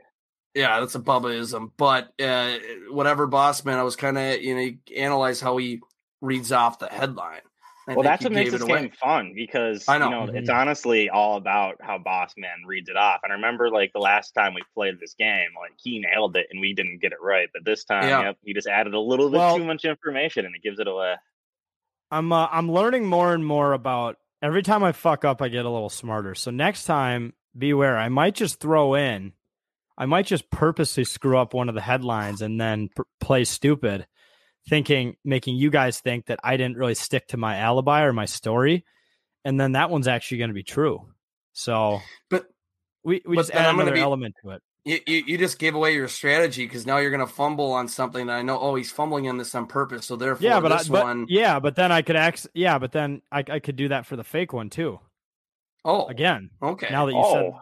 yeah, 0.54 0.80
that's 0.80 0.95
a 0.95 0.99
Bubbaism. 0.99 1.71
But 1.78 2.13
uh, 2.21 2.56
whatever, 2.89 3.28
boss 3.28 3.63
man, 3.65 3.78
I 3.80 3.84
was 3.84 3.95
kind 3.95 4.17
of 4.17 4.41
you 4.41 4.56
know 4.56 4.62
you 4.62 4.78
analyze 4.97 5.39
how 5.41 5.58
he 5.58 5.82
reads 6.21 6.52
off 6.52 6.80
the 6.80 6.88
headline. 6.88 7.41
I 7.86 7.95
well, 7.95 8.04
that's 8.04 8.23
what 8.23 8.32
makes 8.32 8.52
this 8.54 8.63
game 8.63 8.91
fun 8.91 9.34
because 9.36 9.84
I 9.89 9.97
know. 9.97 10.06
you 10.06 10.32
know 10.32 10.39
it's 10.39 10.49
honestly 10.49 11.10
all 11.10 11.36
about 11.36 11.76
how 11.82 11.97
Boss 11.97 12.34
Man 12.38 12.63
reads 12.65 12.88
it 12.88 12.95
off. 12.95 13.19
And 13.23 13.34
I 13.34 13.36
remember 13.36 13.69
like 13.69 13.91
the 13.91 13.99
last 13.99 14.32
time 14.32 14.54
we 14.54 14.62
played 14.73 15.02
this 15.02 15.15
game, 15.19 15.49
like 15.62 15.73
he 15.84 15.99
nailed 15.99 16.38
it 16.38 16.47
and 16.49 16.62
we 16.62 16.73
didn't 16.73 17.02
get 17.02 17.12
it 17.12 17.17
right. 17.21 17.49
But 17.54 17.65
this 17.65 17.84
time, 17.84 18.08
Yeah. 18.08 18.21
yep, 18.23 18.38
he 18.41 18.54
just 18.54 18.67
added 18.67 18.93
a 18.93 18.99
little 19.02 19.30
bit 19.30 19.38
Well- 19.39 19.58
too 19.58 19.65
much 19.65 19.84
information 19.84 20.45
and 20.45 20.56
it 20.56 20.62
gives 20.63 20.80
it 20.80 20.88
away. 20.88 21.15
I'm 22.13 22.32
uh, 22.32 22.47
I'm 22.52 22.71
learning 22.71 23.06
more 23.06 23.34
and 23.34 23.45
more 23.45 23.73
about 23.73 24.17
every 24.41 24.62
time 24.62 24.84
I 24.84 24.91
fuck 24.91 25.26
up, 25.26 25.41
I 25.41 25.47
get 25.47 25.65
a 25.65 25.69
little 25.69 25.89
smarter. 25.89 26.36
So 26.36 26.52
next 26.52 26.86
time, 26.86 27.34
beware. 27.58 27.97
I 27.97 28.10
might 28.10 28.36
just 28.36 28.60
throw 28.60 28.93
in, 28.93 29.34
I 29.97 30.06
might 30.06 30.28
just 30.28 30.52
purposely 30.52 31.06
screw 31.06 31.38
up 31.38 31.54
one 31.56 31.69
of 31.69 31.76
the 31.76 31.82
headlines 31.82 32.41
and 32.41 32.62
then 32.62 32.89
pr- 32.95 33.02
play 33.19 33.45
stupid, 33.45 34.06
thinking, 34.69 35.15
making 35.26 35.56
you 35.56 35.71
guys 35.71 35.99
think 35.99 36.28
that 36.28 36.39
I 36.43 36.56
didn't 36.56 36.78
really 36.78 36.95
stick 36.95 37.28
to 37.30 37.38
my 37.38 37.58
alibi 37.58 38.04
or 38.04 38.13
my 38.13 38.26
story, 38.26 38.86
and 39.43 39.60
then 39.60 39.71
that 39.71 39.89
one's 39.89 40.08
actually 40.08 40.38
going 40.38 40.49
to 40.52 40.56
be 40.56 40.63
true. 40.63 41.08
So, 41.54 41.99
but 42.30 42.45
we 43.04 43.23
we 43.26 43.38
but 43.38 43.41
just 43.41 43.56
add 43.56 43.73
another 43.73 43.93
be- 43.93 44.02
element 44.02 44.36
to 44.43 44.52
it. 44.52 44.62
You, 44.86 45.00
you 45.08 45.24
you 45.28 45.38
just 45.38 45.60
gave 45.60 45.76
away 45.76 45.93
your 45.93 46.10
strategy 46.10 46.65
because 46.65 46.86
now 46.86 46.98
you're 46.98 47.10
going 47.12 47.26
to 47.26 47.34
fumble 47.34 47.72
on 47.72 47.88
something 47.88 48.28
that 48.28 48.34
I 48.34 48.41
know. 48.41 48.60
Oh, 48.60 48.76
he's 48.76 48.91
fumbling 48.91 49.30
on 49.30 49.38
this 49.38 49.56
on 49.56 49.65
purpose. 49.65 50.06
So 50.06 50.17
therefore, 50.17 50.43
Yeah, 50.46 50.60
but, 50.60 50.72
I, 50.74 50.84
but 50.89 51.04
one. 51.06 51.26
yeah, 51.30 51.60
but 51.60 51.76
then 51.76 51.91
I 51.91 52.02
could 52.02 52.17
act. 52.17 52.48
Yeah, 52.54 52.80
but 52.80 52.91
then 52.91 53.22
I 53.32 53.43
I 53.50 53.60
could 53.60 53.78
do 53.78 53.88
that 53.89 54.06
for 54.06 54.15
the 54.17 54.26
fake 54.26 54.52
one 54.52 54.69
too. 54.69 55.00
Oh, 55.86 56.08
again. 56.08 56.50
okay. 56.62 56.89
Now 56.91 57.06
that 57.06 57.13
you 57.13 57.17
Oh. 57.22 57.60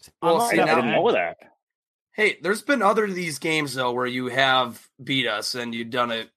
said, 0.00 0.12
Well, 0.22 0.40
I'm 0.40 0.50
see, 0.50 0.56
not 0.56 0.66
now- 0.66 0.74
gonna 0.80 1.08
act- 1.08 1.12
that. 1.12 1.36
Hey, 2.14 2.38
there's 2.42 2.62
been 2.62 2.82
other 2.82 3.04
of 3.04 3.14
these 3.14 3.38
games 3.38 3.74
though 3.74 3.92
where 3.92 4.06
you 4.06 4.26
have 4.28 4.86
beat 5.02 5.26
us 5.26 5.54
and 5.54 5.74
you've 5.74 5.90
done 5.90 6.10
it, 6.10 6.30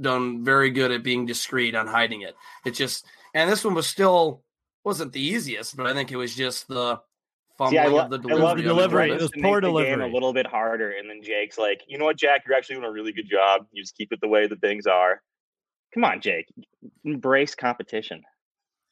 done 0.00 0.44
very 0.44 0.70
good 0.70 0.90
at 0.92 1.02
being 1.04 1.26
discreet 1.26 1.74
on 1.74 1.86
hiding 1.86 2.22
it. 2.22 2.34
It 2.64 2.72
just 2.72 3.04
and 3.34 3.50
this 3.50 3.64
one 3.64 3.74
was 3.74 3.86
still 3.88 4.42
wasn't 4.84 5.12
the 5.12 5.20
easiest, 5.20 5.76
but 5.76 5.86
I 5.86 5.94
think 5.94 6.10
it 6.12 6.16
was 6.16 6.34
just 6.34 6.68
the 6.68 7.00
See, 7.70 7.78
I, 7.78 7.86
lo- 7.86 8.00
of 8.04 8.10
the 8.10 8.16
I 8.18 8.20
delivery. 8.20 8.42
love 8.44 8.56
the 8.58 8.62
delivery. 8.62 9.10
It 9.12 9.20
was 9.20 9.30
poor 9.30 9.42
make 9.42 9.42
the 9.42 9.50
game 9.50 9.62
delivery. 9.62 10.10
a 10.10 10.12
little 10.12 10.32
bit 10.32 10.46
harder, 10.46 10.90
and 10.90 11.08
then 11.08 11.22
Jake's 11.22 11.56
like, 11.58 11.82
"You 11.88 11.96
know 11.98 12.04
what, 12.04 12.16
Jack? 12.18 12.42
You're 12.46 12.56
actually 12.56 12.76
doing 12.76 12.86
a 12.86 12.92
really 12.92 13.12
good 13.12 13.28
job. 13.30 13.66
You 13.72 13.82
just 13.82 13.96
keep 13.96 14.12
it 14.12 14.20
the 14.20 14.28
way 14.28 14.46
that 14.46 14.60
things 14.60 14.86
are." 14.86 15.22
Come 15.94 16.04
on, 16.04 16.20
Jake. 16.20 16.46
Embrace 17.04 17.54
competition. 17.54 18.22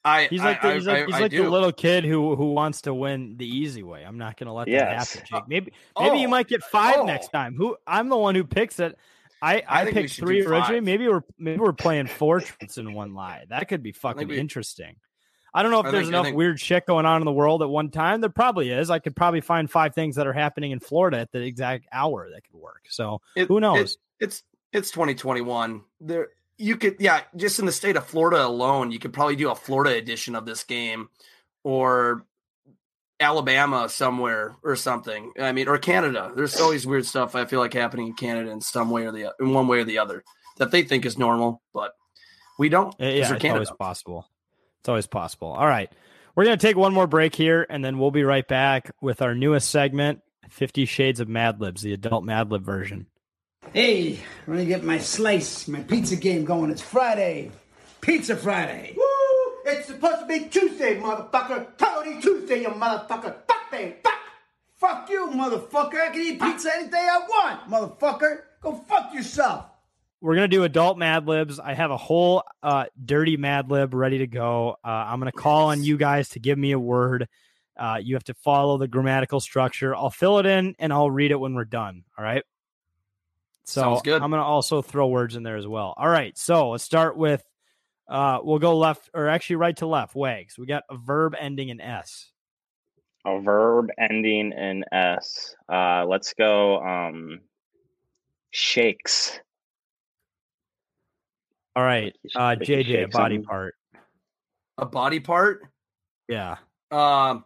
I 0.06 0.26
He's 0.26 0.40
like 0.42 0.62
I- 0.64 0.68
the, 0.68 0.74
he's 0.74 0.88
I- 0.88 0.92
like, 0.92 1.06
he's 1.06 1.20
like 1.20 1.30
the 1.32 1.48
little 1.48 1.72
kid 1.72 2.04
who 2.04 2.36
who 2.36 2.52
wants 2.52 2.82
to 2.82 2.94
win 2.94 3.36
the 3.36 3.46
easy 3.46 3.82
way. 3.82 4.02
I'm 4.04 4.18
not 4.18 4.36
going 4.38 4.46
to 4.46 4.52
let 4.52 4.68
Yes. 4.68 5.14
that 5.14 5.20
happen, 5.20 5.26
Jake. 5.30 5.34
Uh, 5.34 5.44
maybe 5.48 5.72
maybe 6.00 6.18
you 6.20 6.26
Oh. 6.26 6.30
might 6.30 6.48
get 6.48 6.62
five 6.62 6.96
Oh. 6.98 7.04
next 7.06 7.28
time. 7.28 7.54
Who 7.56 7.76
I'm 7.86 8.08
the 8.08 8.16
one 8.18 8.34
who 8.34 8.44
picks 8.44 8.80
it. 8.80 8.96
I 9.42 9.56
I 9.68 9.82
I, 9.82 9.90
picked 9.92 10.14
three 10.14 10.42
originally. 10.44 10.80
Maybe 10.80 11.06
we're 11.08 11.22
maybe 11.38 11.58
we're 11.58 11.72
playing 11.74 12.06
four 12.06 12.40
truths 12.40 12.76
and 12.78 12.94
one 12.94 13.14
lie. 13.14 13.44
That 13.48 13.68
could 13.68 13.82
be 13.82 13.92
fucking 13.92 14.28
we- 14.28 14.38
interesting. 14.38 14.96
I 15.54 15.62
don't 15.62 15.70
know 15.70 15.80
if 15.80 15.86
I 15.86 15.90
there's 15.92 16.02
think- 16.06 16.08
enough 16.14 16.24
think- 16.26 16.36
weird 16.36 16.58
shit 16.60 16.84
going 16.86 17.06
on 17.06 17.20
in 17.20 17.24
the 17.24 17.32
world 17.32 17.62
at 17.62 17.68
one 17.68 17.90
time. 17.90 18.20
There 18.20 18.28
probably 18.30 18.70
is. 18.70 18.90
I 18.90 18.98
could 18.98 19.14
probably 19.14 19.40
find 19.40 19.70
five 19.70 19.94
things 19.94 20.16
that 20.16 20.26
are 20.26 20.32
happening 20.32 20.72
in 20.72 20.80
Florida 20.80 21.18
at 21.20 21.30
the 21.32 21.40
exact 21.42 21.86
hour 21.92 22.28
that 22.30 22.42
could 22.44 22.60
work. 22.60 22.84
So 22.88 23.20
It- 23.36 23.48
who 23.48 23.58
it- 23.58 23.60
knows? 23.60 23.96
it's 24.20 24.42
it's 24.72 24.90
2021. 24.90 25.82
There 26.00 26.28
you 26.58 26.76
could 26.76 26.96
yeah, 26.98 27.20
just 27.36 27.58
in 27.60 27.66
the 27.66 27.72
state 27.72 27.96
of 27.96 28.04
Florida 28.06 28.44
alone, 28.44 28.90
you 28.90 28.98
could 28.98 29.12
probably 29.12 29.36
do 29.36 29.50
a 29.50 29.54
Florida 29.54 29.96
edition 29.96 30.34
of 30.34 30.44
this 30.46 30.64
game 30.64 31.08
or 31.62 32.26
Alabama 33.20 33.88
somewhere 33.88 34.56
or 34.64 34.74
something. 34.76 35.32
I 35.38 35.52
mean, 35.52 35.68
or 35.68 35.78
Canada. 35.78 36.32
There's 36.34 36.60
always 36.60 36.86
weird 36.86 37.06
stuff 37.06 37.34
I 37.36 37.44
feel 37.44 37.60
like 37.60 37.72
happening 37.72 38.08
in 38.08 38.14
Canada 38.14 38.50
in 38.50 38.60
some 38.60 38.90
way 38.90 39.06
or 39.06 39.12
the 39.12 39.32
in 39.40 39.52
one 39.54 39.68
way 39.68 39.78
or 39.80 39.84
the 39.84 39.98
other 39.98 40.24
that 40.58 40.70
they 40.72 40.82
think 40.82 41.04
is 41.06 41.16
normal, 41.16 41.62
but 41.72 41.92
we 42.58 42.68
don't. 42.68 42.94
Eh, 43.00 43.20
'cause 43.20 43.30
Yeah, 43.30 43.34
it's 43.34 43.42
Canada. 43.42 43.54
always 43.54 43.70
possible. 43.70 44.26
It's 44.84 44.88
always 44.90 45.06
possible. 45.06 45.48
All 45.48 45.66
right. 45.66 45.90
We're 46.36 46.44
going 46.44 46.58
to 46.58 46.66
take 46.66 46.76
one 46.76 46.92
more 46.92 47.06
break 47.06 47.34
here, 47.34 47.66
and 47.70 47.82
then 47.82 47.98
we'll 47.98 48.10
be 48.10 48.22
right 48.22 48.46
back 48.46 48.90
with 49.00 49.22
our 49.22 49.34
newest 49.34 49.70
segment, 49.70 50.20
Fifty 50.50 50.84
Shades 50.84 51.20
of 51.20 51.28
Mad 51.28 51.58
Libs, 51.58 51.80
the 51.80 51.94
adult 51.94 52.22
Mad 52.22 52.50
Lib 52.50 52.62
version. 52.62 53.06
Hey, 53.72 54.20
I'm 54.46 54.52
gonna 54.52 54.66
get 54.66 54.84
my 54.84 54.98
slice, 54.98 55.66
my 55.68 55.80
pizza 55.80 56.16
game 56.16 56.44
going. 56.44 56.70
It's 56.70 56.82
Friday. 56.82 57.50
Pizza 58.02 58.36
Friday. 58.36 58.92
Woo! 58.94 59.72
It's 59.72 59.86
supposed 59.86 60.20
to 60.20 60.26
be 60.26 60.50
Tuesday, 60.50 61.00
motherfucker. 61.00 61.78
Totally 61.78 62.20
Tuesday, 62.20 62.60
you 62.60 62.68
motherfucker. 62.68 63.36
Fuck 63.48 63.72
me. 63.72 63.94
Fuck. 64.04 64.18
Fuck 64.76 65.08
you, 65.08 65.28
motherfucker. 65.28 65.98
I 65.98 66.10
can 66.12 66.20
eat 66.20 66.42
pizza 66.42 66.70
any 66.74 66.90
day 66.90 67.08
I 67.10 67.20
want, 67.26 67.70
motherfucker. 67.70 68.40
Go 68.60 68.74
fuck 68.86 69.14
yourself. 69.14 69.64
We're 70.24 70.36
going 70.36 70.48
to 70.48 70.56
do 70.56 70.64
adult 70.64 70.96
Mad 70.96 71.28
Libs. 71.28 71.60
I 71.60 71.74
have 71.74 71.90
a 71.90 71.98
whole 71.98 72.44
uh, 72.62 72.86
dirty 73.04 73.36
Mad 73.36 73.70
Lib 73.70 73.92
ready 73.92 74.16
to 74.18 74.26
go. 74.26 74.74
Uh, 74.82 74.88
I'm 74.88 75.20
going 75.20 75.30
to 75.30 75.36
call 75.36 75.66
on 75.66 75.84
you 75.84 75.98
guys 75.98 76.30
to 76.30 76.40
give 76.40 76.56
me 76.56 76.72
a 76.72 76.78
word. 76.78 77.28
Uh, 77.78 77.98
you 78.02 78.14
have 78.14 78.24
to 78.24 78.32
follow 78.32 78.78
the 78.78 78.88
grammatical 78.88 79.38
structure. 79.38 79.94
I'll 79.94 80.08
fill 80.08 80.38
it 80.38 80.46
in 80.46 80.76
and 80.78 80.94
I'll 80.94 81.10
read 81.10 81.30
it 81.30 81.38
when 81.38 81.52
we're 81.52 81.66
done. 81.66 82.04
All 82.16 82.24
right. 82.24 82.42
So 83.64 83.82
Sounds 83.82 84.00
good. 84.00 84.22
I'm 84.22 84.30
going 84.30 84.40
to 84.40 84.46
also 84.46 84.80
throw 84.80 85.08
words 85.08 85.36
in 85.36 85.42
there 85.42 85.58
as 85.58 85.66
well. 85.66 85.92
All 85.94 86.08
right. 86.08 86.38
So 86.38 86.70
let's 86.70 86.84
start 86.84 87.18
with, 87.18 87.44
uh, 88.08 88.38
we'll 88.42 88.58
go 88.58 88.78
left 88.78 89.10
or 89.12 89.28
actually 89.28 89.56
right 89.56 89.76
to 89.76 89.86
left. 89.86 90.14
Wags. 90.14 90.56
We 90.56 90.64
got 90.64 90.84
a 90.88 90.96
verb 90.96 91.34
ending 91.38 91.68
in 91.68 91.82
S. 91.82 92.30
A 93.26 93.42
verb 93.42 93.90
ending 93.98 94.52
in 94.52 94.86
S. 94.90 95.54
Uh, 95.70 96.06
let's 96.08 96.32
go. 96.32 96.80
Um, 96.80 97.40
shakes. 98.52 99.38
All 101.76 101.82
right. 101.82 102.14
Uh, 102.34 102.56
JJ, 102.60 103.04
a 103.04 103.08
body 103.08 103.36
something. 103.36 103.44
part. 103.44 103.74
A 104.78 104.86
body 104.86 105.20
part? 105.20 105.62
Yeah. 106.28 106.56
Um 106.90 107.44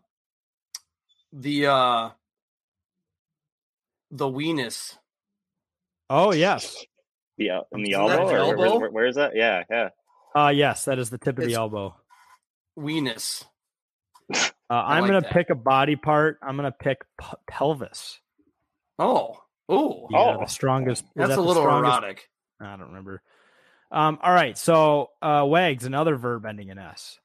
the 1.33 1.67
uh 1.67 2.11
the 4.11 4.27
weenus. 4.27 4.97
Oh, 6.11 6.33
yes. 6.33 6.85
Yeah, 7.37 7.61
in 7.73 7.83
the 7.83 7.91
Isn't 7.91 8.01
elbow, 8.03 8.29
the 8.29 8.35
or 8.35 8.57
where- 8.57 8.67
elbow? 8.67 8.79
where- 8.81 8.91
where 8.91 9.07
is 9.07 9.17
that? 9.17 9.33
Yeah, 9.37 9.63
yeah. 9.71 9.89
Uh, 10.35 10.49
yes. 10.49 10.85
That 10.87 10.99
is 10.99 11.11
the 11.11 11.19
tip 11.19 11.39
of 11.39 11.45
the 11.47 11.55
elbow. 11.55 11.97
Weenus. 12.79 13.45
Uh, 14.71 14.75
I'm 14.75 15.01
like 15.01 15.09
gonna 15.09 15.21
that. 15.23 15.31
pick 15.31 15.49
a 15.49 15.55
body 15.55 15.97
part. 15.97 16.39
I'm 16.43 16.55
gonna 16.57 16.71
pick 16.79 16.99
p- 17.19 17.27
pelvis. 17.49 18.19
Oh, 18.99 19.41
oh, 19.67 20.07
Yeah, 20.11 20.37
the 20.41 20.45
strongest. 20.45 21.07
That's 21.17 21.29
that 21.29 21.33
a 21.33 21.37
the 21.37 21.41
little 21.43 21.63
strongest- 21.63 21.91
erotic. 22.03 22.29
I 22.61 22.77
don't 22.77 22.89
remember. 22.89 23.23
Um, 23.91 24.19
all 24.23 24.33
right, 24.33 24.57
so 24.59 25.11
uh, 25.23 25.45
wags 25.47 25.85
another 25.85 26.17
verb 26.17 26.45
ending 26.45 26.69
in 26.69 26.79
s. 26.79 27.19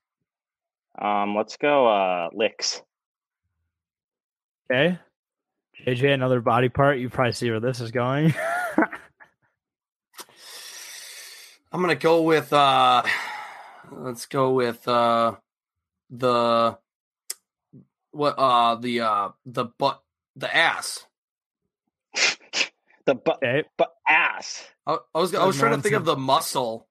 Um, 1.00 1.36
let's 1.36 1.58
go. 1.58 1.88
Uh, 1.88 2.30
licks. 2.34 2.82
Okay, 4.72 4.98
JJ 5.86 6.14
another 6.14 6.40
body 6.40 6.70
part. 6.70 7.00
You 7.00 7.10
probably 7.10 7.34
see 7.34 7.50
where 7.50 7.60
this 7.60 7.82
is 7.82 7.92
going. 7.92 8.34
I'm 11.72 11.82
gonna 11.82 11.96
go 11.96 12.22
with 12.22 12.54
uh 12.54 13.02
let's 13.92 14.28
go 14.28 14.52
with 14.52 14.88
uh 14.88 15.36
the 16.12 16.78
what 18.12 18.36
uh 18.38 18.76
the 18.76 19.02
uh 19.02 19.30
the 19.46 19.66
butt 19.66 20.02
the 20.36 20.56
ass. 20.56 21.06
The 23.06 23.16
butt 23.16 23.40
but 23.78 23.90
ass. 24.08 24.64
I, 24.88 24.98
I 25.14 25.20
was 25.20 25.34
I 25.34 25.46
was 25.46 25.58
trying 25.58 25.76
to 25.76 25.82
think 25.82 25.96
of 25.96 26.06
the 26.06 26.16
muscle. 26.16 26.88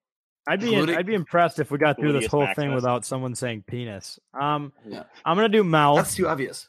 I'd 0.46 0.60
be 0.60 0.72
Gluteus- 0.72 0.96
I'd 0.96 1.06
be 1.06 1.14
impressed 1.14 1.60
if 1.60 1.70
we 1.70 1.78
got 1.78 1.98
through 1.98 2.12
this 2.14 2.24
Gluteus 2.26 2.30
whole 2.30 2.54
thing 2.54 2.74
without 2.74 3.04
someone 3.04 3.34
saying 3.34 3.64
penis. 3.66 4.18
Um, 4.38 4.72
Yeah. 4.86 5.04
I'm 5.24 5.36
gonna 5.36 5.48
do 5.48 5.62
mouth. 5.62 5.96
That's 5.98 6.16
too 6.16 6.28
obvious. 6.28 6.68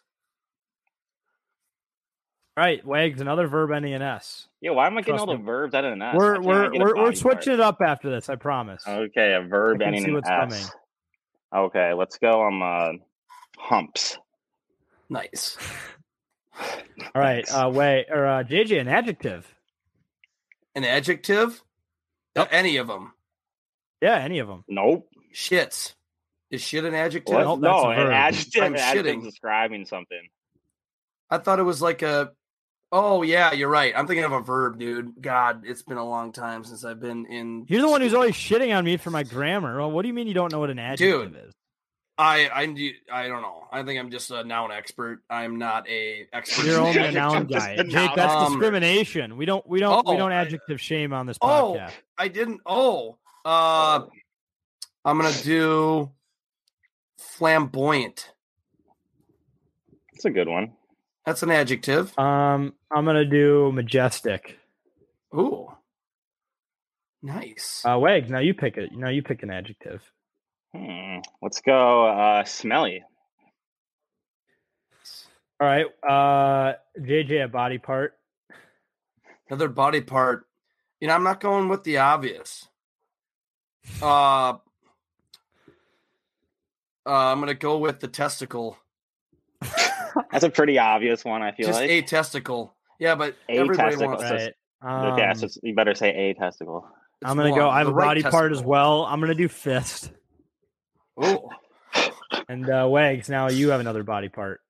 All 2.56 2.64
right, 2.64 2.86
wags 2.86 3.20
another 3.20 3.48
verb 3.48 3.72
ending 3.72 3.94
in 3.94 4.04
s. 4.04 4.48
Yeah, 4.62 4.72
why 4.72 4.86
am 4.86 4.94
I 4.96 5.02
getting 5.02 5.16
Trust 5.16 5.28
all 5.28 5.38
the 5.38 5.44
verbs 5.44 5.74
out 5.74 5.86
of 5.86 5.94
an 5.94 6.02
S? 6.04 6.16
We're 6.16 6.40
Why 6.40 6.54
can't 6.54 6.76
I 6.76 6.78
we're 6.78 6.86
we're, 6.86 6.96
we're 6.96 7.04
body 7.06 7.16
switching 7.16 7.54
it 7.54 7.60
up 7.60 7.78
after 7.84 8.12
this. 8.12 8.30
I 8.30 8.36
promise. 8.36 8.84
Okay, 8.88 9.34
a 9.34 9.42
verb 9.42 9.82
I 9.82 9.86
ending 9.86 10.04
in 10.04 10.14
what's 10.14 10.30
S. 10.30 10.40
coming. 10.40 11.66
Okay, 11.66 11.94
let's 11.94 12.20
go. 12.20 12.46
Um, 12.46 12.62
uh, 12.62 12.92
humps. 13.58 14.20
Nice. 15.10 15.58
All 16.60 17.22
right, 17.22 17.46
uh, 17.52 17.70
wait 17.74 18.08
or 18.10 18.26
uh, 18.26 18.44
JJ 18.44 18.80
an 18.82 18.88
adjective. 18.88 19.54
An 20.76 20.84
adjective? 20.84 21.62
Uh, 22.36 22.46
Any 22.50 22.78
of 22.78 22.88
them? 22.88 23.14
Yeah, 24.02 24.18
any 24.18 24.40
of 24.40 24.48
them. 24.48 24.64
Nope. 24.68 25.08
Shits. 25.34 25.94
Is 26.52 26.62
shit 26.62 26.84
an 26.86 26.94
adjective? 26.94 27.34
What? 27.34 27.60
no, 27.60 27.90
an 27.90 28.12
adjective. 28.12 28.64
I'm 28.64 28.74
an 28.74 28.80
adjective 28.80 29.24
describing 29.24 29.86
something. 29.86 30.22
I 31.30 31.38
thought 31.40 31.60
it 31.60 31.64
was 31.64 31.82
like 31.82 32.02
a. 32.02 32.32
Oh 32.92 33.24
yeah, 33.24 33.54
you're 33.54 33.70
right. 33.70 33.92
I'm 33.96 34.06
thinking 34.06 34.24
of 34.26 34.34
a 34.34 34.42
verb, 34.42 34.78
dude. 34.78 35.20
God, 35.20 35.64
it's 35.66 35.82
been 35.82 35.98
a 35.98 36.06
long 36.08 36.32
time 36.32 36.64
since 36.64 36.86
I've 36.86 37.00
been 37.00 37.26
in. 37.26 37.66
You're 37.68 37.82
the 37.82 37.90
one 37.90 38.02
who's 38.02 38.14
always 38.14 38.36
shitting 38.36 38.76
on 38.78 38.86
me 38.86 38.98
for 38.98 39.10
my 39.10 39.24
grammar. 39.24 39.78
Well, 39.80 39.90
what 39.90 40.04
do 40.04 40.10
you 40.10 40.14
mean 40.14 40.28
you 40.28 40.36
don't 40.36 40.52
know 40.52 40.60
what 40.60 40.70
an 40.70 40.78
adjective 40.78 41.36
is? 41.36 41.54
I 42.18 42.48
I 42.48 42.94
I 43.12 43.28
don't 43.28 43.42
know. 43.42 43.64
I 43.72 43.82
think 43.84 44.00
I'm 44.00 44.12
just 44.12 44.30
a 44.30 44.44
noun 44.44 44.72
expert. 44.72 45.22
I'm 45.30 45.58
not 45.58 45.90
a 45.90 46.28
expert. 46.32 46.66
You're 46.66 46.80
only 46.80 46.98
a 46.98 47.08
adjectives. 47.08 47.16
noun 47.16 47.46
guy. 47.48 47.70
a 47.72 47.84
Jake, 47.84 47.92
noun- 47.94 48.14
that's 48.16 48.34
Um, 48.34 48.52
discrimination. 48.54 49.36
We 49.38 49.46
don't 49.46 49.68
we 49.68 49.80
don't 49.80 50.06
we 50.08 50.14
Oh, 50.14 50.18
don't 50.18 50.32
I- 50.32 50.36
adjective 50.42 50.80
shame 50.80 51.12
on 51.14 51.26
this 51.26 51.38
podcast. 51.40 51.60
Oh, 51.62 51.74
podcast. 51.76 51.92
I 52.18 52.28
didn't. 52.28 52.62
Oh, 52.66 53.18
uh, 53.46 54.02
I'm 55.06 55.18
gonna 55.18 55.32
do 55.44 56.12
flamboyant. 57.18 58.32
That's 60.14 60.26
a 60.26 60.30
good 60.30 60.48
one. 60.48 60.74
That's 61.26 61.42
an 61.42 61.50
adjective. 61.52 62.18
Um, 62.20 62.74
I'm 62.92 63.06
gonna 63.06 63.26
do 63.26 63.72
majestic. 63.72 64.60
Ooh, 65.36 65.68
nice. 67.24 67.84
Uh, 67.84 67.98
Wags, 67.98 68.30
now 68.30 68.40
you 68.40 68.54
pick 68.54 68.78
it. 68.78 68.92
Now 68.92 69.10
you 69.10 69.24
pick 69.24 69.42
an 69.42 69.50
adjective. 69.50 70.02
Hmm. 70.76 71.20
Let's 71.42 71.62
go. 71.62 72.08
Uh, 72.08 72.44
smelly. 72.46 73.04
All 75.60 75.68
right, 75.68 75.86
uh, 76.08 76.74
JJ, 77.00 77.46
a 77.46 77.48
body 77.48 77.78
part. 77.78 78.18
Another 79.50 79.70
body 79.70 80.02
part. 80.02 80.46
You 81.00 81.08
know, 81.08 81.14
I'm 81.14 81.24
not 81.24 81.40
going 81.40 81.70
with 81.70 81.84
the 81.84 81.98
obvious. 81.98 82.68
Uh, 84.02 84.54
uh 87.06 87.10
I'm 87.10 87.40
gonna 87.40 87.54
go 87.54 87.78
with 87.78 88.00
the 88.00 88.08
testicle. 88.08 88.78
That's 90.32 90.44
a 90.44 90.50
pretty 90.50 90.78
obvious 90.80 91.24
one. 91.24 91.42
I 91.42 91.52
feel 91.52 91.68
Just 91.68 91.82
like 91.82 91.90
a 91.90 92.02
testicle. 92.02 92.76
Yeah, 93.00 93.16
but 93.16 93.36
A 93.50 93.60
everybody 93.60 93.92
testicle. 93.92 94.08
wants 94.08 94.28
So- 94.28 94.38
to. 94.38 94.54
Um, 94.82 95.18
yeah, 95.18 95.32
so 95.34 95.48
you 95.62 95.74
better 95.76 95.96
say 95.96 96.10
a 96.10 96.34
testicle. 96.34 96.86
I'm 97.24 97.38
gonna 97.38 97.56
go. 97.56 97.70
I 97.70 97.80
have 97.80 97.88
a 97.88 97.94
body 97.94 98.22
part 98.22 98.52
as 98.52 98.62
well. 98.62 99.06
I'm 99.06 99.22
gonna 99.22 99.34
do 99.34 99.48
fist. 99.48 100.12
Oh, 101.18 101.50
And 102.50 102.70
uh, 102.70 102.88
Wags, 102.90 103.30
now 103.30 103.50
you 103.50 103.70
have 103.70 103.80
another 103.80 104.04
body 104.04 104.30
part. 104.30 104.62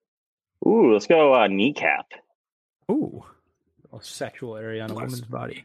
Ooh, 0.68 0.94
let's 0.94 1.08
go. 1.08 1.34
Uh, 1.34 1.48
kneecap. 1.48 2.06
Ooh, 2.92 3.24
a 3.94 4.04
sexual 4.04 4.58
area 4.58 4.84
on 4.84 4.92
a 4.92 4.94
woman's 4.94 5.22
body. 5.22 5.64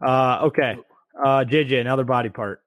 Uh, 0.00 0.40
okay. 0.44 0.76
Uh, 1.18 1.44
JJ, 1.44 1.80
another 1.80 2.04
body 2.04 2.28
part. 2.28 2.62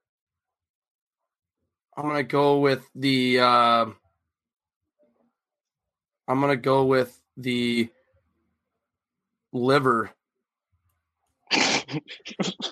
I'm 1.96 2.06
gonna 2.08 2.22
go 2.22 2.58
with 2.58 2.84
the. 2.94 3.40
Uh, 3.40 3.86
I'm 6.28 6.40
gonna 6.40 6.56
go 6.56 6.84
with 6.84 7.18
the 7.36 7.88
liver. 9.52 10.10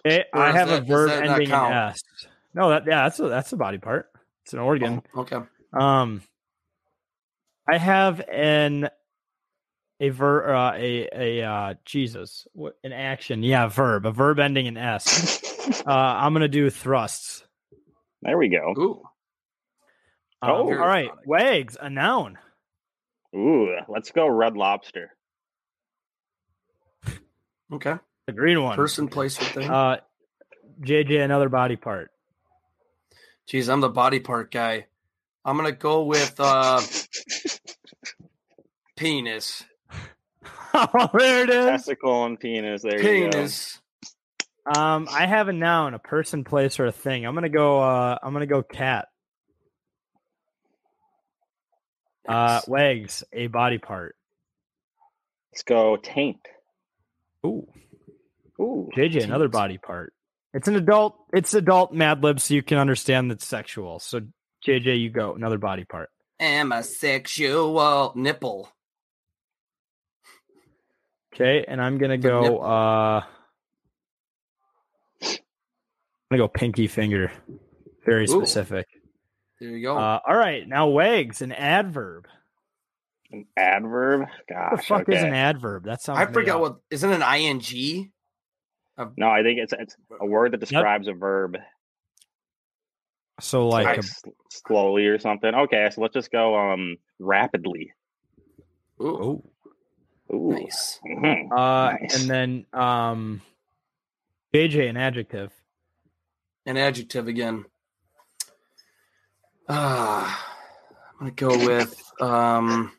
Eh, 0.05 0.23
Or 0.33 0.41
I 0.41 0.53
have 0.53 0.69
that- 0.69 0.83
a 0.83 0.85
verb 0.85 1.11
ending 1.11 1.43
in 1.43 1.49
count? 1.49 1.75
s. 1.75 2.03
No, 2.55 2.71
that 2.71 2.85
yeah, 2.87 3.03
that's 3.05 3.21
a 3.21 3.29
that's 3.29 3.53
a 3.53 3.57
body 3.57 3.79
part. 3.79 4.10
It's 4.45 4.53
an 4.53 4.59
organ. 4.59 5.03
Oh, 5.15 5.21
okay. 5.21 5.39
Um, 5.73 6.23
I 7.69 7.79
have 7.79 8.21
an 8.21 8.89
a 10.01 10.09
ver 10.09 10.55
uh, 10.55 10.73
a 10.77 11.09
a 11.15 11.43
uh, 11.47 11.75
Jesus 11.85 12.47
what 12.53 12.77
an 12.83 12.93
action 12.93 13.43
yeah 13.43 13.69
verb 13.69 14.07
a 14.07 14.13
verb 14.13 14.39
ending 14.39 14.67
in 14.67 14.77
s. 14.77 15.83
uh, 15.87 15.91
I'm 15.93 16.33
gonna 16.33 16.49
do 16.49 16.71
thrusts. 16.71 17.45
There 18.23 18.37
we 18.37 18.49
go. 18.49 18.75
Ooh. 18.79 19.03
Um, 20.43 20.51
Oh. 20.51 20.69
all 20.71 20.87
right, 20.87 21.11
wags 21.27 21.77
a 21.81 21.91
noun. 21.91 22.39
Ooh, 23.37 23.77
let's 23.89 24.11
go. 24.11 24.27
Red 24.27 24.57
lobster. 24.57 25.11
Okay. 27.73 27.95
The 28.27 28.33
green 28.33 28.63
one. 28.63 28.75
Person, 28.77 29.07
place, 29.09 29.41
or 29.41 29.45
thing. 29.45 29.71
Uh, 29.71 29.99
JJ 30.81 31.23
another 31.25 31.49
body 31.49 31.77
part. 31.77 32.11
Jeez, 33.51 33.69
I'm 33.69 33.81
the 33.81 33.89
body 33.89 34.21
part 34.21 34.53
guy. 34.53 34.87
I'm 35.45 35.57
gonna 35.57 35.73
go 35.73 36.05
with 36.05 36.39
uh 36.39 36.81
penis. 38.97 39.65
oh, 40.75 41.09
there 41.19 41.43
it 41.43 41.51
is. 41.51 41.67
Testicle 41.67 42.27
and 42.27 42.39
penis. 42.39 42.83
There 42.83 43.03
you 43.03 43.29
Penis. 43.29 43.81
Um, 44.65 45.09
I 45.11 45.27
have 45.27 45.49
a 45.49 45.53
noun, 45.53 45.95
a 45.95 45.99
person, 45.99 46.45
place, 46.45 46.79
or 46.79 46.87
a 46.87 46.93
thing. 46.93 47.27
I'm 47.27 47.35
gonna 47.35 47.49
go. 47.49 47.81
Uh, 47.81 48.19
I'm 48.23 48.33
gonna 48.33 48.47
go 48.47 48.63
cat. 48.63 49.09
Uh, 52.29 52.61
wags 52.69 53.25
a 53.33 53.49
body 53.49 53.79
part. 53.79 54.15
Let's 55.51 55.65
go. 55.65 55.97
Taint. 55.97 56.39
Ooh, 57.45 57.67
Ooh. 58.61 58.91
JJ 58.97 59.25
another 59.25 59.49
body 59.49 59.79
part. 59.79 60.13
It's 60.53 60.69
an 60.69 60.77
adult. 60.77 61.17
It's 61.33 61.55
adult 61.55 61.93
Mad 61.93 62.23
Lib, 62.23 62.41
so 62.41 62.55
you 62.55 62.63
can 62.63 62.79
understand 62.79 63.31
that's 63.31 63.47
sexual. 63.47 63.99
So 64.01 64.21
JJ, 64.67 65.01
you 65.01 65.11
go 65.11 65.35
another 65.35 65.59
body 65.59 65.85
part. 65.85 66.11
Am 66.41 66.73
a 66.73 66.83
sexual 66.83 68.13
nipple. 68.17 68.69
Okay, 71.35 71.65
and 71.67 71.81
I'm 71.81 71.99
gonna 71.99 72.19
go. 72.19 72.59
Uh, 72.59 73.23
I'm 75.23 75.29
gonna 76.31 76.43
go 76.43 76.49
pinky 76.49 76.89
finger. 76.89 77.31
Very 78.05 78.25
Ooh. 78.25 78.27
specific. 78.27 78.87
There 79.61 79.71
you 79.71 79.83
go. 79.83 79.97
Uh, 79.97 80.21
all 80.27 80.37
right, 80.37 80.67
now 80.67 80.89
wags 80.89 81.43
an 81.43 81.53
adverb. 81.53 82.27
An 83.31 83.47
adverb. 83.57 84.27
Gosh. 84.49 84.71
What 84.71 84.77
the 84.77 84.83
fuck 84.83 85.03
okay. 85.03 85.17
is 85.17 85.23
an 85.23 85.35
adverb? 85.35 85.85
That 85.85 86.03
sounds. 86.03 86.19
I 86.19 86.25
made 86.25 86.35
forgot 86.35 86.61
what 86.61 86.77
isn't 86.91 87.11
an 87.11 87.23
ing? 87.23 88.11
No, 89.17 89.29
I 89.29 89.43
think 89.43 89.59
it's 89.61 89.73
it's 89.73 89.97
a 90.21 90.27
word 90.27 90.53
that 90.53 90.61
describes 90.61 91.09
a 91.09 91.13
verb. 91.13 91.57
So 93.41 93.69
like, 93.69 93.87
like 93.87 93.97
a, 93.97 94.01
s- 94.01 94.23
slowly 94.51 95.07
or 95.07 95.19
something. 95.19 95.55
Okay, 95.55 95.89
so 95.91 96.03
let's 96.03 96.13
just 96.15 96.31
go 96.31 96.55
um 96.59 96.97
rapidly. 97.19 97.93
Ooh, 99.01 99.43
Ooh. 100.33 100.51
nice. 100.53 101.01
Mhm. 101.07 101.51
uh, 101.51 101.93
Nice. 101.93 102.21
and 102.21 102.31
then 102.31 102.67
um, 102.75 103.41
JJ 104.53 104.91
an 104.91 104.97
adjective. 104.99 105.53
An 106.67 106.77
adjective 106.77 107.29
again. 107.29 107.65
Ah, 109.69 110.57
I'm 111.13 111.19
gonna 111.19 111.31
go 111.31 111.65
with 111.67 112.13
um. 112.21 112.93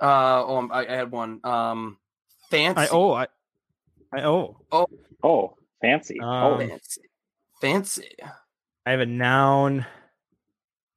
Uh 0.00 0.44
oh, 0.46 0.68
I, 0.70 0.86
I 0.86 0.96
had 0.96 1.10
one. 1.10 1.40
Um, 1.44 1.98
fancy. 2.50 2.80
I 2.82 2.88
oh 2.90 3.12
I, 3.12 3.26
I 4.12 4.22
oh 4.22 4.58
oh 4.72 4.86
Oh, 5.22 5.54
fancy. 5.82 6.18
Um, 6.20 6.28
oh, 6.28 6.58
fancy. 6.58 7.02
Fancy. 7.60 8.08
I 8.86 8.90
have 8.92 9.00
a 9.00 9.06
noun. 9.06 9.84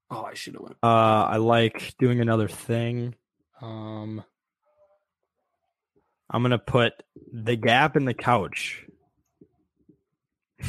Oh, 0.10 0.24
I 0.24 0.34
should 0.34 0.54
have 0.54 0.62
went. 0.64 0.78
Uh, 0.82 0.88
I 1.28 1.38
like 1.38 1.94
doing 2.00 2.22
another 2.22 2.48
thing. 2.48 3.16
Um, 3.62 4.24
I'm 6.30 6.42
gonna 6.42 6.58
put 6.58 6.94
the 7.32 7.56
gap 7.56 7.98
in 7.98 8.06
the 8.06 8.14
couch. 8.14 8.86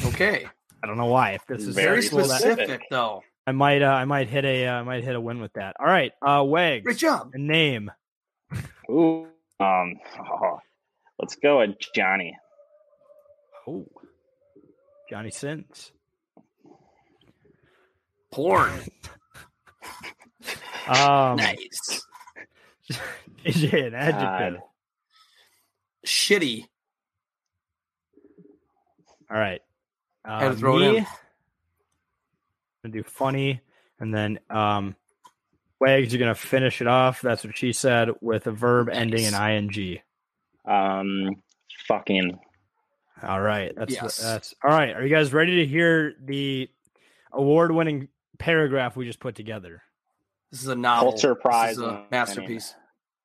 Okay. 0.05 0.47
I 0.83 0.87
don't 0.87 0.97
know 0.97 1.05
why. 1.05 1.31
If 1.31 1.45
this 1.47 1.63
is 1.63 1.73
Very 1.75 2.07
well, 2.11 2.27
that- 2.27 2.41
specific, 2.41 2.83
though. 2.89 3.23
I 3.47 3.51
might 3.51 3.83
uh, 3.83 3.87
I 3.89 4.05
might 4.05 4.27
hit 4.27 4.43
a 4.43 4.67
uh, 4.67 4.73
I 4.73 4.83
might 4.83 5.03
hit 5.03 5.15
a 5.15 5.21
win 5.21 5.39
with 5.39 5.53
that. 5.53 5.75
All 5.79 5.85
right, 5.85 6.11
uh 6.27 6.43
Wags. 6.43 6.83
Great 6.83 6.97
job. 6.97 7.29
A 7.33 7.37
name. 7.37 7.91
Ooh. 8.89 9.27
Um. 9.59 9.95
oh, 10.19 10.59
let's 11.19 11.35
go 11.35 11.59
with 11.59 11.75
Johnny. 11.93 12.37
Oh. 13.67 13.87
Johnny 15.09 15.31
Sins. 15.31 15.91
Porn. 18.31 18.71
Um 20.87 21.37
nice. 21.37 22.05
AJ, 23.43 23.87
an 23.87 23.95
adjective. 23.95 24.59
God. 24.59 24.63
Shitty. 26.05 26.65
All 29.31 29.37
right. 29.37 29.61
Uh, 30.23 30.39
Had 30.39 30.51
to 30.51 30.57
throw 30.57 30.77
it 30.77 30.79
me, 30.79 30.97
in. 30.97 31.05
I'm 31.05 32.91
gonna 32.91 32.93
do 32.93 33.03
funny, 33.03 33.61
and 33.99 34.13
then 34.13 34.39
um, 34.49 34.95
Wags, 35.79 36.13
you're 36.13 36.19
gonna 36.19 36.35
finish 36.35 36.81
it 36.81 36.87
off. 36.87 37.21
That's 37.21 37.43
what 37.43 37.57
she 37.57 37.73
said 37.73 38.09
with 38.21 38.47
a 38.47 38.51
verb 38.51 38.89
ending 38.91 39.23
in 39.23 39.33
ing. 39.33 39.99
Um. 40.67 41.29
Fucking. 41.87 42.39
All 43.23 43.39
right, 43.41 43.73
that's 43.75 43.93
Yes. 43.93 44.17
that's 44.17 44.53
all 44.63 44.71
right. 44.71 44.95
Are 44.95 45.03
you 45.03 45.09
guys 45.13 45.31
ready 45.33 45.57
to 45.57 45.65
hear 45.65 46.13
the 46.23 46.69
award-winning 47.31 48.07
paragraph 48.39 48.95
we 48.95 49.05
just 49.05 49.19
put 49.19 49.35
together? 49.35 49.81
This 50.51 50.61
is 50.61 50.67
a 50.67 50.75
novel. 50.75 51.11
Pulitzer 51.11 51.33
This 51.35 51.41
Prize 51.41 51.71
is 51.73 51.79
a 51.79 51.85
winning. 51.87 52.05
masterpiece. 52.11 52.75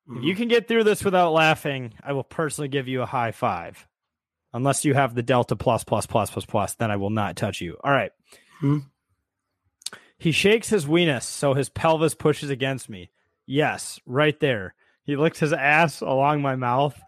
If 0.09 0.23
you 0.23 0.35
can 0.35 0.47
get 0.47 0.67
through 0.67 0.83
this 0.83 1.03
without 1.03 1.31
laughing, 1.33 1.93
I 2.03 2.13
will 2.13 2.23
personally 2.23 2.67
give 2.67 2.87
you 2.87 3.01
a 3.01 3.05
high 3.05 3.31
five. 3.31 3.87
Unless 4.53 4.83
you 4.83 4.93
have 4.93 5.15
the 5.15 5.23
delta 5.23 5.55
plus 5.55 5.83
plus 5.83 6.05
plus 6.05 6.29
plus 6.29 6.45
plus, 6.45 6.73
then 6.75 6.91
I 6.91 6.97
will 6.97 7.09
not 7.09 7.35
touch 7.37 7.61
you. 7.61 7.77
All 7.83 7.91
right. 7.91 8.11
Hmm. 8.59 8.79
He 10.17 10.31
shakes 10.31 10.69
his 10.69 10.85
weenus 10.85 11.23
so 11.23 11.53
his 11.53 11.69
pelvis 11.69 12.13
pushes 12.15 12.49
against 12.49 12.89
me. 12.89 13.09
Yes, 13.45 13.99
right 14.05 14.37
there. 14.39 14.75
He 15.03 15.15
licks 15.15 15.39
his 15.39 15.53
ass 15.53 16.01
along 16.01 16.41
my 16.41 16.55
mouth, 16.55 16.99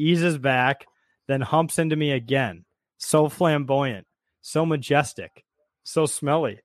eases 0.00 0.38
back, 0.38 0.86
then 1.28 1.40
humps 1.40 1.78
into 1.78 1.96
me 1.96 2.12
again. 2.12 2.64
So 2.98 3.28
flamboyant, 3.28 4.06
so 4.40 4.64
majestic, 4.66 5.44
so 5.84 6.06
smelly. 6.06 6.60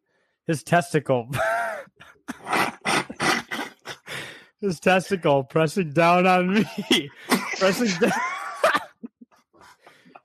His 0.47 0.63
testicle. 0.63 1.29
his 4.61 4.79
testicle 4.79 5.43
pressing 5.43 5.91
down 5.91 6.25
on 6.27 6.53
me. 6.53 6.65
pressing 7.59 7.99
down. 7.99 8.11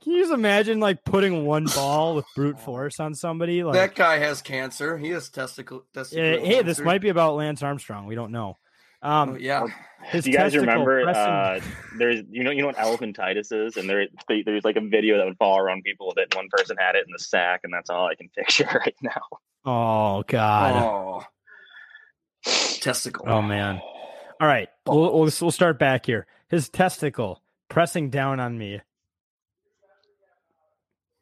Can 0.02 0.12
you 0.14 0.22
just 0.22 0.32
imagine 0.32 0.80
like 0.80 1.04
putting 1.04 1.44
one 1.44 1.66
ball 1.74 2.14
with 2.14 2.24
brute 2.34 2.58
force 2.58 2.98
on 3.00 3.14
somebody? 3.14 3.62
Like, 3.62 3.74
that 3.74 3.94
guy 3.94 4.16
has 4.18 4.40
cancer. 4.40 4.96
He 4.96 5.10
has 5.10 5.28
testicle. 5.28 5.84
testicle 5.92 6.24
Yeah, 6.24 6.38
hey, 6.38 6.62
this 6.62 6.80
might 6.80 7.02
be 7.02 7.10
about 7.10 7.36
Lance 7.36 7.62
Armstrong. 7.62 8.06
We 8.06 8.14
don't 8.14 8.32
know. 8.32 8.56
Um, 9.02 9.30
Oh, 9.30 9.36
yeah. 9.36 9.66
his 10.04 10.24
Do 10.24 10.30
you 10.30 10.36
guys 10.36 10.56
remember? 10.56 11.08
Uh, 11.08 11.60
there's 11.98 12.22
you 12.30 12.44
know 12.44 12.50
you 12.50 12.60
know 12.60 12.66
what 12.68 12.76
elephantitis 12.76 13.52
is, 13.52 13.76
and 13.76 13.88
there 13.88 14.06
there's 14.28 14.64
like 14.64 14.76
a 14.76 14.80
video 14.86 15.16
that 15.18 15.26
would 15.26 15.38
fall 15.38 15.58
around 15.58 15.82
people 15.84 16.12
that 16.16 16.34
one 16.34 16.48
person 16.50 16.76
had 16.78 16.94
it 16.96 17.06
in 17.06 17.12
the 17.12 17.18
sack, 17.18 17.60
and 17.64 17.72
that's 17.72 17.88
all 17.90 18.06
I 18.06 18.14
can 18.14 18.28
picture 18.36 18.68
right 18.72 18.94
now. 19.02 19.22
oh 19.64 20.22
God. 20.26 20.82
Oh. 20.82 21.22
Testicle. 22.44 23.26
Oh 23.28 23.42
man. 23.42 23.80
All 24.40 24.48
right. 24.48 24.68
We'll, 24.86 25.12
we'll 25.12 25.30
we'll 25.40 25.50
start 25.50 25.78
back 25.78 26.06
here. 26.06 26.26
His 26.48 26.68
testicle 26.68 27.42
pressing 27.68 28.10
down 28.10 28.40
on 28.40 28.56
me. 28.58 28.80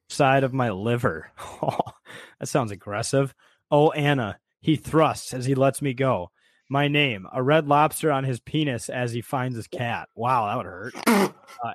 Side 0.08 0.44
of 0.44 0.54
my 0.54 0.70
liver. 0.70 1.30
Oh, 1.62 1.78
that 2.40 2.46
sounds 2.46 2.70
aggressive. 2.72 3.34
Oh 3.70 3.90
Anna. 3.92 4.38
He 4.60 4.74
thrusts 4.76 5.32
as 5.34 5.44
he 5.46 5.54
lets 5.54 5.80
me 5.82 5.94
go. 5.94 6.30
My 6.68 6.88
name, 6.88 7.26
a 7.32 7.42
red 7.42 7.66
lobster 7.66 8.12
on 8.12 8.24
his 8.24 8.40
penis 8.40 8.88
as 8.90 9.12
he 9.12 9.22
finds 9.22 9.56
his 9.56 9.66
cat. 9.66 10.08
Wow, 10.14 10.46
that 10.46 10.56
would 10.56 10.66
hurt. 10.66 11.34
Uh, 11.64 11.72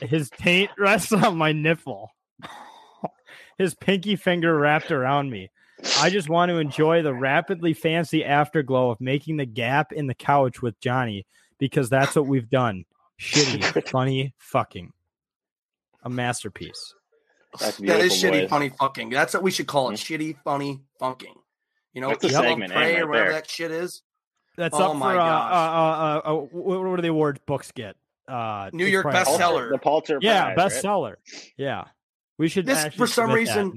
his 0.00 0.30
taint 0.30 0.70
rests 0.78 1.12
on 1.12 1.36
my 1.36 1.52
nipple. 1.52 2.10
His 3.58 3.74
pinky 3.74 4.16
finger 4.16 4.56
wrapped 4.56 4.90
around 4.90 5.30
me. 5.30 5.50
I 6.00 6.08
just 6.08 6.30
want 6.30 6.48
to 6.48 6.56
enjoy 6.56 7.02
the 7.02 7.12
rapidly 7.12 7.74
fancy 7.74 8.24
afterglow 8.24 8.90
of 8.90 9.00
making 9.02 9.36
the 9.36 9.44
gap 9.44 9.92
in 9.92 10.06
the 10.06 10.14
couch 10.14 10.62
with 10.62 10.80
Johnny 10.80 11.26
because 11.58 11.90
that's 11.90 12.16
what 12.16 12.26
we've 12.26 12.48
done. 12.48 12.86
Shitty, 13.20 13.86
funny, 13.90 14.32
fucking. 14.38 14.92
A 16.02 16.08
masterpiece. 16.10 16.94
That's 17.60 17.76
That 17.76 18.00
is 18.00 18.12
shitty, 18.14 18.40
boys. 18.42 18.50
funny, 18.50 18.68
fucking. 18.70 19.10
That's 19.10 19.34
what 19.34 19.42
we 19.42 19.50
should 19.50 19.66
call 19.66 19.90
it. 19.90 19.96
Shitty, 19.96 20.36
funny, 20.42 20.80
funking. 20.98 21.34
You 21.92 22.00
know, 22.00 22.08
That's 22.08 22.24
a 22.24 22.30
segment 22.30 22.72
Prey 22.72 22.86
name 22.86 22.94
right 22.94 23.02
or 23.02 23.06
whatever 23.08 23.30
there. 23.30 23.40
that 23.40 23.50
shit 23.50 23.70
is. 23.70 24.02
That's 24.62 24.76
Oh 24.78 24.92
up 24.92 24.96
my 24.96 25.14
for 25.14 25.20
uh, 25.20 25.24
uh, 25.24 25.28
uh, 25.28 26.22
uh, 26.24 26.30
uh, 26.30 26.34
what 26.52 26.84
what 26.88 26.96
do 26.96 27.02
the 27.02 27.08
awards 27.08 27.40
books 27.44 27.72
get? 27.72 27.96
Uh, 28.28 28.70
New 28.72 28.86
York 28.86 29.02
probably- 29.02 29.20
bestseller. 29.20 29.70
The 29.72 29.78
Pulitzer 29.78 30.18
Yeah, 30.22 30.54
Prize, 30.54 30.56
right? 30.56 30.82
bestseller. 30.84 31.14
Yeah, 31.56 31.84
we 32.38 32.48
should. 32.48 32.64
This, 32.66 32.94
for 32.94 33.08
some 33.08 33.32
reason- 33.32 33.76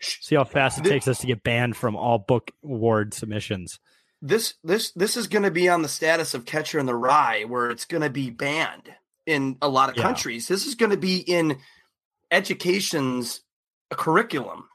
see 0.00 0.36
how 0.36 0.44
fast 0.44 0.78
it 0.78 0.84
Thi- 0.84 0.90
takes 0.90 1.08
us 1.08 1.18
to 1.18 1.26
get 1.26 1.42
banned 1.42 1.76
from 1.76 1.96
all 1.96 2.18
book 2.18 2.52
award 2.64 3.14
submissions. 3.14 3.80
This 4.20 4.54
this 4.62 4.92
this 4.92 5.16
is 5.16 5.26
going 5.26 5.42
to 5.42 5.50
be 5.50 5.68
on 5.68 5.82
the 5.82 5.88
status 5.88 6.34
of 6.34 6.44
Catcher 6.44 6.78
in 6.78 6.86
the 6.86 6.94
Rye, 6.94 7.42
where 7.48 7.70
it's 7.70 7.84
going 7.84 8.02
to 8.02 8.10
be 8.10 8.30
banned 8.30 8.88
in 9.26 9.56
a 9.60 9.68
lot 9.68 9.90
of 9.90 9.96
Yeah. 9.96 10.02
countries. 10.04 10.46
This 10.46 10.66
is 10.66 10.76
going 10.76 10.90
to 10.92 10.96
be 10.96 11.18
in 11.18 11.58
education's 12.30 13.40
curriculum. 13.90 14.68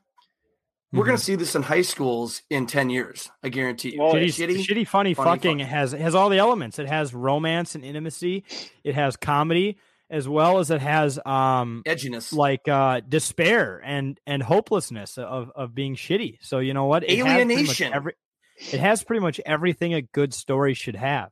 We're 0.98 1.04
Mm-hmm. 1.04 1.08
going 1.10 1.18
to 1.18 1.24
see 1.24 1.36
this 1.36 1.56
in 1.56 1.64
high 1.64 1.82
schools 1.84 2.42
in 2.50 2.66
ten 2.68 2.90
years. 2.90 3.30
I 3.44 3.50
guarantee 3.50 3.94
you. 3.94 4.00
shitty, 4.00 4.66
shitty, 4.66 4.88
funny, 4.88 5.14
fucking 5.14 5.60
has 5.60 5.92
has 5.92 6.16
all 6.16 6.30
the 6.30 6.38
elements. 6.40 6.80
It 6.80 6.88
has 6.88 7.14
romance 7.14 7.76
and 7.76 7.84
intimacy. 7.84 8.44
It 8.84 8.96
has 8.96 9.16
comedy 9.18 9.78
as 10.10 10.28
well 10.28 10.60
as 10.60 10.72
it 10.72 10.80
has 10.82 11.20
um 11.26 11.84
edginess, 11.86 12.34
like 12.34 12.68
uh 12.68 13.02
despair 13.08 13.82
and 13.84 14.20
and 14.26 14.42
hopelessness 14.42 15.18
of 15.18 15.52
of 15.56 15.76
being 15.76 15.96
shitty. 15.96 16.38
So 16.42 16.60
you 16.60 16.74
know 16.74 16.86
what? 16.86 17.04
It 17.04 17.18
has 17.20 17.28
Alienation. 17.28 17.94
every, 17.94 18.14
it 18.72 18.80
has 18.80 19.04
pretty 19.04 19.20
much 19.20 19.40
everything 19.46 19.94
a 19.94 20.02
good 20.02 20.34
story 20.34 20.74
should 20.74 20.96
have. 20.96 21.30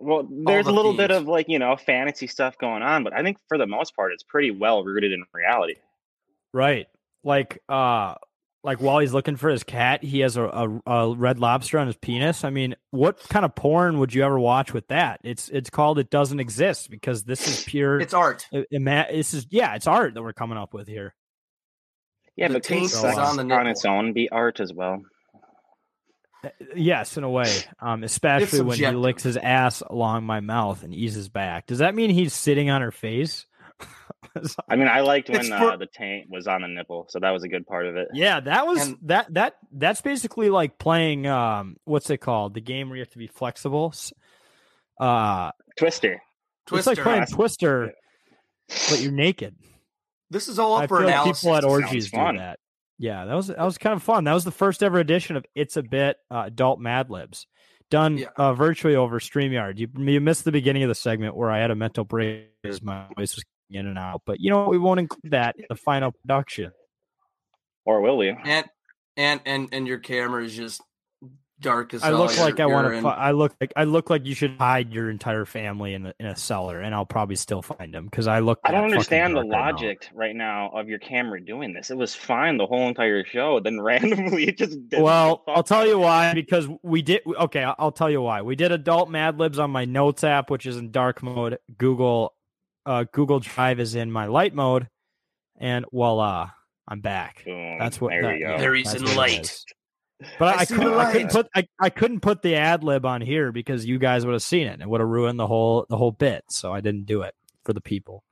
Well, 0.00 0.26
there's 0.30 0.64
the 0.64 0.72
a 0.72 0.72
little 0.72 0.94
bit 0.94 1.10
of 1.10 1.26
like 1.28 1.46
you 1.48 1.58
know 1.58 1.76
fantasy 1.76 2.26
stuff 2.26 2.56
going 2.56 2.82
on, 2.82 3.04
but 3.04 3.12
I 3.12 3.22
think 3.22 3.36
for 3.48 3.58
the 3.58 3.66
most 3.66 3.94
part, 3.94 4.12
it's 4.12 4.22
pretty 4.22 4.50
well 4.50 4.82
rooted 4.82 5.12
in 5.12 5.22
reality. 5.34 5.74
Right. 6.54 6.86
Like 7.22 7.58
uh 7.68 8.14
like 8.62 8.80
while 8.80 8.98
he's 8.98 9.12
looking 9.14 9.36
for 9.36 9.48
his 9.48 9.64
cat, 9.64 10.02
he 10.04 10.20
has 10.20 10.36
a, 10.36 10.42
a, 10.44 10.80
a 10.86 11.14
red 11.14 11.38
lobster 11.38 11.78
on 11.78 11.86
his 11.86 11.96
penis. 11.96 12.44
I 12.44 12.50
mean, 12.50 12.76
what 12.90 13.18
kind 13.28 13.44
of 13.44 13.54
porn 13.54 13.98
would 13.98 14.12
you 14.14 14.22
ever 14.22 14.38
watch 14.38 14.74
with 14.74 14.88
that? 14.88 15.20
It's 15.24 15.48
it's 15.48 15.70
called 15.70 15.98
it 15.98 16.10
doesn't 16.10 16.40
exist 16.40 16.90
because 16.90 17.24
this 17.24 17.46
is 17.48 17.64
pure 17.64 18.00
It's 18.00 18.14
art. 18.14 18.46
ima- 18.70 19.06
this 19.10 19.32
is 19.34 19.46
yeah, 19.50 19.74
it's 19.74 19.86
art 19.86 20.14
that 20.14 20.22
we're 20.22 20.32
coming 20.32 20.58
up 20.58 20.74
with 20.74 20.88
here. 20.88 21.14
Yeah, 22.36 22.48
The 22.48 22.54
but 22.54 22.62
can 22.64 22.76
taint 22.78 22.86
is 22.86 23.00
sex 23.00 23.16
on 23.18 23.36
the 23.36 23.54
on, 23.54 23.66
its 23.66 23.84
own 23.84 24.12
be 24.12 24.28
art 24.30 24.60
as 24.60 24.72
well? 24.72 25.02
Yes, 26.74 27.18
in 27.18 27.24
a 27.24 27.28
way. 27.30 27.52
Um, 27.80 28.02
especially 28.02 28.62
when 28.62 28.78
he 28.78 28.86
licks 28.90 29.22
his 29.22 29.36
ass 29.36 29.82
along 29.82 30.24
my 30.24 30.40
mouth 30.40 30.82
and 30.82 30.94
eases 30.94 31.28
back. 31.28 31.66
Does 31.66 31.78
that 31.78 31.94
mean 31.94 32.08
he's 32.08 32.32
sitting 32.32 32.70
on 32.70 32.80
her 32.80 32.92
face? 32.92 33.44
I 34.68 34.76
mean, 34.76 34.88
I 34.88 35.00
liked 35.00 35.28
when 35.28 35.44
for- 35.44 35.54
uh, 35.72 35.76
the 35.76 35.86
taint 35.86 36.28
was 36.30 36.46
on 36.46 36.62
the 36.62 36.68
nipple, 36.68 37.06
so 37.08 37.18
that 37.20 37.30
was 37.30 37.42
a 37.42 37.48
good 37.48 37.66
part 37.66 37.86
of 37.86 37.96
it. 37.96 38.08
Yeah, 38.14 38.40
that 38.40 38.66
was 38.66 38.94
that 39.02 39.32
that 39.34 39.56
that's 39.72 40.00
basically 40.00 40.50
like 40.50 40.78
playing 40.78 41.26
um 41.26 41.76
what's 41.84 42.10
it 42.10 42.18
called? 42.18 42.54
The 42.54 42.60
game 42.60 42.88
where 42.88 42.96
you 42.96 43.02
have 43.02 43.10
to 43.10 43.18
be 43.18 43.26
flexible. 43.26 43.94
Uh 44.98 45.50
Twister. 45.78 46.22
It's 46.72 46.86
like 46.86 46.98
playing 46.98 47.26
Twister, 47.26 47.92
but 48.68 49.00
you're 49.00 49.12
naked. 49.12 49.56
This 50.30 50.46
is 50.46 50.58
all 50.58 50.76
up 50.76 50.82
I 50.84 50.86
for 50.86 50.98
feel 50.98 51.06
like 51.06 51.14
analysis. 51.14 51.42
people 51.42 51.56
at 51.56 51.64
orgies 51.64 52.10
do 52.10 52.16
that. 52.16 52.58
Yeah, 52.98 53.24
that 53.24 53.34
was 53.34 53.48
that 53.48 53.62
was 53.62 53.78
kind 53.78 53.94
of 53.96 54.02
fun. 54.02 54.24
That 54.24 54.34
was 54.34 54.44
the 54.44 54.50
first 54.52 54.82
ever 54.82 54.98
edition 54.98 55.36
of 55.36 55.44
It's 55.54 55.76
a 55.76 55.82
Bit 55.82 56.18
uh, 56.30 56.44
Adult 56.46 56.78
Mad 56.78 57.10
Libs, 57.10 57.46
done 57.90 58.24
uh, 58.36 58.52
virtually 58.54 58.94
over 58.94 59.18
Streamyard. 59.18 59.78
You 59.78 59.88
you 59.96 60.20
missed 60.20 60.44
the 60.44 60.52
beginning 60.52 60.82
of 60.82 60.88
the 60.88 60.94
segment 60.94 61.34
where 61.34 61.50
I 61.50 61.58
had 61.58 61.70
a 61.70 61.74
mental 61.74 62.04
break 62.04 62.50
as 62.62 62.82
my 62.82 63.06
voice 63.16 63.34
was 63.34 63.44
in 63.70 63.86
and 63.86 63.98
out. 63.98 64.22
But 64.26 64.40
you 64.40 64.50
know 64.50 64.60
what? 64.60 64.70
We 64.70 64.78
won't 64.78 65.00
include 65.00 65.32
that 65.32 65.56
in 65.58 65.64
the 65.68 65.76
final 65.76 66.12
production. 66.12 66.72
Or 67.84 68.00
will 68.00 68.16
we? 68.18 68.28
And 68.30 68.66
and 69.16 69.40
and 69.46 69.68
and 69.72 69.86
your 69.86 69.98
camera 69.98 70.44
is 70.44 70.54
just 70.54 70.80
dark 71.60 71.92
as 71.92 72.02
I 72.02 72.10
look 72.10 72.30
You're- 72.30 72.42
like 72.44 72.58
I 72.60 72.64
want 72.66 73.02
to. 73.02 73.06
I 73.08 73.32
look 73.32 73.54
like 73.60 73.72
I 73.76 73.84
look 73.84 74.08
like 74.08 74.24
you 74.26 74.34
should 74.34 74.56
hide 74.58 74.92
your 74.94 75.10
entire 75.10 75.44
family 75.44 75.92
in 75.94 76.06
a, 76.06 76.14
in 76.20 76.26
a 76.26 76.36
cellar, 76.36 76.80
and 76.80 76.94
I'll 76.94 77.04
probably 77.06 77.36
still 77.36 77.60
find 77.62 77.92
them 77.92 78.04
because 78.04 78.26
I 78.26 78.38
look. 78.40 78.60
I 78.64 78.70
don't 78.72 78.84
understand 78.84 79.34
the 79.36 79.42
dark 79.42 79.50
right 79.52 79.58
now. 79.58 79.72
logic 79.72 80.08
right 80.14 80.36
now 80.36 80.70
of 80.74 80.88
your 80.88 80.98
camera 80.98 81.42
doing 81.44 81.72
this. 81.72 81.90
It 81.90 81.96
was 81.96 82.14
fine 82.14 82.56
the 82.58 82.66
whole 82.66 82.88
entire 82.88 83.24
show, 83.24 83.60
then 83.60 83.80
randomly 83.82 84.48
it 84.48 84.58
just 84.58 84.88
didn't. 84.88 85.02
Well, 85.02 85.42
I'll 85.48 85.62
tell 85.62 85.86
you 85.86 85.98
why. 85.98 86.32
Because 86.34 86.68
we 86.82 87.02
did. 87.02 87.22
Okay, 87.26 87.62
I'll- 87.62 87.76
I'll 87.78 87.92
tell 87.92 88.10
you 88.10 88.22
why. 88.22 88.42
We 88.42 88.56
did 88.56 88.72
adult 88.72 89.10
Mad 89.10 89.38
Libs 89.38 89.58
on 89.58 89.70
my 89.70 89.84
Notes 89.84 90.22
app, 90.24 90.50
which 90.50 90.64
is 90.66 90.76
in 90.76 90.90
dark 90.92 91.22
mode. 91.22 91.58
Google 91.76 92.34
uh, 92.86 93.04
Google 93.12 93.40
Drive 93.40 93.80
is 93.80 93.94
in 93.94 94.10
my 94.10 94.26
light 94.26 94.54
mode, 94.54 94.88
and 95.58 95.84
voila, 95.92 96.50
I'm 96.88 97.00
back. 97.00 97.44
Boom. 97.44 97.78
That's 97.78 98.00
what. 98.00 98.10
There 98.10 98.22
that, 98.22 98.34
we 98.34 98.40
yeah, 98.40 98.58
There 98.58 98.74
he's 98.74 98.92
that's 98.92 99.02
in 99.02 99.16
light. 99.16 99.64
But 100.38 100.56
I 100.56 100.60
I, 100.60 100.64
couldn't, 100.66 100.94
I 100.94 101.12
couldn't 101.12 101.30
put 101.30 101.48
I, 101.54 101.68
I 101.80 101.90
couldn't 101.90 102.20
put 102.20 102.42
the 102.42 102.56
ad 102.56 102.84
lib 102.84 103.06
on 103.06 103.20
here 103.22 103.52
because 103.52 103.86
you 103.86 103.98
guys 103.98 104.26
would 104.26 104.32
have 104.32 104.42
seen 104.42 104.66
it 104.66 104.74
and 104.74 104.82
it 104.82 104.88
would 104.88 105.00
have 105.00 105.08
ruined 105.08 105.38
the 105.38 105.46
whole 105.46 105.86
the 105.88 105.96
whole 105.96 106.12
bit. 106.12 106.44
So 106.50 106.74
I 106.74 106.80
didn't 106.80 107.06
do 107.06 107.22
it 107.22 107.34
for 107.64 107.72
the 107.72 107.80
people. 107.80 108.22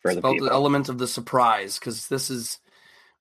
For 0.00 0.14
the 0.14 0.22
people. 0.22 0.46
the 0.46 0.52
element 0.52 0.88
of 0.88 0.98
the 0.98 1.06
surprise 1.06 1.78
because 1.78 2.08
this 2.08 2.30
is 2.30 2.58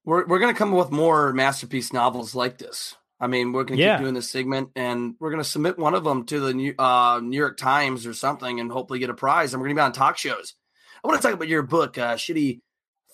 we're 0.05 0.25
we're 0.25 0.39
gonna 0.39 0.55
come 0.55 0.73
up 0.73 0.79
with 0.79 0.91
more 0.91 1.33
masterpiece 1.33 1.93
novels 1.93 2.33
like 2.33 2.57
this. 2.57 2.95
I 3.21 3.27
mean, 3.27 3.53
we're 3.53 3.63
gonna 3.63 3.79
Yeah. 3.79 3.97
keep 3.97 4.03
doing 4.03 4.15
this 4.15 4.29
segment, 4.31 4.71
and 4.75 5.13
we're 5.19 5.29
gonna 5.31 5.43
submit 5.43 5.77
one 5.77 5.93
of 5.93 6.03
them 6.03 6.25
to 6.25 6.39
the 6.39 6.53
New, 6.53 6.73
uh, 6.79 7.21
New 7.23 7.37
York 7.37 7.55
Times 7.57 8.07
or 8.07 8.13
something, 8.15 8.59
and 8.59 8.71
hopefully 8.71 8.97
get 8.99 9.11
a 9.11 9.13
prize. 9.13 9.53
And 9.53 9.61
we're 9.61 9.67
gonna 9.67 9.75
be 9.77 9.81
on 9.81 9.91
talk 9.93 10.17
shows. 10.17 10.55
I 11.03 11.07
want 11.07 11.21
to 11.21 11.27
talk 11.27 11.35
about 11.35 11.47
your 11.47 11.61
book, 11.61 11.97
uh, 11.97 12.15
"Shitty, 12.15 12.61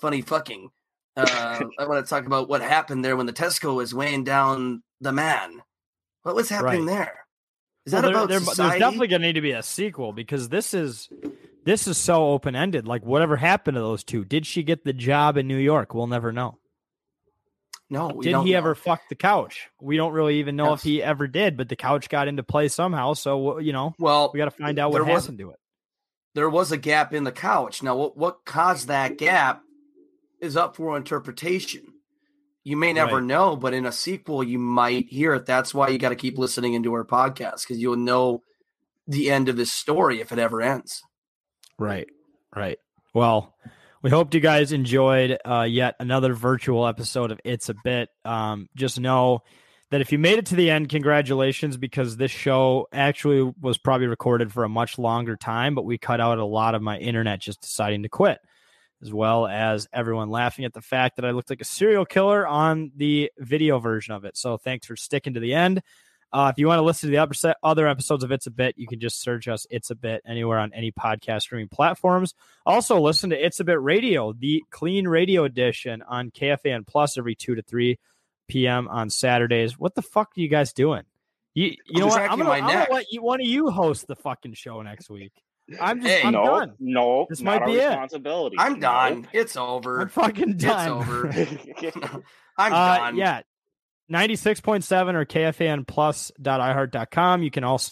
Funny 0.02 0.22
Fucking." 0.22 0.70
Uh, 1.16 1.26
I 1.80 1.86
want 1.86 2.06
to 2.06 2.10
talk 2.10 2.26
about 2.26 2.48
what 2.48 2.62
happened 2.62 3.04
there 3.04 3.18
when 3.18 3.26
the 3.26 3.34
Tesco 3.34 3.76
was 3.76 3.94
weighing 3.94 4.24
down 4.24 4.82
the 5.02 5.12
man. 5.12 5.62
What 6.24 6.36
was 6.36 6.50
happening 6.50 6.86
Right. 6.86 6.94
there? 6.96 7.26
Is 7.86 7.94
Well, 7.94 8.02
that 8.02 8.08
there- 8.10 8.16
about 8.18 8.30
there-? 8.30 8.40
There's 8.40 8.80
definitely 8.80 9.08
going 9.08 9.22
to 9.22 9.28
need 9.28 9.34
to 9.34 9.42
be 9.42 9.52
a 9.52 9.64
sequel 9.64 10.12
because 10.14 10.50
this 10.50 10.74
is 10.74 11.10
this 11.66 11.88
is 11.88 11.98
so 11.98 12.28
open 12.30 12.56
ended. 12.56 12.88
Like 12.88 13.06
whatever 13.06 13.36
happened 13.38 13.76
to 13.76 13.82
those 13.82 14.04
two? 14.04 14.24
Did 14.26 14.46
she 14.46 14.64
get 14.64 14.84
the 14.86 14.94
job 14.94 15.36
in 15.38 15.48
New 15.48 15.58
York? 15.58 15.94
We'll 15.94 16.08
never 16.08 16.32
know. 16.32 16.58
No. 17.90 18.10
We 18.10 18.26
did 18.26 18.36
he 18.44 18.52
know. 18.52 18.58
ever 18.58 18.76
fuck 18.76 19.02
the 19.10 19.16
couch? 19.16 19.68
We 19.82 19.98
don't 19.98 20.14
really 20.14 20.40
even 20.40 20.56
know 20.56 20.72
Yes. 20.72 20.80
if 20.80 20.84
he 20.84 21.04
ever 21.04 21.28
did, 21.28 21.56
but 21.58 21.70
the 21.70 21.76
couch 21.76 22.10
got 22.10 22.28
into 22.28 22.44
play 22.44 22.68
somehow. 22.68 23.14
So 23.14 23.60
you 23.60 23.74
know, 23.74 23.94
Well, 24.00 24.32
we 24.34 24.38
got 24.40 24.46
to 24.46 24.52
find 24.52 24.78
out 24.80 24.92
what 24.92 25.06
happened 25.06 25.38
to 25.40 25.52
it. 25.52 25.60
there 26.36 26.50
was 26.50 26.72
a 26.72 26.78
gap 26.78 27.14
in 27.14 27.24
the 27.24 27.32
couch. 27.32 27.82
Now, 27.82 27.96
what, 27.96 28.18
what 28.18 28.46
caused 28.46 28.88
that 28.90 29.18
gap 29.18 29.62
is 30.42 30.56
up 30.58 30.76
for 30.76 30.96
interpretation. 30.98 31.82
You 32.64 32.76
may 32.78 32.92
never 32.94 33.16
Right. 33.16 33.24
know, 33.24 33.56
but 33.56 33.74
in 33.74 33.86
a 33.86 33.92
sequel, 33.94 34.44
you 34.44 34.60
might 34.60 35.08
hear 35.08 35.34
it. 35.34 35.46
That's 35.46 35.74
why 35.74 35.88
you 35.88 35.98
got 35.98 36.10
to 36.10 36.16
keep 36.16 36.38
listening 36.38 36.74
into 36.74 36.94
our 36.94 37.06
podcast 37.06 37.62
because 37.62 37.80
you'll 37.80 37.96
know 37.96 38.44
the 39.08 39.32
end 39.32 39.48
of 39.48 39.56
this 39.56 39.72
story 39.72 40.20
if 40.20 40.34
it 40.34 40.38
ever 40.38 40.62
ends. 40.62 41.02
Right, 41.80 42.08
right. 42.56 42.78
Well, 43.14 43.56
we 44.04 44.10
hoped 44.10 44.34
you 44.34 44.40
guys 44.40 44.72
enjoyed 44.72 45.38
uh, 45.46 45.66
yet 45.68 45.96
another 46.00 46.34
virtual 46.34 46.88
episode 46.88 47.32
of 47.32 47.40
It's 47.44 47.70
a 47.70 47.76
Bit. 47.84 48.10
Um, 48.24 48.70
just 48.76 49.00
know 49.00 49.42
that 49.90 50.02
if 50.02 50.12
you 50.12 50.20
made 50.20 50.38
it 50.38 50.48
to 50.48 50.56
the 50.56 50.70
end, 50.70 50.90
congratulations, 50.90 51.78
because 51.78 52.18
this 52.18 52.32
show 52.32 52.88
actually 52.92 53.54
was 53.60 53.78
probably 53.78 54.08
recorded 54.08 54.52
for 54.52 54.64
a 54.64 54.70
much 54.70 54.98
longer 54.98 55.36
time, 55.36 55.76
but 55.76 55.86
we 55.86 55.98
cut 55.98 56.20
out 56.20 56.38
a 56.38 56.46
lot 56.46 56.76
of 56.76 56.82
my 56.82 56.98
internet 56.98 57.40
just 57.40 57.62
deciding 57.62 58.04
to 58.04 58.10
quit, 58.10 58.40
as 59.02 59.12
well 59.12 59.48
as 59.48 59.88
everyone 59.94 60.30
laughing 60.30 60.66
at 60.66 60.74
the 60.74 60.82
fact 60.82 61.16
that 61.16 61.26
I 61.26 61.32
looked 61.32 61.50
like 61.50 61.62
a 61.62 61.66
serial 61.66 62.06
killer 62.06 62.46
on 62.46 62.92
the 62.96 63.32
video 63.40 63.80
version 63.80 64.14
of 64.14 64.26
it. 64.26 64.38
So 64.38 64.58
thanks 64.58 64.86
for 64.86 64.96
sticking 64.96 65.36
to 65.36 65.40
the 65.40 65.54
end. 65.54 65.82
Uh, 66.34 66.50
if 66.54 66.60
you 66.60 66.68
want 66.68 66.78
to 66.80 66.84
listen 66.84 67.08
to 67.10 67.12
the 67.12 67.18
other, 67.18 67.56
other 67.64 67.88
episodes 67.88 68.24
of 68.24 68.32
It's 68.32 68.48
a 68.48 68.52
Bit, 68.52 68.76
you 68.78 68.86
can 68.88 69.00
just 69.00 69.22
search 69.22 69.48
us 69.48 69.66
It's 69.70 69.90
a 69.92 69.96
Bit 69.96 70.22
anywhere 70.26 70.60
on 70.60 70.74
any 70.74 70.92
podcast 70.92 71.44
streaming 71.44 71.70
platforms. 71.70 72.34
Also, 72.66 73.00
listen 73.00 73.30
to 73.30 73.46
It's 73.46 73.60
a 73.60 73.64
Bit 73.64 73.82
Radio, 73.82 74.34
the 74.34 74.64
clean 74.70 75.08
radio 75.08 75.46
edition 75.46 76.02
on 76.08 76.30
KFAN 76.32 76.86
Plus 76.86 77.18
every 77.18 77.34
2 77.36 77.56
to 77.56 77.62
3 77.62 77.98
p.m. 78.50 78.88
on 78.90 79.10
Saturdays. 79.10 79.80
What 79.80 79.96
the 79.96 80.02
fuck 80.02 80.30
are 80.38 80.40
you 80.42 80.50
guys 80.50 80.74
doing? 80.74 81.04
You, 81.54 81.74
you 81.88 82.00
know 82.02 82.08
what? 82.08 82.22
I'm 82.22 82.38
gonna, 82.38 82.44
my 82.44 82.58
I'm 82.60 82.68
gonna 82.68 82.88
let 82.94 83.06
you, 83.12 83.22
one 83.22 83.42
of 83.42 83.48
you 83.48 83.70
host 83.72 84.06
the 84.08 84.16
fucking 84.16 84.54
show 84.54 84.82
next 84.82 85.10
week. 85.10 85.32
I'm 85.82 86.02
just 86.02 86.14
Hey, 86.14 86.24
I'm 86.24 86.34
no, 86.34 86.46
done. 86.46 86.74
no, 86.80 87.26
This 87.30 87.42
not 87.42 87.52
might 87.56 87.62
our 87.64 87.68
be 87.68 87.76
it. 87.78 87.88
responsibility. 87.88 88.56
I'm 88.60 88.74
No. 88.74 88.80
done. 88.80 89.28
It's 89.34 89.58
over. 89.58 90.02
I'm 90.02 90.10
fucking 90.10 90.58
done. 90.58 91.02
It's 91.34 91.90
over. 91.90 92.22
I'm 92.58 92.74
Uh, 92.74 92.98
done. 92.98 93.18
Yeah. 93.18 93.42
96.7 94.12 95.16
or 95.16 95.26
kfanplus.iheart.com. 95.26 97.44
You 97.44 97.52
can 97.52 97.64
also 97.64 97.92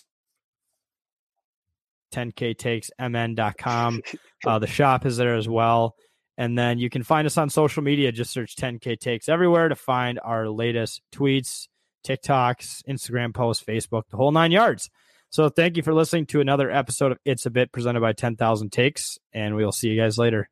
10k 2.14 2.58
takes 2.58 2.92
mn.com. 3.00 4.02
Uh, 4.46 4.60
the 4.60 4.68
shop 4.68 5.08
is 5.08 5.18
there 5.18 5.34
as 5.34 5.50
well. 5.50 5.96
And 6.38 6.56
then 6.56 6.78
you 6.78 6.88
can 6.88 7.02
find 7.02 7.26
us 7.26 7.36
on 7.36 7.50
social 7.50 7.82
media. 7.82 8.12
Just 8.12 8.32
search 8.32 8.56
10k 8.56 9.00
takes 9.00 9.28
everywhere 9.28 9.70
to 9.70 9.76
find 9.76 10.20
our 10.24 10.48
latest 10.48 11.02
tweets, 11.12 11.68
TikToks, 12.06 12.84
Instagram 12.88 13.34
posts, 13.34 13.64
Facebook, 13.64 14.04
the 14.12 14.18
whole 14.18 14.32
nine 14.32 14.52
yards. 14.52 14.92
So 15.32 15.50
thank 15.50 15.78
you 15.78 15.84
for 15.84 15.96
listening 15.96 16.28
to 16.28 16.42
another 16.42 16.70
episode 16.70 17.12
of 17.12 17.18
It's 17.26 17.48
a 17.48 17.50
Bit 17.50 17.72
presented 17.72 18.02
by 18.02 18.14
10,000 18.14 18.72
Takes, 18.72 19.18
and 19.34 19.56
we'll 19.56 19.72
see 19.72 19.90
you 19.90 20.00
guys 20.00 20.20
later. 20.20 20.48